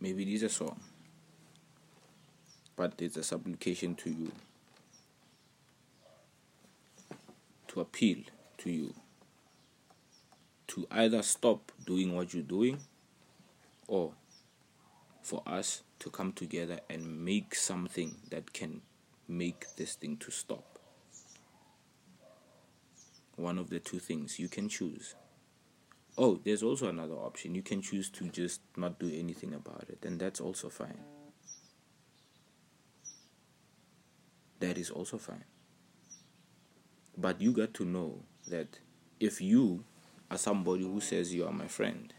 Maybe 0.00 0.22
it 0.22 0.28
is 0.28 0.42
a 0.44 0.48
song, 0.48 0.78
but 2.76 2.94
it's 2.98 3.16
a 3.16 3.24
supplication 3.24 3.96
to 3.96 4.10
you 4.10 4.30
to 7.68 7.80
appeal 7.80 8.18
to 8.58 8.70
you 8.70 8.94
to 10.68 10.86
either 10.90 11.22
stop 11.22 11.72
doing 11.84 12.14
what 12.14 12.34
you're 12.34 12.42
doing 12.42 12.78
or 13.86 14.12
for 15.22 15.42
us 15.46 15.82
to 15.98 16.10
come 16.10 16.32
together 16.32 16.80
and 16.88 17.24
make 17.24 17.54
something 17.54 18.14
that 18.30 18.52
can 18.52 18.80
make 19.28 19.64
this 19.76 19.94
thing 19.94 20.16
to 20.18 20.30
stop. 20.30 20.78
One 23.36 23.58
of 23.58 23.70
the 23.70 23.80
two 23.80 23.98
things. 23.98 24.38
You 24.38 24.48
can 24.48 24.68
choose. 24.68 25.14
Oh 26.16 26.40
there's 26.44 26.62
also 26.62 26.88
another 26.88 27.14
option. 27.14 27.54
You 27.54 27.62
can 27.62 27.82
choose 27.82 28.08
to 28.10 28.28
just 28.28 28.60
not 28.76 28.98
do 28.98 29.10
anything 29.12 29.52
about 29.52 29.86
it 29.88 29.98
and 30.04 30.18
that's 30.18 30.40
also 30.40 30.68
fine. 30.68 31.00
That 34.60 34.78
is 34.78 34.90
also 34.90 35.18
fine. 35.18 35.44
But 37.18 37.40
you 37.40 37.52
got 37.52 37.74
to 37.74 37.84
know 37.84 38.20
that 38.48 38.78
if 39.20 39.40
you 39.40 39.84
are 40.30 40.38
somebody 40.38 40.82
who 40.82 41.00
says 41.00 41.34
you 41.34 41.46
are 41.46 41.52
my 41.52 41.68
friend, 41.68 42.12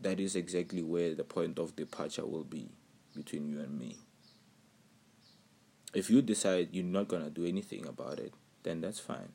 that 0.00 0.20
is 0.20 0.36
exactly 0.36 0.82
where 0.82 1.14
the 1.14 1.24
point 1.24 1.58
of 1.58 1.76
departure 1.76 2.24
will 2.24 2.44
be 2.44 2.68
between 3.14 3.48
you 3.48 3.60
and 3.60 3.78
me. 3.78 3.96
If 5.94 6.10
you 6.10 6.22
decide 6.22 6.68
you're 6.72 6.84
not 6.84 7.08
gonna 7.08 7.30
do 7.30 7.44
anything 7.46 7.86
about 7.86 8.18
it, 8.18 8.34
then 8.62 8.80
that's 8.80 9.00
fine. 9.00 9.32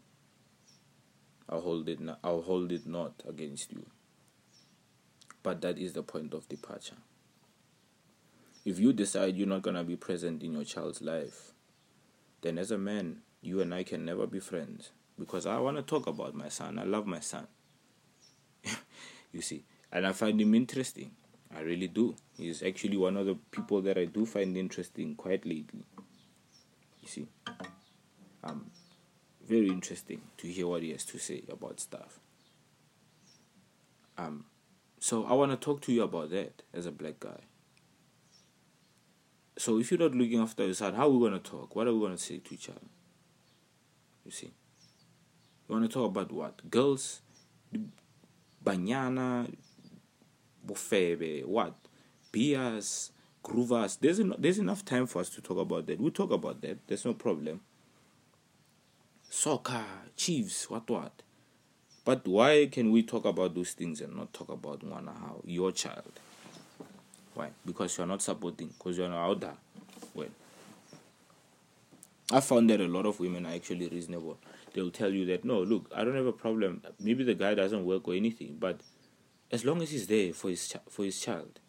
I'll 1.49 1.61
hold 1.61 1.89
it. 1.89 1.99
I'll 2.23 2.41
hold 2.41 2.71
it 2.71 2.87
not 2.87 3.23
against 3.27 3.71
you. 3.71 3.85
But 5.43 5.61
that 5.61 5.77
is 5.77 5.93
the 5.93 6.03
point 6.03 6.33
of 6.33 6.47
departure. 6.47 6.97
If 8.63 8.79
you 8.79 8.93
decide 8.93 9.35
you're 9.35 9.47
not 9.47 9.63
gonna 9.63 9.83
be 9.83 9.95
present 9.95 10.43
in 10.43 10.53
your 10.53 10.63
child's 10.63 11.01
life, 11.01 11.51
then 12.41 12.57
as 12.57 12.71
a 12.71 12.77
man, 12.77 13.21
you 13.41 13.59
and 13.59 13.73
I 13.73 13.83
can 13.83 14.05
never 14.05 14.27
be 14.27 14.39
friends 14.39 14.91
because 15.17 15.45
I 15.45 15.59
want 15.59 15.77
to 15.77 15.83
talk 15.83 16.07
about 16.07 16.33
my 16.33 16.49
son. 16.49 16.79
I 16.79 16.83
love 16.83 17.05
my 17.05 17.19
son. 17.19 17.47
you 19.31 19.41
see, 19.41 19.63
and 19.91 20.05
I 20.05 20.13
find 20.13 20.39
him 20.39 20.55
interesting. 20.55 21.11
I 21.55 21.61
really 21.61 21.87
do. 21.87 22.15
He's 22.37 22.63
actually 22.63 22.97
one 22.97 23.17
of 23.17 23.25
the 23.25 23.35
people 23.51 23.81
that 23.81 23.97
I 23.97 24.05
do 24.05 24.25
find 24.25 24.55
interesting 24.55 25.15
quite 25.15 25.45
lately. 25.45 25.85
You 27.01 27.07
see, 27.07 27.27
um, 28.43 28.71
very 29.47 29.67
interesting 29.67 30.21
to 30.37 30.47
hear 30.47 30.67
what 30.67 30.81
he 30.81 30.91
has 30.91 31.03
to 31.05 31.19
say 31.19 31.43
about 31.51 31.79
stuff. 31.79 32.19
Um, 34.17 34.45
so 34.99 35.25
I 35.25 35.33
want 35.33 35.51
to 35.51 35.57
talk 35.57 35.81
to 35.81 35.91
you 35.91 36.03
about 36.03 36.29
that 36.29 36.61
as 36.73 36.85
a 36.85 36.91
black 36.91 37.19
guy. 37.19 37.41
So 39.57 39.79
if 39.79 39.91
you're 39.91 39.99
not 39.99 40.15
looking 40.15 40.39
after 40.39 40.63
your 40.65 40.73
son, 40.73 40.93
how 40.93 41.07
are 41.07 41.09
we 41.09 41.19
going 41.19 41.39
to 41.39 41.51
talk? 41.51 41.75
What 41.75 41.87
are 41.87 41.93
we 41.93 41.99
going 41.99 42.13
to 42.13 42.17
say 42.17 42.37
to 42.37 42.53
each 42.53 42.69
other? 42.69 42.79
You 44.25 44.31
see, 44.31 44.51
you 45.71 45.79
want 45.79 45.89
to 45.89 45.97
talk 45.97 46.11
about 46.11 46.31
what? 46.33 46.69
Girls, 46.69 47.21
banyana, 48.63 49.49
bofebe, 50.67 51.45
what? 51.45 51.73
Beers, 52.33 53.11
groovers. 53.41 53.97
There's 53.99 54.19
en- 54.19 54.35
there's 54.37 54.59
enough 54.59 54.83
time 54.83 55.07
for 55.07 55.19
us 55.19 55.29
to 55.29 55.41
talk 55.41 55.57
about 55.57 55.87
that. 55.87 55.99
We'll 55.99 56.11
talk 56.11 56.31
about 56.31 56.61
that. 56.61 56.85
There's 56.87 57.05
no 57.05 57.13
problem. 57.13 57.61
Soccer, 59.29 59.85
Chiefs, 60.17 60.69
what 60.69 60.89
what? 60.89 61.23
But 62.03 62.27
why 62.27 62.67
can 62.69 62.91
we 62.91 63.03
talk 63.03 63.23
about 63.23 63.55
those 63.55 63.71
things 63.71 64.01
and 64.01 64.17
not 64.17 64.33
talk 64.33 64.49
about 64.49 64.83
one 64.83 65.07
how 65.07 65.39
your 65.45 65.71
child? 65.71 66.11
Why? 67.33 67.49
Because 67.65 67.97
you're 67.97 68.07
not 68.07 68.21
supporting. 68.21 68.67
Because 68.77 68.97
you're 68.97 69.07
not 69.07 69.29
out 69.29 69.39
there. 69.39 69.55
Well, 70.13 70.27
I 72.29 72.41
found 72.41 72.69
that 72.71 72.81
a 72.81 72.87
lot 72.87 73.05
of 73.05 73.21
women 73.21 73.45
are 73.45 73.53
actually 73.53 73.87
reasonable. 73.87 74.37
They'll 74.73 74.91
tell 74.91 75.11
you 75.11 75.25
that 75.27 75.43
no, 75.43 75.61
look, 75.61 75.91
I 75.95 76.03
don't 76.03 76.15
have 76.15 76.25
a 76.25 76.31
problem. 76.33 76.81
Maybe 76.99 77.23
the 77.23 77.33
guy 77.33 77.53
doesn't 77.55 77.85
work 77.85 78.07
or 78.07 78.13
anything, 78.13 78.57
but 78.59 78.81
as 79.51 79.65
long 79.65 79.81
as 79.81 79.91
he's 79.91 80.07
there 80.07 80.33
for 80.33 80.49
his 80.49 80.69
ch- 80.69 80.89
for 80.89 81.03
his 81.03 81.19
child, 81.19 81.59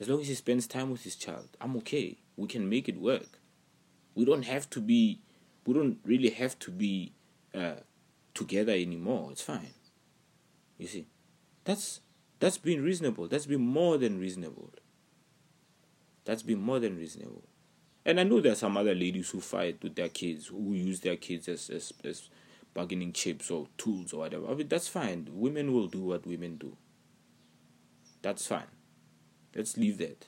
as 0.00 0.08
long 0.08 0.20
as 0.20 0.28
he 0.28 0.34
spends 0.34 0.66
time 0.66 0.90
with 0.90 1.04
his 1.04 1.16
child, 1.16 1.48
I'm 1.60 1.76
okay. 1.78 2.18
We 2.36 2.48
can 2.48 2.68
make 2.68 2.88
it 2.88 3.00
work. 3.00 3.38
We 4.14 4.24
don't 4.24 4.44
have 4.44 4.68
to 4.70 4.80
be, 4.80 5.20
we 5.66 5.74
don't 5.74 5.98
really 6.04 6.30
have 6.30 6.58
to 6.60 6.70
be 6.70 7.12
uh, 7.54 7.76
together 8.34 8.72
anymore. 8.72 9.30
It's 9.32 9.42
fine. 9.42 9.74
You 10.78 10.86
see, 10.86 11.06
that's 11.64 12.00
that's 12.40 12.58
been 12.58 12.82
reasonable. 12.82 13.28
That's 13.28 13.46
been 13.46 13.60
more 13.60 13.96
than 13.96 14.18
reasonable. 14.18 14.70
That's 16.24 16.42
been 16.42 16.60
more 16.60 16.80
than 16.80 16.96
reasonable. 16.96 17.44
And 18.04 18.18
I 18.18 18.24
know 18.24 18.40
there 18.40 18.52
are 18.52 18.56
some 18.56 18.76
other 18.76 18.94
ladies 18.94 19.30
who 19.30 19.40
fight 19.40 19.78
with 19.82 19.94
their 19.94 20.08
kids, 20.08 20.48
who 20.48 20.74
use 20.74 21.00
their 21.00 21.16
kids 21.16 21.48
as 21.48 21.70
as, 21.70 21.92
as 22.04 22.28
bargaining 22.74 23.12
chips 23.12 23.50
or 23.50 23.68
tools 23.76 24.12
or 24.12 24.18
whatever. 24.20 24.48
I 24.50 24.54
mean, 24.54 24.68
that's 24.68 24.88
fine. 24.88 25.28
Women 25.32 25.72
will 25.72 25.88
do 25.88 26.00
what 26.00 26.26
women 26.26 26.56
do. 26.56 26.76
That's 28.22 28.46
fine. 28.46 28.70
Let's 29.54 29.76
leave 29.76 29.98
that. 29.98 30.26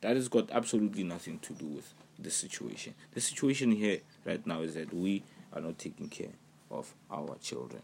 That 0.00 0.16
has 0.16 0.28
got 0.28 0.50
absolutely 0.50 1.04
nothing 1.04 1.38
to 1.40 1.54
do 1.54 1.66
with 1.66 1.94
the 2.18 2.30
situation. 2.30 2.94
The 3.12 3.20
situation 3.20 3.70
here 3.70 4.00
right 4.24 4.46
now 4.46 4.60
is 4.60 4.74
that 4.74 4.92
we 4.92 5.22
are 5.52 5.60
not 5.60 5.78
taking 5.78 6.08
care 6.08 6.34
of 6.70 6.92
our 7.10 7.36
children. 7.40 7.82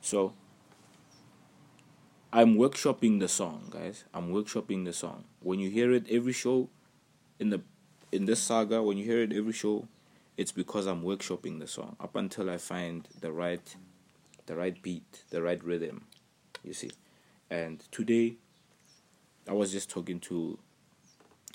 So 0.00 0.32
I'm 2.32 2.56
workshopping 2.56 3.20
the 3.20 3.28
song, 3.28 3.68
guys. 3.70 4.04
I'm 4.14 4.32
workshopping 4.32 4.86
the 4.86 4.92
song. 4.92 5.24
When 5.40 5.58
you 5.58 5.68
hear 5.68 5.92
it 5.92 6.06
every 6.08 6.32
show, 6.32 6.70
in 7.38 7.50
the 7.50 7.60
in 8.10 8.24
this 8.24 8.40
saga, 8.40 8.82
when 8.82 8.96
you 8.96 9.04
hear 9.04 9.22
it 9.22 9.32
every 9.32 9.52
show, 9.52 9.86
it's 10.36 10.52
because 10.52 10.86
I'm 10.86 11.02
workshopping 11.02 11.60
the 11.60 11.66
song 11.66 11.96
up 12.00 12.16
until 12.16 12.48
I 12.50 12.56
find 12.56 13.06
the 13.20 13.32
right 13.32 13.76
the 14.46 14.56
right 14.56 14.80
beat, 14.82 15.24
the 15.30 15.42
right 15.42 15.62
rhythm. 15.62 16.06
You 16.64 16.72
see. 16.72 16.90
And 17.50 17.80
today 17.90 18.36
I 19.48 19.52
was 19.52 19.72
just 19.72 19.90
talking 19.90 20.20
to 20.20 20.58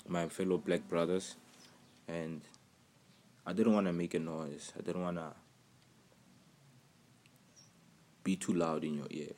my 0.06 0.28
fellow 0.28 0.58
black 0.58 0.88
brothers 0.88 1.36
and 2.06 2.42
I 3.46 3.52
didn't 3.52 3.74
want 3.74 3.86
to 3.86 3.92
make 3.92 4.14
a 4.14 4.18
noise. 4.18 4.72
I 4.78 4.82
didn't 4.82 5.02
want 5.02 5.16
to 5.16 5.32
be 8.22 8.36
too 8.36 8.52
loud 8.52 8.84
in 8.84 8.94
your 8.94 9.06
ear. 9.10 9.32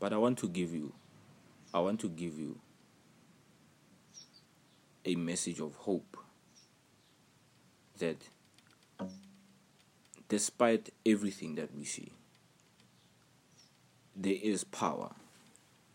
But 0.00 0.12
I 0.12 0.16
want 0.16 0.38
to 0.38 0.48
give 0.48 0.72
you 0.72 0.92
I 1.74 1.80
want 1.80 2.00
to 2.00 2.08
give 2.08 2.38
you 2.38 2.58
a 5.04 5.14
message 5.14 5.60
of 5.60 5.74
hope 5.74 6.16
that 7.98 8.16
despite 10.28 10.90
everything 11.04 11.54
that 11.56 11.74
we 11.74 11.84
see, 11.84 12.12
there 14.14 14.38
is 14.40 14.64
power. 14.64 15.10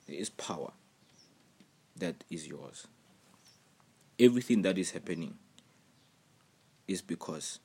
There 0.07 0.17
is 0.17 0.29
power 0.29 0.71
that 1.97 2.23
is 2.29 2.47
yours. 2.47 2.87
Everything 4.19 4.61
that 4.61 4.77
is 4.77 4.91
happening 4.91 5.35
is 6.87 7.01
because 7.01 7.59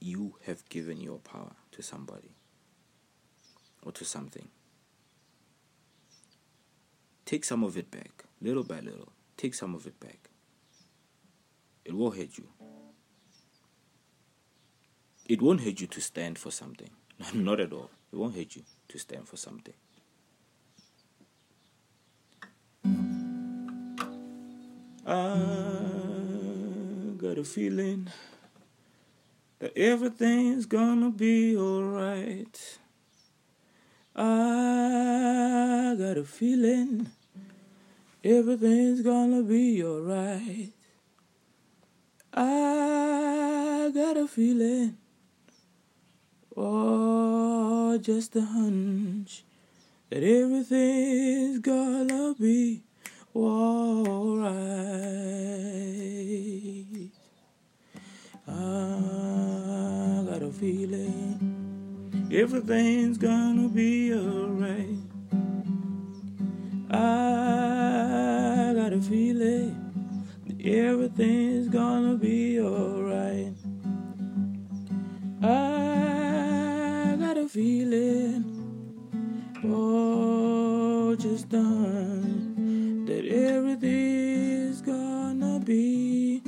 you 0.00 0.36
have 0.46 0.68
given 0.68 1.00
your 1.00 1.18
power 1.18 1.52
to 1.72 1.82
somebody 1.82 2.30
or 3.82 3.92
to 3.92 4.04
something. 4.04 4.48
Take 7.24 7.44
some 7.44 7.64
of 7.64 7.76
it 7.76 7.90
back, 7.90 8.24
little 8.40 8.64
by 8.64 8.80
little. 8.80 9.12
Take 9.36 9.54
some 9.54 9.74
of 9.74 9.86
it 9.86 9.98
back. 10.00 10.30
It 11.84 11.94
will 11.94 12.10
hurt 12.10 12.38
you. 12.38 12.48
It 15.28 15.42
won't 15.42 15.60
hurt 15.60 15.80
you 15.80 15.86
to 15.86 16.00
stand 16.00 16.38
for 16.38 16.50
something. 16.50 16.90
Not 17.34 17.60
at 17.60 17.72
all. 17.72 17.90
It 18.10 18.16
won't 18.16 18.34
hurt 18.34 18.56
you 18.56 18.62
to 18.88 18.98
stand 18.98 19.28
for 19.28 19.36
something. 19.36 19.74
I 25.06 25.36
got 27.18 27.38
a 27.38 27.44
feeling 27.44 28.08
that 29.58 29.76
everything's 29.76 30.66
gonna 30.66 31.10
be 31.10 31.56
alright. 31.56 32.78
I 34.16 35.94
got 35.98 36.16
a 36.16 36.24
feeling 36.24 37.10
everything's 38.24 39.02
gonna 39.02 39.42
be 39.42 39.84
alright. 39.84 40.72
I 42.32 43.90
got 43.94 44.16
a 44.16 44.26
feeling, 44.26 44.96
oh, 46.58 47.98
just 47.98 48.36
a 48.36 48.42
hunch. 48.42 49.44
that 50.10 50.22
everything's 50.22 51.58
gonna 51.60 52.34
be 52.40 52.82
alright. 53.34 54.54
I 58.48 60.24
got 60.26 60.42
a 60.42 60.50
feeling 60.52 61.58
everything's 62.30 63.16
gonna 63.16 63.68
be 63.68 64.12
alright. 64.12 64.98
I 66.90 68.72
got 68.74 68.92
a 68.92 69.00
feeling 69.00 69.74
that 70.46 70.66
everything's 70.66 71.68
gonna 71.68 72.16
be 72.16 72.60
alright. 72.60 73.54
I 75.42 76.17
feeling, 77.48 78.44
oh, 79.64 81.16
just 81.16 81.48
done, 81.48 83.06
that 83.06 83.24
everything's 83.24 84.82
gonna 84.82 85.58
be 85.58 86.42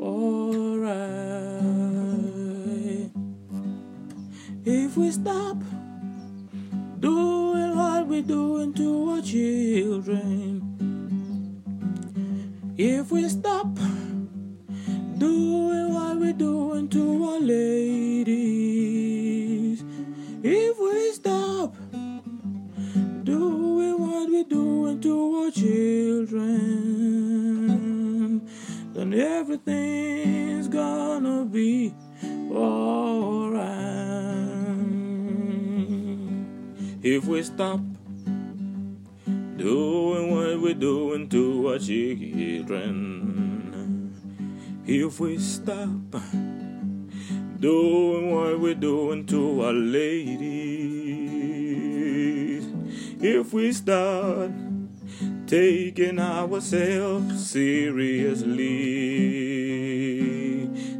alright. 0.00 0.90
If 4.64 4.96
we 4.96 5.12
stop 5.12 5.58
doing 6.98 7.76
what 7.76 8.08
we're 8.08 8.22
doing 8.22 8.74
to 8.74 9.10
our 9.10 9.22
children, 9.22 10.49
if 53.50 53.54
we 53.54 53.72
start 53.72 54.52
taking 55.48 56.20
ourselves 56.20 57.50
seriously, 57.50 58.46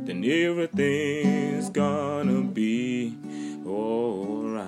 then 0.05 0.25
everything's 0.25 1.71
gonna 1.71 2.43
be 2.43 3.17
alright. 3.65 4.67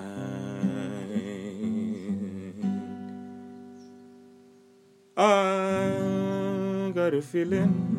I 5.17 6.89
got 6.95 7.13
a 7.13 7.21
feeling 7.21 7.91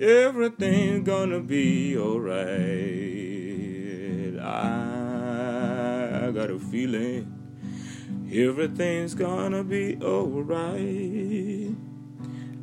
everything's 0.00 1.06
gonna 1.06 1.38
be 1.38 1.96
alright. 1.96 2.48
I 4.42 6.32
got 6.32 6.50
a 6.50 6.58
feeling 6.58 7.37
everything's 8.32 9.14
gonna 9.14 9.64
be 9.64 9.96
alright. 10.02 11.74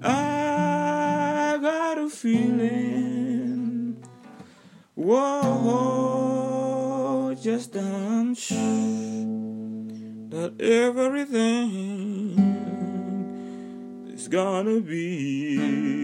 I 0.03 1.57
got 1.61 1.97
a 1.97 2.07
feeling, 2.09 3.97
whoa, 4.93 5.25
just 7.41 7.75
a 7.75 7.81
hunch 7.81 8.49
that 10.29 10.53
everything 10.59 12.37
is 14.13 14.27
gonna 14.27 14.81
be 14.81 15.95